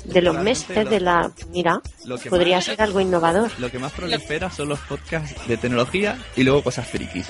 De 0.05 0.22
los 0.22 0.38
meses, 0.38 0.89
de 0.89 0.99
la... 0.99 1.32
Mira, 1.51 1.82
Lo 2.05 2.18
que 2.18 2.30
podría 2.30 2.60
ser 2.62 2.82
algo 2.82 2.99
innovador. 2.99 3.49
Lo 3.60 3.72
que 3.72 3.80
más 3.80 3.93
prolifera 3.93 4.51
son 4.51 4.70
los 4.70 4.80
podcasts 4.80 5.47
de 5.47 5.58
tecnología 5.58 6.18
y 6.36 6.43
luego 6.43 6.64
cosas 6.64 6.88
frikis. 6.88 7.28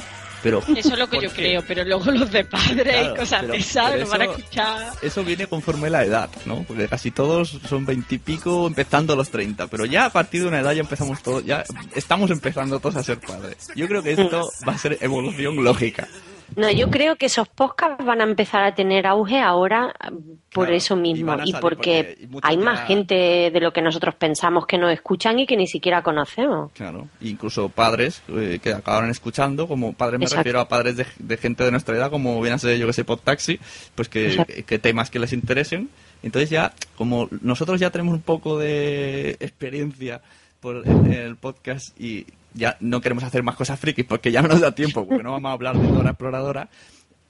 Pero 0.48 0.64
Eso 0.78 0.94
es 0.94 0.98
lo 0.98 1.10
que 1.10 1.20
yo 1.22 1.30
creo, 1.30 1.62
pero 1.68 1.84
luego 1.84 2.10
los 2.10 2.32
de 2.32 2.46
padres 2.46 2.96
Claro, 2.96 3.14
y 3.14 3.18
cosas 3.18 3.48
de 3.50 3.58
esas 3.58 4.00
lo 4.00 4.08
van 4.08 4.22
a 4.22 4.26
escuchar. 4.26 4.94
Eso 5.02 5.22
viene 5.26 5.46
conforme 5.46 5.90
la 5.90 6.06
edad, 6.06 6.30
¿no? 6.46 6.64
Porque 6.64 6.88
casi 6.88 7.12
todos 7.12 7.60
son 7.68 7.86
veintipico 7.86 8.66
empezando 8.66 9.12
a 9.12 9.18
los 9.18 9.30
30, 9.30 9.68
pero 9.68 9.86
ya 9.86 10.06
a 10.06 10.10
partir 10.10 10.44
de 10.44 10.48
una 10.48 10.62
edad 10.62 10.72
ya 10.72 10.80
empezamos 10.80 11.22
todos, 11.22 11.44
ya 11.44 11.66
estamos 11.96 12.32
empezando 12.32 12.80
todos 12.80 12.96
a 12.96 13.04
ser 13.04 13.20
padres. 13.20 13.68
Yo 13.76 13.90
creo 13.90 14.02
que 14.02 14.14
esto 14.14 14.50
va 14.66 14.72
a 14.72 14.78
ser 14.78 14.98
evolución 15.02 15.62
lógica. 15.62 16.08
No, 16.56 16.72
yo 16.72 16.90
creo 16.90 17.16
que 17.18 17.26
esos 17.28 17.48
podcasts 17.48 18.04
van 18.06 18.22
a 18.22 18.24
empezar 18.24 18.64
a 18.64 18.74
tener 18.74 19.06
auge 19.06 19.40
ahora 19.40 19.94
eh, 20.04 20.12
por 20.52 20.72
eso 20.72 20.96
mismo 20.96 21.36
y, 21.44 21.54
porque, 21.54 22.18
hay 22.42 22.58
ya- 22.58 22.64
más 22.64 22.88
gente 22.88 23.52
de 23.52 23.60
lo 23.60 23.74
que 23.74 23.82
nosotros 23.82 24.16
pensamos 24.16 24.66
que 24.66 24.78
nos 24.78 24.92
escuchan 24.92 25.38
y 25.40 25.46
que 25.46 25.58
ni 25.58 25.68
siquiera 25.68 26.02
conocemos. 26.02 26.72
Claro, 26.72 27.08
incluso 27.22 27.70
padres 27.70 28.22
eh, 28.30 28.60
que 28.62 28.72
acabaron 28.74 29.10
escuchando, 29.10 29.68
como 29.68 29.94
padres 29.94 30.20
me 30.20 30.26
Exacto. 30.26 30.40
refiero 30.44 30.60
a 30.62 30.68
padres 30.68 30.98
de, 30.98 31.06
de 31.20 31.38
gente 31.38 31.64
de 31.64 31.72
nuestra 31.72 31.96
edad, 31.96 32.10
como 32.10 32.40
viene 32.42 32.56
a 32.56 32.60
ser 32.60 32.78
yo 32.78 32.88
que 32.88 32.94
sé, 32.94 33.04
Podtaxi, 33.04 33.60
pues 33.94 34.08
que, 34.10 34.80
temas 34.82 35.10
que 35.12 35.20
les 35.20 35.34
interesen. 35.34 35.90
Entonces 36.24 36.50
ya, 36.50 36.74
como 36.96 37.28
nosotros 37.42 37.80
ya 37.80 37.90
tenemos 37.92 38.14
un 38.16 38.22
poco 38.22 38.58
de 38.58 39.32
experiencia 39.40 40.22
por 40.60 40.88
en 40.88 41.14
el 41.14 41.36
podcast 41.36 42.00
y 42.02 42.26
ya 42.58 42.78
no 42.80 43.00
queremos 43.00 43.24
hacer 43.24 43.44
más 43.44 43.56
cosas 43.56 43.80
frikis 43.80 44.06
porque 44.06 44.32
ya 44.32 44.42
no 44.42 44.50
nos 44.50 44.62
da 44.62 44.74
tiempo, 44.74 45.08
porque 45.08 45.24
no 45.24 45.32
vamos 45.32 45.50
a 45.50 45.54
hablar 45.54 45.78
de 45.78 45.88
Dora 45.88 46.10
Exploradora, 46.10 46.70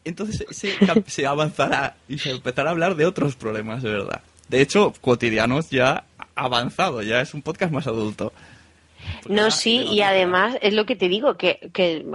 entonces 0.04 0.46
se, 0.50 0.74
se 1.06 1.28
avanzará 1.28 1.98
y 2.08 2.18
se 2.18 2.32
empezará 2.32 2.70
a 2.70 2.72
hablar 2.72 2.96
de 2.96 3.06
otros 3.06 3.36
problemas 3.36 3.84
de 3.84 3.92
verdad. 3.92 4.22
De 4.48 4.62
hecho, 4.62 4.94
Cotidianos 5.02 5.70
ya 5.70 6.06
avanzado, 6.36 7.02
ya 7.02 7.22
es 7.22 7.34
un 7.34 7.42
podcast 7.42 7.72
más 7.74 7.88
adulto. 7.88 8.32
No, 9.30 9.52
sí, 9.52 9.86
y 9.90 10.02
además 10.02 10.58
es 10.62 10.74
lo 10.74 10.86
que 10.86 10.96
te 10.96 11.10
digo, 11.10 11.36
que, 11.36 11.70
que 11.74 12.06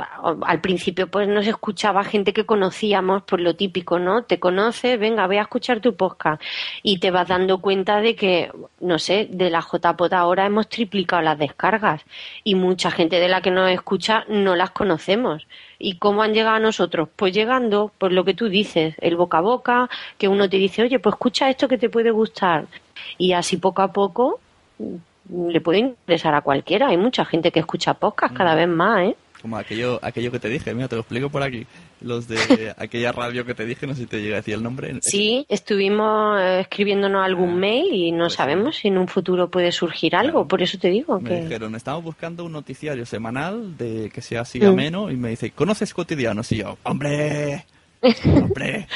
al 0.43 0.61
principio 0.61 1.09
pues 1.09 1.29
nos 1.29 1.47
escuchaba 1.47 2.05
gente 2.05 2.33
que 2.33 2.47
conocíamos 2.47 3.23
por 3.23 3.41
lo 3.41 3.55
típico, 3.55 3.99
¿no? 3.99 4.25
Te 4.25 4.41
conoces, 4.41 4.99
venga, 4.99 5.27
voy 5.27 5.37
a 5.37 5.43
escuchar 5.43 5.81
tu 5.81 5.95
podcast 5.95 6.43
y 6.83 6.99
te 6.99 7.11
vas 7.11 7.29
dando 7.29 7.59
cuenta 7.59 8.01
de 8.01 8.17
que, 8.17 8.51
no 8.81 8.99
sé, 8.99 9.29
de 9.31 9.51
la 9.51 9.61
JPOT 9.61 10.13
ahora 10.13 10.47
hemos 10.47 10.69
triplicado 10.69 11.23
las 11.23 11.39
descargas 11.39 12.03
y 12.45 12.55
mucha 12.55 12.91
gente 12.91 13.21
de 13.21 13.29
la 13.29 13.43
que 13.43 13.51
nos 13.51 13.71
escucha 13.71 14.25
no 14.29 14.57
las 14.57 14.71
conocemos. 14.71 15.47
¿Y 15.79 15.97
cómo 15.99 16.23
han 16.23 16.33
llegado 16.33 16.57
a 16.57 16.61
nosotros? 16.61 17.09
Pues 17.17 17.35
llegando, 17.35 17.93
por 17.99 18.13
lo 18.13 18.25
que 18.25 18.35
tú 18.35 18.49
dices, 18.49 18.95
el 19.01 19.17
boca 19.17 19.39
a 19.39 19.41
boca, 19.41 19.91
que 20.17 20.29
uno 20.29 20.49
te 20.49 20.57
dice, 20.57 20.83
oye, 20.83 20.99
pues 21.01 21.15
escucha 21.15 21.51
esto 21.51 21.67
que 21.67 21.77
te 21.77 21.91
puede 21.91 22.11
gustar. 22.11 22.67
Y 23.19 23.33
así 23.33 23.57
poco 23.57 23.83
a 23.83 23.93
poco 23.93 24.41
le 25.31 25.61
puede 25.61 25.79
interesar 25.81 26.35
a 26.35 26.41
cualquiera. 26.43 26.89
Hay 26.89 26.97
mucha 26.97 27.25
gente 27.25 27.51
que 27.53 27.61
escucha 27.61 27.95
podcast 27.95 28.35
cada 28.35 28.55
vez 28.55 28.69
más, 28.69 29.09
¿eh? 29.09 29.17
Como 29.41 29.57
aquello, 29.57 29.99
aquello 30.03 30.31
que 30.31 30.39
te 30.39 30.49
dije, 30.49 30.73
mira, 30.73 30.87
te 30.87 30.95
lo 30.95 31.01
explico 31.01 31.29
por 31.29 31.43
aquí. 31.43 31.67
Los 32.01 32.29
de 32.29 32.37
aquella 32.79 33.11
radio 33.11 33.45
que 33.45 33.55
te 33.55 33.67
dije, 33.67 33.89
no 33.89 33.95
sé 33.95 34.03
si 34.03 34.07
te 34.07 34.23
llega 34.23 34.37
a 34.37 34.41
decir 34.41 34.55
el 34.55 34.63
nombre. 34.63 34.95
Sí, 35.03 35.45
estuvimos 35.49 36.41
eh, 36.41 36.61
escribiéndonos 36.61 37.25
algún 37.25 37.59
mail 37.59 37.93
y 37.93 38.13
no 38.13 38.31
sabemos 38.31 38.77
si 38.77 38.87
en 38.89 38.99
un 38.99 39.09
futuro 39.09 39.51
puede 39.51 39.73
surgir 39.73 40.15
algo. 40.15 40.47
Por 40.47 40.63
eso 40.63 40.79
te 40.79 40.91
digo 40.91 41.19
Me 41.21 41.29
que... 41.29 41.41
dijeron, 41.43 41.75
estamos 41.75 42.05
buscando 42.05 42.45
un 42.45 42.53
noticiario 42.53 43.05
semanal 43.05 43.77
de 43.77 44.11
que 44.15 44.21
sea 44.23 44.43
así 44.43 44.61
Mm. 44.61 44.67
ameno 44.67 45.11
y 45.11 45.17
me 45.17 45.31
dice, 45.31 45.51
¿conoces 45.51 45.93
cotidianos? 45.93 46.53
Y 46.53 46.59
yo, 46.59 46.79
¡hombre! 46.85 47.65
¡hombre! 48.25 48.87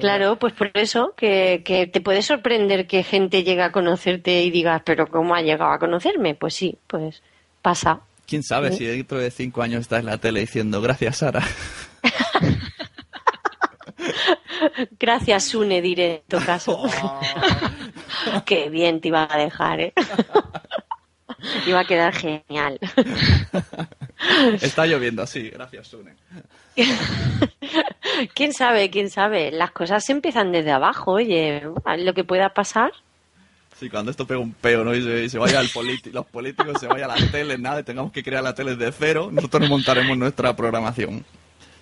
Claro, 0.00 0.38
pues 0.38 0.52
por 0.52 0.70
eso 0.74 1.14
que, 1.16 1.62
que 1.64 1.86
te 1.86 2.00
puede 2.00 2.22
sorprender 2.22 2.86
que 2.86 3.02
gente 3.02 3.42
llegue 3.44 3.62
a 3.62 3.72
conocerte 3.72 4.42
y 4.42 4.50
digas, 4.50 4.82
pero 4.84 5.06
¿cómo 5.06 5.34
ha 5.34 5.42
llegado 5.42 5.70
a 5.72 5.78
conocerme? 5.78 6.34
Pues 6.34 6.54
sí, 6.54 6.76
pues 6.86 7.22
pasa. 7.62 8.00
¿Quién 8.26 8.42
sabe 8.42 8.72
Sí. 8.72 8.78
si 8.78 8.84
dentro 8.86 9.18
de 9.18 9.30
cinco 9.30 9.62
años 9.62 9.80
estás 9.82 10.00
en 10.00 10.06
la 10.06 10.18
tele 10.18 10.40
diciendo, 10.40 10.80
gracias 10.80 11.18
Sara? 11.18 11.42
Gracias, 14.98 15.44
Sune, 15.44 15.80
diré 15.80 16.16
en 16.16 16.22
tu 16.28 16.44
caso. 16.44 16.82
Qué 18.46 18.68
bien 18.70 19.00
te 19.00 19.08
iba 19.08 19.26
a 19.30 19.38
dejar, 19.38 19.80
¿eh? 19.80 19.92
iba 21.66 21.80
a 21.80 21.84
quedar 21.84 22.14
genial. 22.14 22.78
Está 24.60 24.86
lloviendo, 24.86 25.26
sí, 25.26 25.50
gracias 25.50 25.88
Sune. 25.88 26.14
¿Quién 28.34 28.52
sabe? 28.52 28.90
¿Quién 28.90 29.10
sabe? 29.10 29.50
Las 29.50 29.70
cosas 29.72 30.04
se 30.04 30.12
empiezan 30.12 30.52
desde 30.52 30.72
abajo, 30.72 31.12
oye, 31.12 31.62
lo 31.98 32.14
que 32.14 32.24
pueda 32.24 32.50
pasar. 32.50 32.92
Sí, 33.78 33.90
cuando 33.90 34.10
esto 34.10 34.26
pega 34.26 34.40
un 34.40 34.52
peo, 34.54 34.84
¿no? 34.84 34.94
Y 34.94 35.02
se, 35.02 35.24
y 35.24 35.28
se 35.28 35.38
vaya 35.38 35.58
al 35.60 35.66
politi- 35.68 36.10
los 36.10 36.24
políticos, 36.26 36.78
se 36.80 36.86
vaya 36.86 37.04
a 37.04 37.08
la 37.18 37.30
tele, 37.30 37.58
nada, 37.58 37.80
y 37.80 37.82
tengamos 37.82 38.10
que 38.10 38.22
crear 38.22 38.42
la 38.42 38.54
tele 38.54 38.74
de 38.74 38.90
cero, 38.90 39.28
nosotros 39.30 39.60
nos 39.60 39.70
montaremos 39.70 40.16
nuestra 40.16 40.56
programación. 40.56 41.24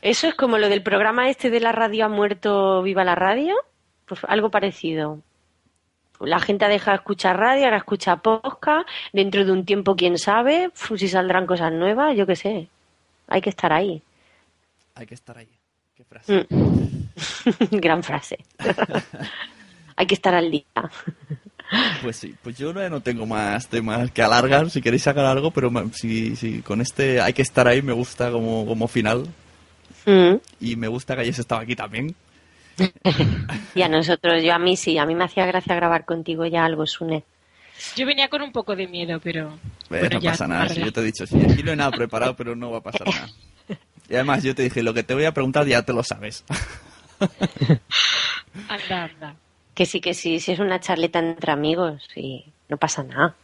Eso 0.02 0.26
es 0.26 0.34
como 0.34 0.58
lo 0.58 0.68
del 0.68 0.82
programa 0.82 1.30
este 1.30 1.50
de 1.50 1.60
la 1.60 1.70
radio 1.72 2.06
ha 2.06 2.08
muerto, 2.08 2.82
viva 2.82 3.04
la 3.04 3.14
radio, 3.14 3.54
pues 4.06 4.20
algo 4.26 4.50
parecido. 4.50 5.20
La 6.26 6.40
gente 6.40 6.64
ha 6.64 6.68
dejado 6.68 6.96
de 6.96 7.02
escuchar 7.02 7.38
radio, 7.38 7.64
ahora 7.64 7.78
escucha 7.78 8.16
podcast, 8.16 8.88
dentro 9.12 9.44
de 9.44 9.52
un 9.52 9.64
tiempo 9.64 9.96
quién 9.96 10.18
sabe, 10.18 10.70
si 10.74 11.08
saldrán 11.08 11.46
cosas 11.46 11.72
nuevas, 11.72 12.16
yo 12.16 12.26
qué 12.26 12.36
sé. 12.36 12.68
Hay 13.28 13.40
que 13.40 13.50
estar 13.50 13.72
ahí. 13.72 14.02
Hay 14.94 15.06
que 15.06 15.14
estar 15.14 15.36
ahí. 15.36 15.48
Qué 15.96 16.04
frase. 16.04 16.46
Mm. 16.48 17.04
Gran 17.80 18.02
frase. 18.02 18.38
Hay 19.96 20.06
que 20.06 20.14
estar 20.14 20.34
al 20.34 20.50
día. 20.50 20.64
Pues 22.02 22.16
sí, 22.16 22.34
pues 22.42 22.58
yo 22.58 22.72
no 22.72 23.00
tengo 23.00 23.26
más 23.26 23.68
temas 23.68 24.10
que 24.10 24.22
alargar, 24.22 24.70
si 24.70 24.82
queréis 24.82 25.02
sacar 25.02 25.24
algo, 25.24 25.50
pero 25.50 25.70
si, 25.92 26.36
si 26.36 26.62
con 26.62 26.80
este 26.80 27.20
hay 27.20 27.32
que 27.32 27.42
estar 27.42 27.66
ahí, 27.66 27.80
me 27.80 27.92
gusta 27.92 28.30
como, 28.30 28.66
como 28.66 28.88
final. 28.88 29.28
Mm. 30.04 30.34
Y 30.60 30.76
me 30.76 30.88
gusta 30.88 31.14
que 31.14 31.22
hayas 31.22 31.38
estado 31.38 31.60
aquí 31.60 31.74
también. 31.74 32.14
Y 33.74 33.82
a 33.82 33.88
nosotros, 33.88 34.42
yo 34.42 34.54
a 34.54 34.58
mí 34.58 34.76
sí, 34.76 34.98
a 34.98 35.06
mí 35.06 35.14
me 35.14 35.24
hacía 35.24 35.46
gracia 35.46 35.74
grabar 35.74 36.04
contigo 36.04 36.46
ya 36.46 36.64
algo, 36.64 36.86
Sune. 36.86 37.24
Yo 37.96 38.06
venía 38.06 38.28
con 38.28 38.42
un 38.42 38.52
poco 38.52 38.76
de 38.76 38.86
miedo, 38.86 39.20
pero... 39.20 39.48
Eh, 39.48 39.88
bueno, 39.88 40.08
no 40.10 40.20
ya, 40.20 40.30
pasa 40.30 40.46
nada, 40.46 40.68
si 40.68 40.80
yo 40.80 40.92
te 40.92 41.00
he 41.00 41.04
dicho, 41.04 41.26
sí, 41.26 41.36
aquí 41.48 41.62
no 41.62 41.72
hay 41.72 41.76
nada 41.76 41.90
preparado, 41.90 42.36
pero 42.36 42.54
no 42.54 42.70
va 42.70 42.78
a 42.78 42.82
pasar 42.82 43.06
nada. 43.06 43.28
Y 44.06 44.16
además 44.16 44.42
yo 44.42 44.54
te 44.54 44.62
dije, 44.62 44.82
lo 44.82 44.92
que 44.92 45.02
te 45.02 45.14
voy 45.14 45.24
a 45.24 45.32
preguntar 45.32 45.66
ya 45.66 45.80
te 45.80 45.94
lo 45.94 46.02
sabes. 46.02 46.44
Anda, 48.68 49.04
anda. 49.04 49.36
Que 49.74 49.86
sí, 49.86 50.02
que 50.02 50.12
sí, 50.12 50.40
si 50.40 50.52
es 50.52 50.58
una 50.58 50.78
charleta 50.78 51.18
entre 51.18 51.52
amigos 51.52 52.06
y 52.14 52.44
no 52.68 52.76
pasa 52.76 53.02
nada. 53.02 53.34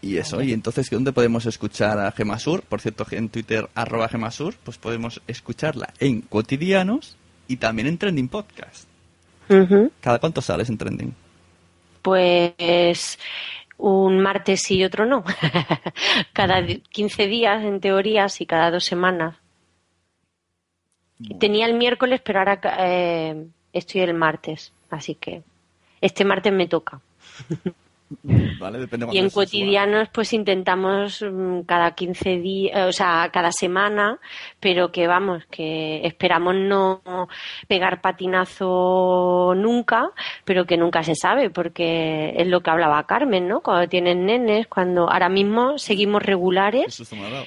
Y 0.00 0.16
eso, 0.18 0.40
y 0.42 0.52
entonces, 0.52 0.88
¿dónde 0.90 1.12
podemos 1.12 1.44
escuchar 1.46 1.98
a 1.98 2.12
Gemasur? 2.12 2.62
Por 2.62 2.80
cierto, 2.80 3.06
en 3.10 3.28
Twitter, 3.28 3.68
arroba 3.74 4.08
Gemasur, 4.08 4.54
pues 4.62 4.78
podemos 4.78 5.20
escucharla 5.26 5.92
en 5.98 6.20
Cotidianos 6.20 7.16
y 7.48 7.56
también 7.56 7.88
en 7.88 7.98
Trending 7.98 8.28
Podcast. 8.28 8.88
¿Cada 10.00 10.18
cuánto 10.18 10.40
sales 10.40 10.68
en 10.70 10.78
Trending? 10.78 11.14
Pues 12.02 13.18
un 13.76 14.20
martes 14.20 14.62
sí 14.62 14.76
y 14.76 14.84
otro 14.84 15.04
no. 15.06 15.24
cada 16.32 16.62
di- 16.62 16.80
15 16.90 17.26
días 17.26 17.62
en 17.64 17.80
teoría, 17.80 18.28
sí, 18.28 18.46
cada 18.46 18.70
dos 18.70 18.84
semanas. 18.84 19.36
Tenía 21.38 21.66
el 21.66 21.74
miércoles, 21.74 22.20
pero 22.24 22.40
ahora 22.40 22.60
eh, 22.78 23.46
estoy 23.72 24.00
el 24.02 24.14
martes, 24.14 24.72
así 24.90 25.14
que 25.14 25.42
este 26.00 26.24
martes 26.24 26.52
me 26.52 26.66
toca. 26.66 27.00
¿Vale? 28.60 28.78
Depende 28.78 29.06
Y 29.12 29.18
en 29.18 29.30
cotidianos 29.30 30.08
pues 30.12 30.32
intentamos 30.32 31.22
mm, 31.22 31.60
cada 31.62 31.92
15 31.92 32.36
días, 32.38 32.88
o 32.88 32.92
sea, 32.92 33.30
cada 33.32 33.50
semana, 33.50 34.18
pero 34.60 34.92
que 34.92 35.06
vamos, 35.06 35.44
que 35.50 36.06
esperamos 36.06 36.54
no 36.54 37.00
pegar 37.66 38.00
patinazo 38.00 39.54
nunca, 39.56 40.10
pero 40.44 40.66
que 40.66 40.76
nunca 40.76 41.02
se 41.02 41.14
sabe, 41.14 41.50
porque 41.50 42.34
es 42.36 42.46
lo 42.46 42.60
que 42.60 42.70
hablaba 42.70 43.06
Carmen, 43.06 43.48
¿no? 43.48 43.60
Cuando 43.60 43.88
tienen 43.88 44.26
nenes, 44.26 44.66
cuando 44.66 45.10
ahora 45.10 45.28
mismo 45.28 45.78
seguimos 45.78 46.22
regulares. 46.22 46.86
Qué 46.86 46.92
susto 46.92 47.16
me 47.16 47.26
ha 47.26 47.30
dado. 47.30 47.44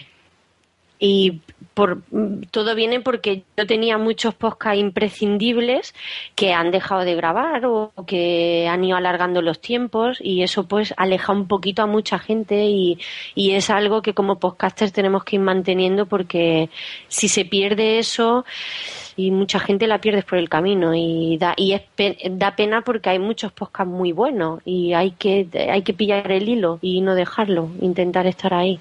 Y 1.00 1.42
por, 1.74 2.02
todo 2.50 2.74
viene 2.74 3.02
porque 3.02 3.44
yo 3.56 3.68
tenía 3.68 4.00
muchos 4.00 4.34
podcasts 4.34 4.80
imprescindibles 4.80 5.94
que 6.34 6.52
han 6.52 6.72
dejado 6.72 7.02
de 7.02 7.14
grabar 7.14 7.68
o 7.68 7.92
que 8.08 8.68
han 8.68 8.84
ido 8.84 8.98
alargando 8.98 9.44
los 9.44 9.62
tiempos 9.62 10.18
y 10.20 10.42
eso 10.42 10.68
pues 10.68 10.96
aleja 10.98 11.34
un 11.34 11.48
poquito 11.48 11.84
a 11.84 11.86
mucha 11.86 12.18
gente 12.18 12.66
y, 12.66 12.98
es 13.36 13.70
algo 13.70 14.02
que 14.02 14.16
como 14.16 14.40
podcasters 14.40 14.92
tenemos 14.92 15.24
que 15.24 15.36
ir 15.36 15.42
manteniendo 15.44 16.08
porque 16.08 16.70
si 17.10 17.28
se 17.28 17.46
pierde 17.46 18.00
eso 18.00 18.44
y 19.16 19.30
mucha 19.30 19.60
gente 19.60 19.86
la 19.86 20.02
pierdes 20.02 20.26
por 20.26 20.40
el 20.40 20.50
camino 20.50 20.96
y 20.96 21.38
da 21.38 21.54
y 21.58 21.74
es 21.74 21.82
pe- 21.96 22.18
da 22.32 22.56
pena 22.56 22.82
porque 22.82 23.10
hay 23.12 23.20
muchos 23.20 23.52
podcasts 23.52 23.92
muy 23.94 24.14
buenos 24.14 24.62
y 24.66 24.94
hay 24.94 25.12
que 25.12 25.48
hay 25.72 25.84
que 25.84 25.94
pillar 25.94 26.32
el 26.32 26.50
hilo 26.50 26.80
y 26.82 27.02
no 27.02 27.14
dejarlo 27.14 27.70
intentar 27.82 28.26
estar 28.26 28.54
ahí 28.56 28.80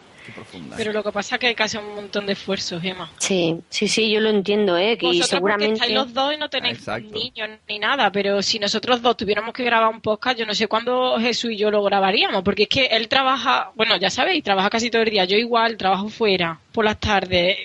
Pero 0.77 0.93
lo 0.93 1.03
que 1.03 1.13
pasa 1.13 1.37
es 1.37 1.41
que 1.41 1.47
hay 1.49 1.55
que 1.55 1.63
hacer 1.63 1.81
un 1.81 1.95
montón 1.95 2.27
de 2.27 2.33
esfuerzos, 2.33 2.83
Gemma. 2.83 3.11
sí 3.19 3.61
sí 3.69 3.89
sí 3.89 4.11
yo 4.11 4.21
lo 4.21 4.31
entiendo 4.31 4.77
eh 4.77 4.97
que 4.97 5.07
y 5.07 5.09
Vosotros 5.09 5.29
seguramente 5.31 5.75
estáis 5.75 5.95
los 5.95 6.13
dos 6.13 6.35
y 6.35 6.37
no 6.37 6.49
tenéis 6.49 6.87
niños 7.11 7.51
ni 7.69 7.79
nada, 7.79 8.11
pero 8.13 8.43
si 8.43 8.59
nosotros 8.59 9.03
dos 9.03 9.17
tuviéramos 9.17 9.55
que 9.55 9.65
grabar 9.65 9.93
un 9.93 10.01
podcast, 10.01 10.39
yo 10.39 10.47
no 10.47 10.55
sé 10.55 10.69
cuándo 10.69 11.19
Jesús 11.19 11.53
y 11.53 11.57
yo 11.57 11.71
lo 11.71 11.83
grabaríamos, 11.83 12.43
porque 12.43 12.65
es 12.65 12.69
que 12.69 12.87
él 12.87 13.09
trabaja, 13.09 13.71
bueno, 13.75 13.97
ya 13.97 14.11
sabéis, 14.11 14.43
trabaja 14.43 14.71
casi 14.71 14.91
todo 14.91 15.03
el 15.03 15.11
día, 15.11 15.25
yo 15.25 15.37
igual, 15.37 15.77
trabajo 15.77 16.09
fuera, 16.09 16.59
por 16.73 16.85
las 16.85 16.99
tardes, 16.99 17.57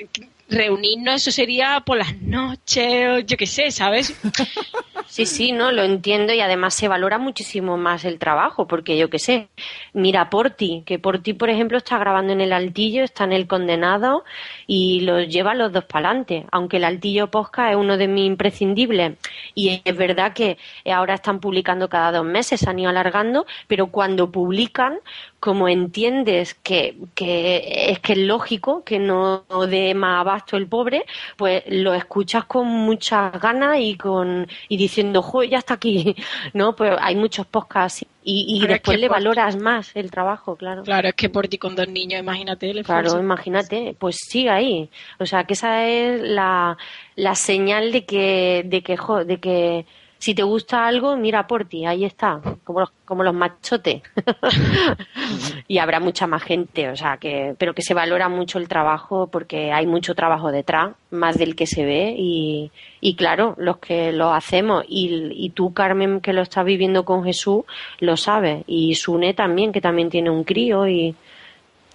reunirnos, 0.51 1.15
eso 1.15 1.31
sería 1.31 1.81
por 1.85 1.97
las 1.97 2.21
noches, 2.21 3.09
o 3.09 3.19
yo 3.19 3.37
qué 3.37 3.47
sé, 3.47 3.71
¿sabes? 3.71 4.13
Sí, 5.11 5.25
sí, 5.25 5.51
no, 5.51 5.73
lo 5.73 5.83
entiendo 5.83 6.31
y 6.31 6.39
además 6.39 6.73
se 6.73 6.87
valora 6.87 7.17
muchísimo 7.17 7.75
más 7.75 8.05
el 8.05 8.17
trabajo, 8.17 8.65
porque 8.65 8.97
yo 8.97 9.09
qué 9.09 9.19
sé, 9.19 9.49
mira 9.91 10.29
Porti, 10.29 10.83
que 10.85 10.99
Porti, 10.99 11.33
por 11.33 11.49
ejemplo, 11.49 11.77
está 11.77 11.97
grabando 11.97 12.31
en 12.31 12.39
el 12.39 12.53
Altillo, 12.53 13.03
está 13.03 13.25
en 13.25 13.33
el 13.33 13.45
Condenado 13.45 14.23
y 14.67 15.01
los 15.01 15.27
lleva 15.27 15.53
los 15.53 15.73
dos 15.73 15.83
para 15.83 16.11
adelante, 16.11 16.45
aunque 16.53 16.77
el 16.77 16.85
Altillo 16.85 17.29
Posca 17.29 17.71
es 17.71 17.75
uno 17.75 17.97
de 17.97 18.07
mis 18.07 18.25
imprescindibles 18.25 19.17
y 19.53 19.81
es 19.83 19.97
verdad 19.97 20.31
que 20.31 20.57
ahora 20.85 21.15
están 21.15 21.41
publicando 21.41 21.89
cada 21.89 22.13
dos 22.13 22.25
meses, 22.25 22.61
se 22.61 22.69
han 22.69 22.79
ido 22.79 22.89
alargando, 22.89 23.45
pero 23.67 23.87
cuando 23.87 24.31
publican, 24.31 24.99
como 25.41 25.67
entiendes 25.67 26.53
que, 26.55 26.95
que 27.15 27.89
es 27.91 27.99
que 27.99 28.13
es 28.13 28.19
lógico 28.19 28.83
que 28.85 28.99
no 28.99 29.43
dé 29.69 29.93
más 29.93 30.21
abasto 30.21 30.55
el 30.55 30.67
pobre, 30.67 31.05
pues 31.35 31.63
lo 31.67 31.93
escuchas 31.93 32.45
con 32.45 32.67
muchas 32.67 33.33
ganas 33.41 33.77
y 33.79 33.97
con 33.97 34.47
y 34.69 34.77
diciendo, 34.77 35.21
jo, 35.21 35.43
ya 35.43 35.57
está 35.57 35.73
aquí, 35.73 36.15
¿no? 36.53 36.75
Pues 36.75 36.93
hay 37.01 37.15
muchos 37.15 37.45
podcasts 37.47 38.05
y, 38.23 38.45
y 38.63 38.67
después 38.67 38.99
le 38.99 39.07
por- 39.07 39.17
valoras 39.17 39.57
más 39.57 39.91
el 39.95 40.11
trabajo, 40.11 40.55
claro. 40.55 40.83
Claro, 40.83 41.09
es 41.09 41.15
que 41.15 41.29
por 41.29 41.47
ti 41.47 41.57
con 41.57 41.75
dos 41.75 41.87
niños, 41.87 42.19
imagínate 42.21 42.69
el 42.69 42.83
Claro, 42.83 43.19
imagínate, 43.19 43.95
pues 43.97 44.17
sigue 44.17 44.49
ahí. 44.51 44.89
O 45.19 45.25
sea, 45.25 45.43
que 45.45 45.53
esa 45.53 45.87
es 45.87 46.21
la, 46.21 46.77
la 47.15 47.35
señal 47.35 47.91
de 47.91 48.05
que, 48.05 48.63
de 48.65 48.83
que, 48.83 48.95
jo, 48.97 49.25
de 49.25 49.39
que 49.39 49.85
si 50.21 50.35
te 50.35 50.43
gusta 50.43 50.85
algo, 50.85 51.17
mira 51.17 51.47
por 51.47 51.65
ti, 51.65 51.87
ahí 51.87 52.05
está, 52.05 52.39
como 52.63 52.81
los, 52.81 52.91
como 53.05 53.23
los 53.23 53.33
machotes. 53.33 54.03
y 55.67 55.79
habrá 55.79 55.99
mucha 55.99 56.27
más 56.27 56.43
gente, 56.43 56.91
o 56.91 56.95
sea, 56.95 57.17
que, 57.17 57.55
pero 57.57 57.73
que 57.73 57.81
se 57.81 57.95
valora 57.95 58.29
mucho 58.29 58.59
el 58.59 58.67
trabajo 58.67 59.25
porque 59.25 59.71
hay 59.71 59.87
mucho 59.87 60.13
trabajo 60.13 60.51
detrás, 60.51 60.91
más 61.09 61.39
del 61.39 61.55
que 61.55 61.65
se 61.65 61.83
ve 61.85 62.13
y, 62.15 62.71
y 62.99 63.15
claro, 63.15 63.55
los 63.57 63.79
que 63.79 64.11
lo 64.11 64.31
hacemos 64.31 64.85
y, 64.87 65.31
y 65.31 65.49
tú, 65.49 65.73
Carmen, 65.73 66.21
que 66.21 66.33
lo 66.33 66.43
estás 66.43 66.65
viviendo 66.65 67.03
con 67.03 67.23
Jesús, 67.23 67.63
lo 67.99 68.15
sabes 68.15 68.63
y 68.67 68.93
Sune 68.93 69.33
también, 69.33 69.71
que 69.71 69.81
también 69.81 70.11
tiene 70.11 70.29
un 70.29 70.43
crío 70.43 70.87
y, 70.87 71.15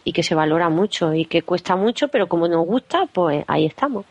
y 0.03 0.12
que 0.12 0.24
se 0.24 0.35
valora 0.35 0.68
mucho 0.68 1.14
y 1.14 1.27
que 1.27 1.43
cuesta 1.43 1.77
mucho, 1.77 2.09
pero 2.09 2.27
como 2.27 2.49
nos 2.49 2.66
gusta, 2.66 3.07
pues 3.07 3.45
ahí 3.47 3.66
estamos. 3.66 4.05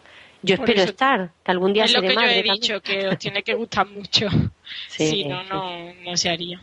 Yo 0.45 0.57
Por 0.57 0.65
espero 0.69 0.83
eso- 0.83 0.91
estar, 0.91 1.31
que 1.43 1.51
algún 1.51 1.73
día 1.73 1.85
es 1.85 1.93
lo 1.93 2.01
que 2.01 2.13
yo 2.13 2.21
he 2.21 2.33
también. 2.35 2.43
dicho, 2.55 2.81
que 2.81 3.07
os 3.07 3.17
tiene 3.17 3.43
que 3.43 3.53
gustar 3.55 3.87
mucho. 3.87 4.27
Sí, 4.89 5.07
si 5.07 5.25
no, 5.25 5.41
sí. 5.43 5.47
no, 5.51 5.93
no 6.05 6.17
se 6.17 6.29
haría. 6.29 6.59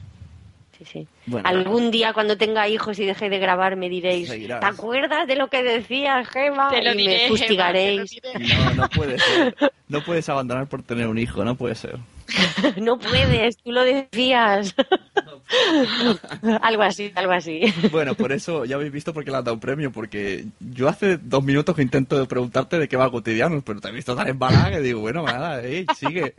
Sí, 0.79 0.85
sí. 0.85 1.07
Bueno. 1.27 1.49
Algún 1.49 1.91
día 1.93 2.13
cuando 2.13 2.37
tenga 2.37 2.67
hijos 2.69 2.99
y 2.99 3.05
deje 3.07 3.29
de 3.31 3.39
grabar 3.39 3.77
me 3.77 3.89
diréis, 3.89 4.29
Seguirás. 4.29 4.59
¿te 4.61 4.67
acuerdas 4.67 5.27
de 5.29 5.37
lo 5.37 5.47
que 5.49 5.63
decías, 5.63 6.29
Gema? 6.29 6.71
Te 6.71 6.83
lo 6.83 6.93
y 6.95 6.97
diré, 6.97 7.13
me 7.13 7.19
Gema, 7.19 7.29
fustigaréis. 7.29 8.21
No, 8.25 8.75
no 8.75 8.89
puede 8.89 9.19
ser. 9.19 9.55
No 9.89 10.03
puedes 10.03 10.29
abandonar 10.29 10.67
por 10.67 10.83
tener 10.83 11.07
un 11.07 11.19
hijo, 11.19 11.45
no 11.45 11.55
puede 11.55 11.75
ser. 11.77 11.97
no 12.81 12.99
puedes, 12.99 13.57
tú 13.59 13.73
lo 13.73 13.83
decías. 13.83 14.75
algo 16.63 16.83
así, 16.83 17.13
algo 17.15 17.33
así. 17.33 17.63
Bueno, 17.91 18.15
por 18.15 18.33
eso 18.33 18.65
ya 18.65 18.77
habéis 18.77 18.93
visto 18.93 19.13
por 19.13 19.25
qué 19.25 19.31
le 19.31 19.39
han 19.39 19.45
dado 19.45 19.55
un 19.55 19.61
premio, 19.61 19.93
porque 19.93 20.47
yo 20.61 20.89
hace 20.89 21.19
dos 21.19 21.45
minutos 21.45 21.75
que 21.75 21.83
intento 21.83 22.27
preguntarte 22.27 22.79
de 22.79 22.89
qué 22.89 22.97
va 22.97 23.11
cotidiano, 23.11 23.63
pero 23.63 23.81
te 23.81 23.89
he 23.89 23.93
visto 23.93 24.17
tan 24.17 24.29
embalada 24.29 24.71
que 24.71 24.81
digo, 24.81 25.01
bueno, 25.01 25.23
nada, 25.23 25.63
sigue. 25.97 26.35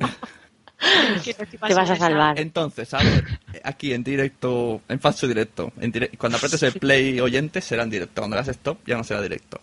Te 1.68 1.74
vas 1.74 1.90
a 1.90 1.96
salvar. 1.96 2.40
Entonces, 2.40 2.94
a 2.94 2.98
ver, 2.98 3.40
aquí 3.64 3.94
en 3.94 4.04
directo, 4.04 4.82
en 4.90 5.00
falso 5.00 5.28
directo, 5.28 5.72
en 5.80 5.92
cuando 6.18 6.38
apretes 6.38 6.64
el 6.64 6.74
play 6.74 7.20
oyente 7.20 7.62
será 7.62 7.84
en 7.84 7.90
directo, 7.90 8.22
cuando 8.22 8.36
le 8.36 8.42
das 8.42 8.50
stop 8.50 8.80
ya 8.86 8.98
no 8.98 9.04
será 9.04 9.22
directo. 9.22 9.62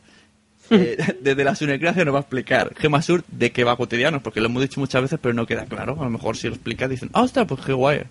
Eh, 0.70 0.96
desde 1.20 1.44
la 1.44 1.54
Sunecracia 1.54 2.04
nos 2.04 2.14
va 2.14 2.18
a 2.18 2.22
explicar 2.22 2.74
Gema 2.76 3.02
Sur 3.02 3.24
de 3.28 3.52
qué 3.52 3.64
va 3.64 3.76
cotidianos, 3.76 4.22
porque 4.22 4.40
lo 4.40 4.46
hemos 4.46 4.62
dicho 4.62 4.80
muchas 4.80 5.02
veces, 5.02 5.18
pero 5.20 5.34
no 5.34 5.46
queda 5.46 5.66
claro. 5.66 5.96
A 6.00 6.04
lo 6.04 6.10
mejor 6.10 6.36
si 6.36 6.48
lo 6.48 6.54
explicas 6.54 6.88
dicen, 6.88 7.10
ah, 7.12 7.22
ostras, 7.22 7.46
pues 7.46 7.60
qué 7.64 7.72
guay. 7.72 8.02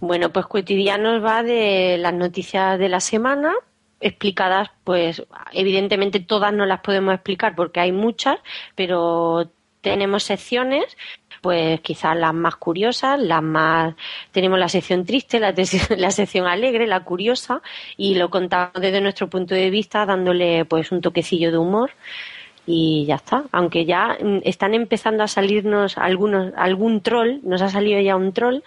Bueno, 0.00 0.30
pues 0.30 0.46
cotidianos 0.46 1.24
va 1.24 1.42
de 1.42 1.98
las 1.98 2.14
noticias 2.14 2.78
de 2.78 2.88
la 2.88 3.00
semana, 3.00 3.52
explicadas, 4.00 4.70
pues 4.84 5.22
evidentemente 5.52 6.20
todas 6.20 6.52
no 6.52 6.66
las 6.66 6.80
podemos 6.80 7.14
explicar 7.14 7.54
porque 7.54 7.80
hay 7.80 7.92
muchas, 7.92 8.38
pero 8.74 9.50
tenemos 9.80 10.24
secciones, 10.24 10.96
pues 11.40 11.80
quizás 11.80 12.16
las 12.16 12.34
más 12.34 12.56
curiosas, 12.56 13.20
las 13.20 13.42
más... 13.42 13.94
Tenemos 14.32 14.58
la 14.58 14.68
sección 14.68 15.04
triste, 15.04 15.40
la, 15.40 15.54
la 15.96 16.10
sección 16.10 16.46
alegre, 16.46 16.86
la 16.86 17.04
curiosa, 17.04 17.62
y 17.96 18.14
lo 18.14 18.30
contamos 18.30 18.74
desde 18.80 19.00
nuestro 19.00 19.28
punto 19.28 19.54
de 19.54 19.70
vista, 19.70 20.06
dándole 20.06 20.64
pues 20.64 20.92
un 20.92 21.00
toquecillo 21.00 21.50
de 21.50 21.58
humor 21.58 21.90
y 22.66 23.06
ya 23.06 23.16
está. 23.16 23.44
Aunque 23.50 23.86
ya 23.86 24.18
mm, 24.20 24.40
están 24.44 24.74
empezando 24.74 25.24
a 25.24 25.28
salirnos 25.28 25.96
algunos, 25.96 26.52
algún 26.56 27.00
troll, 27.00 27.40
nos 27.42 27.62
ha 27.62 27.68
salido 27.70 28.00
ya 28.00 28.14
un 28.14 28.32
troll 28.32 28.62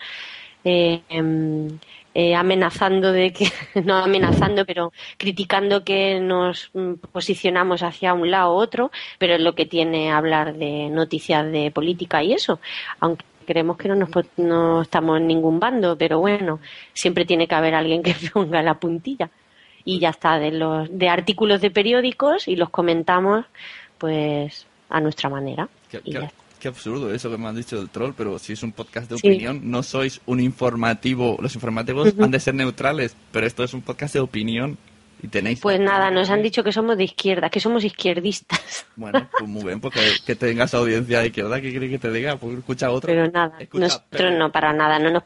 eh, 0.64 1.02
em, 1.10 1.80
eh, 2.14 2.36
amenazando 2.36 3.12
de 3.12 3.32
que, 3.32 3.48
no 3.84 3.96
amenazando, 3.96 4.66
pero 4.66 4.92
criticando 5.18 5.84
que 5.84 6.20
nos 6.20 6.70
mm, 6.74 6.94
posicionamos 7.12 7.84
hacia 7.84 8.14
un 8.14 8.30
lado 8.30 8.54
u 8.54 8.58
otro, 8.58 8.92
pero 9.18 9.36
es 9.36 9.42
lo 9.42 9.56
que 9.56 9.66
tiene 9.66 10.12
hablar 10.12 10.56
de 10.56 10.90
noticias 10.90 11.50
de 11.52 11.72
política 11.72 12.24
y 12.24 12.34
eso, 12.34 12.60
aunque 13.00 13.26
creemos 13.46 13.78
que 13.78 13.88
no 13.88 13.96
nos 13.96 14.10
no 14.38 14.82
estamos 14.82 15.18
en 15.18 15.28
ningún 15.28 15.60
bando, 15.60 15.98
pero 15.98 16.20
bueno, 16.20 16.60
siempre 16.94 17.26
tiene 17.26 17.48
que 17.48 17.56
haber 17.56 17.76
alguien 17.76 18.04
que 18.04 18.16
ponga 18.34 18.62
la 18.62 18.76
puntilla. 18.76 19.30
Y 19.84 20.00
ya 20.00 20.10
está, 20.10 20.38
de 20.38 20.52
los 20.52 20.88
de 20.96 21.10
artículos 21.10 21.60
de 21.60 21.72
periódicos 21.72 22.48
y 22.48 22.56
los 22.56 22.70
comentamos 22.70 23.46
pues 23.98 24.68
a 24.90 25.00
nuestra 25.00 25.30
manera. 25.30 25.70
Qué, 25.90 26.02
Y 26.04 26.18
qué- 26.62 26.68
absurdo 26.70 27.14
eso 27.14 27.30
que 27.30 27.38
me 27.38 27.48
han 27.48 27.56
dicho 27.56 27.78
del 27.78 27.90
troll, 27.90 28.14
pero 28.16 28.40
si 28.40 28.54
es 28.54 28.64
un 28.64 28.72
podcast 28.72 29.10
de 29.12 29.18
Sí. 29.18 29.28
opinión, 29.28 29.60
no 29.70 29.84
sois 29.84 30.22
un 30.26 30.40
informativo. 30.40 31.38
Los 31.42 31.56
informativos 31.56 32.14
han 32.20 32.32
de 32.32 32.40
ser 32.40 32.54
neutrales, 32.56 33.16
pero 33.32 33.46
esto 33.48 33.64
es 33.64 33.74
un 33.74 33.82
podcast 33.82 34.14
de 34.14 34.20
opinión 34.22 34.78
y 35.24 35.28
tenéis. 35.28 35.60
Pues 35.60 35.80
nada, 35.80 36.10
nos 36.12 36.30
han 36.30 36.42
dicho 36.42 36.64
que 36.64 36.72
somos 36.72 36.98
de 36.98 37.04
izquierda, 37.06 37.50
que 37.50 37.60
somos 37.60 37.84
izquierdistas. 37.84 38.86
Bueno, 38.96 39.28
pues 39.32 39.50
muy 39.50 39.64
bien, 39.64 39.80
porque 39.82 40.00
que 40.26 40.36
tengas 40.36 40.74
audiencia 40.76 41.22
de 41.22 41.28
izquierda, 41.28 41.60
¿qué 41.60 41.72
quiere 41.72 41.90
que 41.90 41.98
te 41.98 42.12
diga? 42.12 42.36
Pues 42.36 42.58
escucha 42.60 42.88
a 42.88 42.92
otro. 42.92 43.08
Pero 43.08 43.28
nada, 43.32 43.54
Escucha, 43.60 43.86
nosotros 43.86 44.34
no, 44.38 44.52
para 44.52 44.74
nada. 44.74 45.00
No 45.00 45.10
nos 45.10 45.24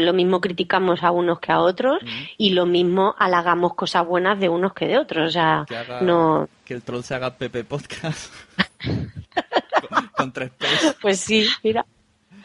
lo 0.00 0.12
mismo 0.14 0.40
criticamos 0.40 1.02
a 1.02 1.10
unos 1.10 1.38
que 1.40 1.52
a 1.52 1.60
otros 1.60 1.98
y 2.38 2.50
lo 2.50 2.64
mismo 2.64 3.14
halagamos 3.18 3.74
cosas 3.74 4.06
buenas 4.06 4.40
de 4.40 4.48
unos 4.48 4.72
que 4.72 4.86
de 4.86 4.96
otros. 4.96 5.28
O 5.28 5.30
sea, 5.32 5.64
que 5.68 5.76
haga- 5.76 6.00
no. 6.00 6.48
que 6.64 6.72
el 6.74 6.82
troll 6.82 7.02
se 7.02 7.14
haga 7.14 7.34
Pepe 7.34 7.64
Podcast. 7.64 8.32
con, 9.88 10.06
con 10.16 10.32
tres 10.32 10.50
P's. 10.50 10.96
Pues 11.02 11.20
sí, 11.20 11.46
mira. 11.62 11.84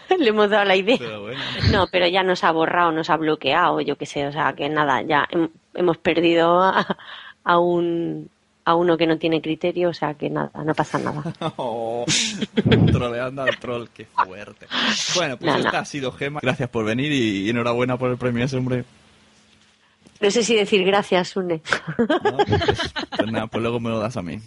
Le 0.19 0.29
hemos 0.29 0.49
dado 0.49 0.65
la 0.65 0.75
idea. 0.75 0.97
Pero 0.99 1.21
bueno. 1.21 1.39
No, 1.71 1.87
pero 1.91 2.07
ya 2.07 2.21
nos 2.23 2.43
ha 2.43 2.51
borrado, 2.51 2.91
nos 2.91 3.09
ha 3.09 3.17
bloqueado, 3.17 3.81
yo 3.81 3.95
qué 3.97 4.05
sé. 4.05 4.27
O 4.27 4.31
sea, 4.31 4.53
que 4.53 4.69
nada, 4.69 5.01
ya 5.01 5.27
hem- 5.31 5.49
hemos 5.75 5.97
perdido 5.97 6.61
a, 6.63 6.97
a 7.43 7.59
un 7.59 8.29
a 8.67 8.73
uno 8.73 8.97
que 8.97 9.05
no 9.05 9.19
tiene 9.19 9.41
criterio, 9.43 9.89
o 9.89 9.93
sea 9.93 10.15
que 10.15 10.27
nada, 10.27 10.49
no 10.63 10.73
pasa 10.73 10.97
nada. 10.97 11.21
Oh, 11.57 12.03
troleando 12.91 13.43
al 13.43 13.57
troll, 13.59 13.85
qué 13.93 14.05
fuerte. 14.05 14.65
Bueno, 15.13 15.37
pues 15.37 15.51
No, 15.51 15.57
esta 15.59 15.71
no. 15.71 15.77
ha 15.77 15.85
sido 15.85 16.11
Gema. 16.11 16.39
Gracias 16.41 16.67
por 16.69 16.83
venir 16.83 17.11
y, 17.11 17.45
y 17.45 17.49
enhorabuena 17.51 17.95
por 17.97 18.09
el 18.09 18.17
premio 18.17 18.43
ese, 18.43 18.57
hombre. 18.57 18.83
No 20.19 20.31
sé 20.31 20.41
si 20.43 20.55
decir 20.55 20.83
gracias, 20.83 21.35
Une. 21.35 21.61
Pues 23.17 23.31
nada, 23.31 23.45
pues 23.47 23.61
luego 23.61 23.79
me 23.79 23.89
lo 23.91 23.99
das 23.99 24.17
a 24.17 24.21
mí. 24.23 24.39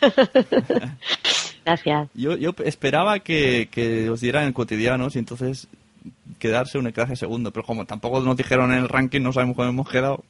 Gracias. 1.64 2.08
Yo, 2.14 2.36
yo 2.36 2.54
esperaba 2.64 3.20
que, 3.20 3.68
que 3.70 4.10
os 4.10 4.20
dieran 4.20 4.44
el 4.44 4.52
cotidianos 4.52 5.16
y 5.16 5.18
entonces 5.18 5.66
quedarse 6.38 6.76
un 6.78 6.90
clase 6.90 7.16
segundo, 7.16 7.50
pero 7.52 7.64
como 7.64 7.86
tampoco 7.86 8.20
nos 8.20 8.36
dijeron 8.36 8.72
en 8.72 8.78
el 8.80 8.88
ranking, 8.88 9.22
no 9.22 9.32
sabemos 9.32 9.56
cómo 9.56 9.68
hemos 9.68 9.88
quedado. 9.88 10.22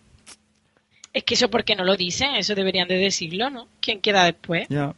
Es 1.15 1.25
que 1.25 1.35
eso 1.35 1.49
porque 1.49 1.77
no 1.77 1.85
lo 1.85 1.97
dicen, 1.97 2.35
eso 2.35 2.55
deberían 2.55 2.89
de 2.89 2.97
decirlo, 2.97 3.49
¿no? 3.49 3.69
¿Quién 3.81 4.01
queda 4.01 4.25
después? 4.25 4.67
Ya. 4.69 4.93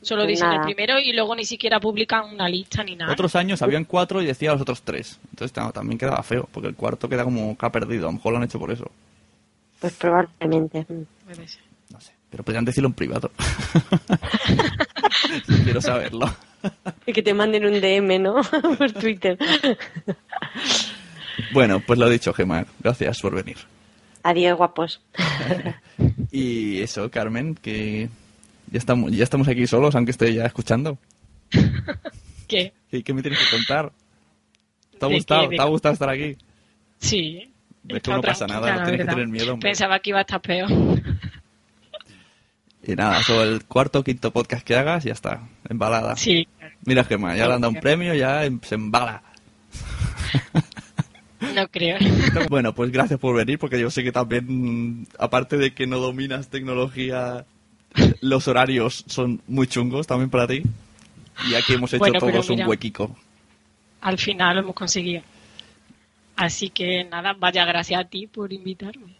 Solo 0.00 0.22
Pues 0.22 0.34
dicen 0.36 0.46
el 0.46 0.52
nada. 0.54 0.64
primero 0.64 1.00
y 1.00 1.12
luego 1.12 1.34
ni 1.34 1.44
siquiera 1.44 1.80
publican 1.80 2.32
una 2.32 2.48
lista 2.48 2.84
ni 2.84 2.94
nada. 2.94 3.12
Otros 3.12 3.34
años 3.34 3.60
habían 3.62 3.84
cuatro 3.84 4.22
y 4.22 4.26
decía 4.26 4.52
los 4.52 4.60
otros 4.60 4.82
tres. 4.82 5.18
Entonces 5.30 5.56
no, 5.56 5.72
también 5.72 5.98
quedaba 5.98 6.22
feo, 6.22 6.48
porque 6.52 6.68
el 6.68 6.76
cuarto 6.76 7.08
queda 7.08 7.24
como 7.24 7.58
que 7.58 7.66
ha 7.66 7.72
perdido. 7.72 8.04
A 8.06 8.10
lo 8.10 8.12
mejor 8.12 8.32
lo 8.32 8.38
han 8.38 8.44
hecho 8.44 8.60
por 8.60 8.70
eso. 8.70 8.88
Pues 9.80 9.92
probablemente. 9.94 10.86
Pero 12.30 12.44
podrían 12.44 12.64
decirlo 12.64 12.88
en 12.88 12.92
privado. 12.94 13.32
Quiero 15.64 15.80
saberlo. 15.80 16.32
Y 17.06 17.12
que 17.12 17.22
te 17.22 17.34
manden 17.34 17.66
un 17.66 17.80
DM, 17.80 18.22
¿no? 18.22 18.40
Por 18.78 18.92
Twitter. 18.92 19.36
Bueno, 21.52 21.80
pues 21.80 21.98
lo 21.98 22.08
dicho, 22.08 22.32
Gemma. 22.34 22.64
Gracias 22.80 23.20
por 23.20 23.34
venir. 23.34 23.56
Adiós, 24.22 24.56
guapos. 24.56 25.00
Y 26.30 26.80
eso, 26.82 27.10
Carmen, 27.10 27.54
que 27.54 28.08
ya 28.70 28.78
estamos, 28.78 29.10
ya 29.12 29.24
estamos 29.24 29.48
aquí 29.48 29.66
solos, 29.66 29.94
aunque 29.94 30.10
esté 30.10 30.32
ya 30.34 30.44
escuchando. 30.44 30.98
¿Qué? 32.46 32.72
¿Qué, 32.90 33.02
qué 33.02 33.14
me 33.14 33.22
tienes 33.22 33.40
que 33.40 33.56
contar? 33.56 33.92
¿Te 34.98 35.06
ha 35.06 35.08
¿De 35.08 35.14
gustado? 35.14 35.48
¿Te 35.48 35.60
ha 35.60 35.64
gustado 35.64 35.94
estar 35.94 36.10
aquí? 36.10 36.36
Sí. 36.98 37.50
Es 37.88 38.02
que 38.02 38.10
no 38.10 38.20
pasa 38.20 38.46
nada, 38.46 38.76
no 38.76 38.82
tienes 38.82 39.06
que 39.06 39.10
tener 39.10 39.28
miedo, 39.28 39.54
hombre. 39.54 39.70
Pensaba 39.70 39.98
que 40.00 40.10
iba 40.10 40.18
a 40.18 40.22
estar 40.22 40.40
peor. 40.42 40.68
Y 42.82 42.94
nada, 42.94 43.22
sobre 43.22 43.48
el 43.50 43.64
cuarto 43.64 44.00
o 44.00 44.04
quinto 44.04 44.30
podcast 44.30 44.64
que 44.64 44.76
hagas, 44.76 45.04
ya 45.04 45.12
está, 45.12 45.48
embalada. 45.68 46.16
Sí. 46.16 46.46
Mira, 46.84 47.04
Gemma, 47.04 47.36
ya 47.36 47.46
le 47.46 47.54
han 47.54 47.60
dado 47.60 47.72
un 47.72 47.80
premio, 47.80 48.14
ya 48.14 48.44
em- 48.44 48.60
se 48.62 48.74
embala. 48.74 49.22
No 51.54 51.68
creo. 51.68 51.98
Bueno, 52.48 52.74
pues 52.74 52.90
gracias 52.90 53.18
por 53.18 53.36
venir, 53.36 53.58
porque 53.58 53.80
yo 53.80 53.90
sé 53.90 54.02
que 54.02 54.12
también, 54.12 54.46
mm, 54.48 55.06
aparte 55.18 55.56
de 55.56 55.72
que 55.72 55.86
no 55.86 55.98
dominas 55.98 56.48
tecnología, 56.48 57.44
los 58.20 58.48
horarios 58.48 59.04
son 59.06 59.40
muy 59.46 59.66
chungos 59.66 60.06
también 60.06 60.30
para 60.30 60.46
ti. 60.46 60.62
Y 61.48 61.54
aquí 61.54 61.74
hemos 61.74 61.92
hecho 61.92 62.00
Bueno, 62.00 62.18
todos 62.18 62.50
un 62.50 62.66
huequico. 62.66 63.16
Al 64.00 64.18
final 64.18 64.56
lo 64.56 64.62
hemos 64.62 64.74
conseguido. 64.74 65.22
Así 66.36 66.70
que 66.70 67.04
nada, 67.04 67.34
vaya 67.38 67.64
gracias 67.64 68.00
a 68.00 68.04
ti 68.04 68.26
por 68.26 68.52
invitarme. 68.52 69.16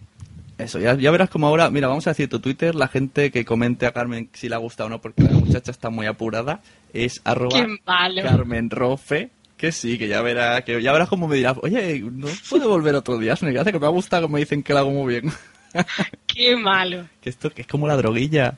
Eso, 0.56 0.80
ya, 0.80 0.96
ya 0.96 1.12
verás 1.12 1.30
como 1.30 1.46
ahora, 1.46 1.70
mira, 1.70 1.86
vamos 1.86 2.06
a 2.08 2.10
decir 2.10 2.28
tu 2.28 2.40
Twitter, 2.40 2.74
la 2.74 2.88
gente 2.88 3.30
que 3.30 3.44
comente 3.44 3.86
a 3.86 3.92
Carmen 3.92 4.28
si 4.32 4.48
le 4.48 4.56
ha 4.56 4.58
gustado 4.58 4.88
o 4.88 4.90
no, 4.90 5.00
porque 5.00 5.22
la 5.22 5.30
muchacha 5.30 5.70
está 5.70 5.88
muy 5.88 6.06
apurada, 6.06 6.60
es 6.92 7.20
arroba. 7.24 7.64
Carmen 7.84 8.68
Rofe, 8.68 9.30
que 9.58 9.72
sí, 9.72 9.98
que 9.98 10.08
ya 10.08 10.22
verás, 10.22 10.62
que 10.64 10.80
ya 10.80 10.92
verás 10.92 11.08
como 11.08 11.28
me 11.28 11.36
dirá, 11.36 11.54
oye, 11.60 12.00
¿no 12.00 12.28
puedo 12.48 12.68
volver 12.68 12.94
otro 12.94 13.18
día? 13.18 13.34
Es 13.34 13.42
una 13.42 13.50
gracia 13.50 13.72
que 13.72 13.78
me 13.78 13.86
ha 13.86 13.90
gustado 13.90 14.26
que 14.26 14.32
me 14.32 14.38
dicen 14.40 14.62
que 14.62 14.72
lo 14.72 14.78
hago 14.78 14.90
muy 14.90 15.12
bien. 15.12 15.32
Qué 16.26 16.56
malo. 16.56 17.06
que 17.20 17.28
esto 17.28 17.50
que 17.50 17.62
es 17.62 17.68
como 17.68 17.86
la 17.86 17.96
droguilla. 17.96 18.56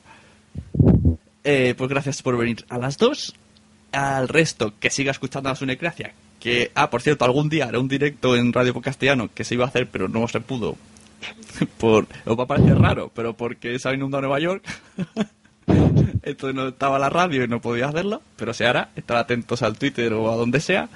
Eh, 1.43 1.73
pues 1.77 1.89
gracias 1.89 2.21
por 2.21 2.37
venir 2.37 2.63
a 2.69 2.77
las 2.77 2.97
dos. 2.97 3.35
Al 3.91 4.29
resto, 4.29 4.73
que 4.79 4.89
siga 4.89 5.11
escuchando 5.11 5.49
a 5.49 5.55
Sunecracia. 5.55 6.13
Que, 6.39 6.71
ah, 6.75 6.89
por 6.89 7.01
cierto, 7.01 7.25
algún 7.25 7.49
día 7.49 7.65
haré 7.65 7.77
un 7.77 7.89
directo 7.89 8.37
en 8.37 8.53
Radio 8.53 8.79
Castellano 8.81 9.29
que 9.33 9.43
se 9.43 9.55
iba 9.55 9.65
a 9.65 9.67
hacer, 9.67 9.89
pero 9.89 10.07
no 10.07 10.27
se 10.27 10.39
pudo. 10.39 10.77
por, 11.77 12.07
os 12.25 12.39
va 12.39 12.43
a 12.43 12.47
parecer 12.47 12.77
raro, 12.77 13.11
pero 13.13 13.35
porque 13.35 13.77
se 13.79 13.89
ha 13.89 13.93
inundado 13.93 14.21
Nueva 14.21 14.39
York. 14.39 14.63
Entonces 16.23 16.55
no 16.55 16.67
estaba 16.69 16.99
la 16.99 17.09
radio 17.09 17.43
y 17.43 17.47
no 17.47 17.61
podía 17.61 17.87
hacerlo, 17.87 18.21
pero 18.35 18.53
se 18.53 18.65
hará. 18.65 18.89
Estar 18.95 19.17
atentos 19.17 19.61
al 19.61 19.77
Twitter 19.77 20.13
o 20.13 20.31
a 20.31 20.35
donde 20.35 20.59
sea. 20.59 20.89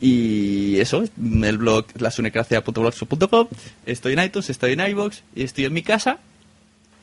Y 0.00 0.78
eso, 0.78 1.02
el 1.02 1.58
blog 1.58 1.86
lasunecracia.blogspot.com. 1.98 3.48
Estoy 3.86 4.12
en 4.12 4.24
iTunes, 4.24 4.50
estoy 4.50 4.72
en 4.72 4.80
iVoox 4.80 5.22
y 5.34 5.42
estoy 5.42 5.64
en 5.64 5.72
mi 5.72 5.82
casa. 5.82 6.18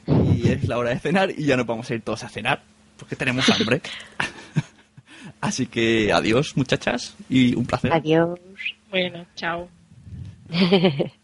Y 0.08 0.50
es 0.50 0.68
la 0.68 0.78
hora 0.78 0.92
de 0.92 1.00
cenar 1.00 1.32
y 1.32 1.46
ya 1.46 1.58
nos 1.58 1.66
vamos 1.66 1.90
a 1.90 1.96
ir 1.96 2.02
todos 2.02 2.24
a 2.24 2.30
cenar 2.30 2.62
porque 2.98 3.16
tenemos 3.16 3.50
hambre. 3.50 3.82
Así 5.42 5.66
que 5.66 6.14
adiós, 6.14 6.56
muchachas, 6.56 7.16
y 7.30 7.54
un 7.56 7.66
placer. 7.66 7.92
Adiós. 7.92 8.40
Bueno, 8.90 9.26
chao. 9.36 9.68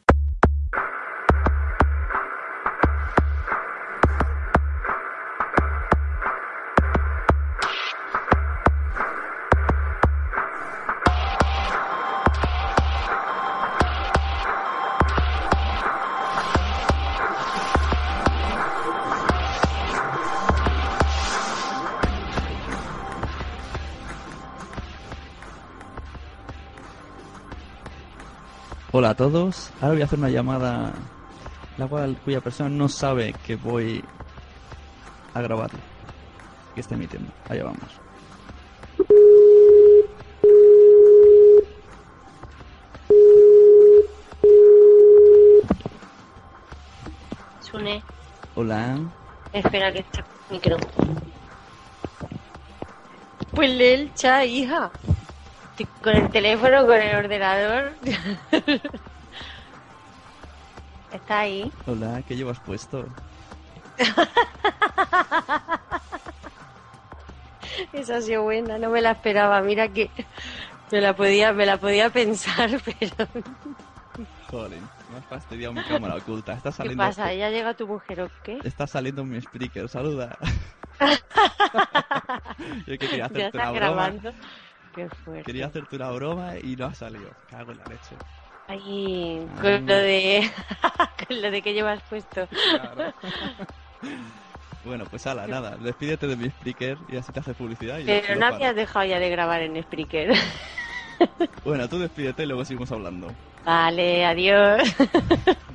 Hola 29.00 29.12
a 29.12 29.16
todos. 29.16 29.72
Ahora 29.80 29.94
voy 29.94 30.02
a 30.02 30.04
hacer 30.04 30.20
una 30.20 30.28
llamada 30.28 30.92
la 31.78 31.88
cual 31.88 32.18
cuya 32.18 32.42
persona 32.42 32.70
no 32.70 32.90
sabe 32.90 33.34
que 33.48 33.56
voy 33.56 34.04
a 35.34 35.42
grabarlo. 35.42 35.80
Que 36.76 36.82
está 36.82 36.96
emitiendo. 36.96 37.32
Allá 37.48 37.64
vamos. 37.64 37.80
Sune, 47.62 48.04
Hola. 48.56 49.00
espera 49.54 49.94
que 49.94 50.00
está 50.00 50.20
el 50.20 50.26
micro. 50.56 50.76
Pues 53.56 53.70
lee 53.70 53.94
el 53.94 54.14
chat, 54.14 54.46
hija. 54.46 54.92
Con 56.04 56.16
el 56.18 56.30
teléfono, 56.30 56.86
con 56.86 56.98
el 56.98 57.16
ordenador. 57.16 57.94
¿Está 61.30 61.42
ahí? 61.42 61.72
Hola, 61.86 62.24
¿qué 62.28 62.36
llevas 62.36 62.60
puesto? 62.60 63.06
Esa 67.94 68.18
ha 68.18 68.22
sido 68.22 68.42
buena, 68.42 68.80
no 68.80 68.90
me 68.90 69.00
la 69.00 69.12
esperaba. 69.12 69.62
Mira 69.62 69.90
que 69.90 70.10
me 70.92 71.02
la 71.02 71.16
podía, 71.16 71.54
me 71.54 71.68
la 71.68 71.78
podía 71.78 72.10
pensar, 72.10 72.72
pero 72.84 73.28
Joder, 74.50 74.80
me 75.12 75.18
has 75.20 75.26
fastidiado 75.30 75.72
mi 75.76 75.84
cámara 75.84 76.16
oculta. 76.16 76.54
Está 76.54 76.72
¿qué 76.82 76.96
pasa? 76.96 77.32
¿Ya 77.32 77.52
llega 77.52 77.76
tu 77.76 77.86
mujer 77.86 78.22
o 78.22 78.32
qué? 78.44 78.58
Está 78.64 78.88
saliendo 78.88 79.24
mi 79.24 79.38
speaker, 79.38 79.88
saluda. 79.88 80.36
Yo 82.60 82.86
que 82.86 82.98
quería 82.98 83.18
Ya 83.18 83.26
hacerte 83.26 83.46
está 83.46 83.72
una 83.72 83.80
broma. 83.80 84.10
grabando. 84.10 84.32
Qué 84.96 85.08
fuerte. 85.10 85.44
Quería 85.44 85.68
hacerte 85.68 85.96
una 85.96 86.10
broma 86.10 86.58
y 86.58 86.76
no 86.76 86.88
ha 86.88 86.96
salido. 86.96 87.30
Cago 87.52 87.72
en 87.72 87.78
la 87.78 87.86
leche. 87.86 88.16
Ah. 88.70 89.62
con 89.62 89.86
lo 89.88 89.96
de 89.96 90.52
con 91.28 91.42
lo 91.42 91.52
de 91.52 91.62
que 91.62 91.74
llevas 91.74 92.02
puesto. 92.10 92.48
Claro. 92.48 93.14
Bueno, 94.86 95.04
pues 95.10 95.28
ala, 95.28 95.46
nada, 95.46 95.76
despídete 95.76 96.26
de 96.26 96.38
mi 96.38 96.48
speaker 96.48 96.98
y 97.10 97.18
así 97.18 97.34
te 97.34 97.42
hace 97.42 97.54
publicidad. 97.54 98.00
y 98.00 98.06
Pero 98.06 98.38
no 98.38 98.46
habías 98.46 98.74
dejado 98.74 99.06
ya 99.06 99.20
de 99.20 99.30
grabar 99.30 99.62
en 99.62 99.82
Spreaker. 99.84 100.32
Bueno, 101.66 101.86
tú 101.90 102.00
despídete 102.00 102.44
y 102.44 102.46
luego 102.46 102.64
seguimos 102.64 102.90
hablando. 102.94 103.28
Vale, 103.66 104.26
adiós. 104.26 104.82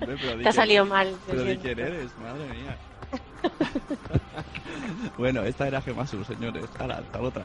Pero 0.00 0.38
Te 0.42 0.48
ha 0.48 0.52
salido 0.52 0.86
mal. 0.86 1.14
Pero 1.26 1.44
di 1.44 1.58
quién 1.58 1.78
eres, 1.78 2.10
madre 2.18 2.46
mía. 2.48 2.78
bueno, 5.18 5.42
esta 5.44 5.68
era 5.68 5.82
Gemasu, 5.82 6.24
señores. 6.24 6.64
Ala, 6.78 6.94
hasta 6.94 7.20
otra. 7.20 7.44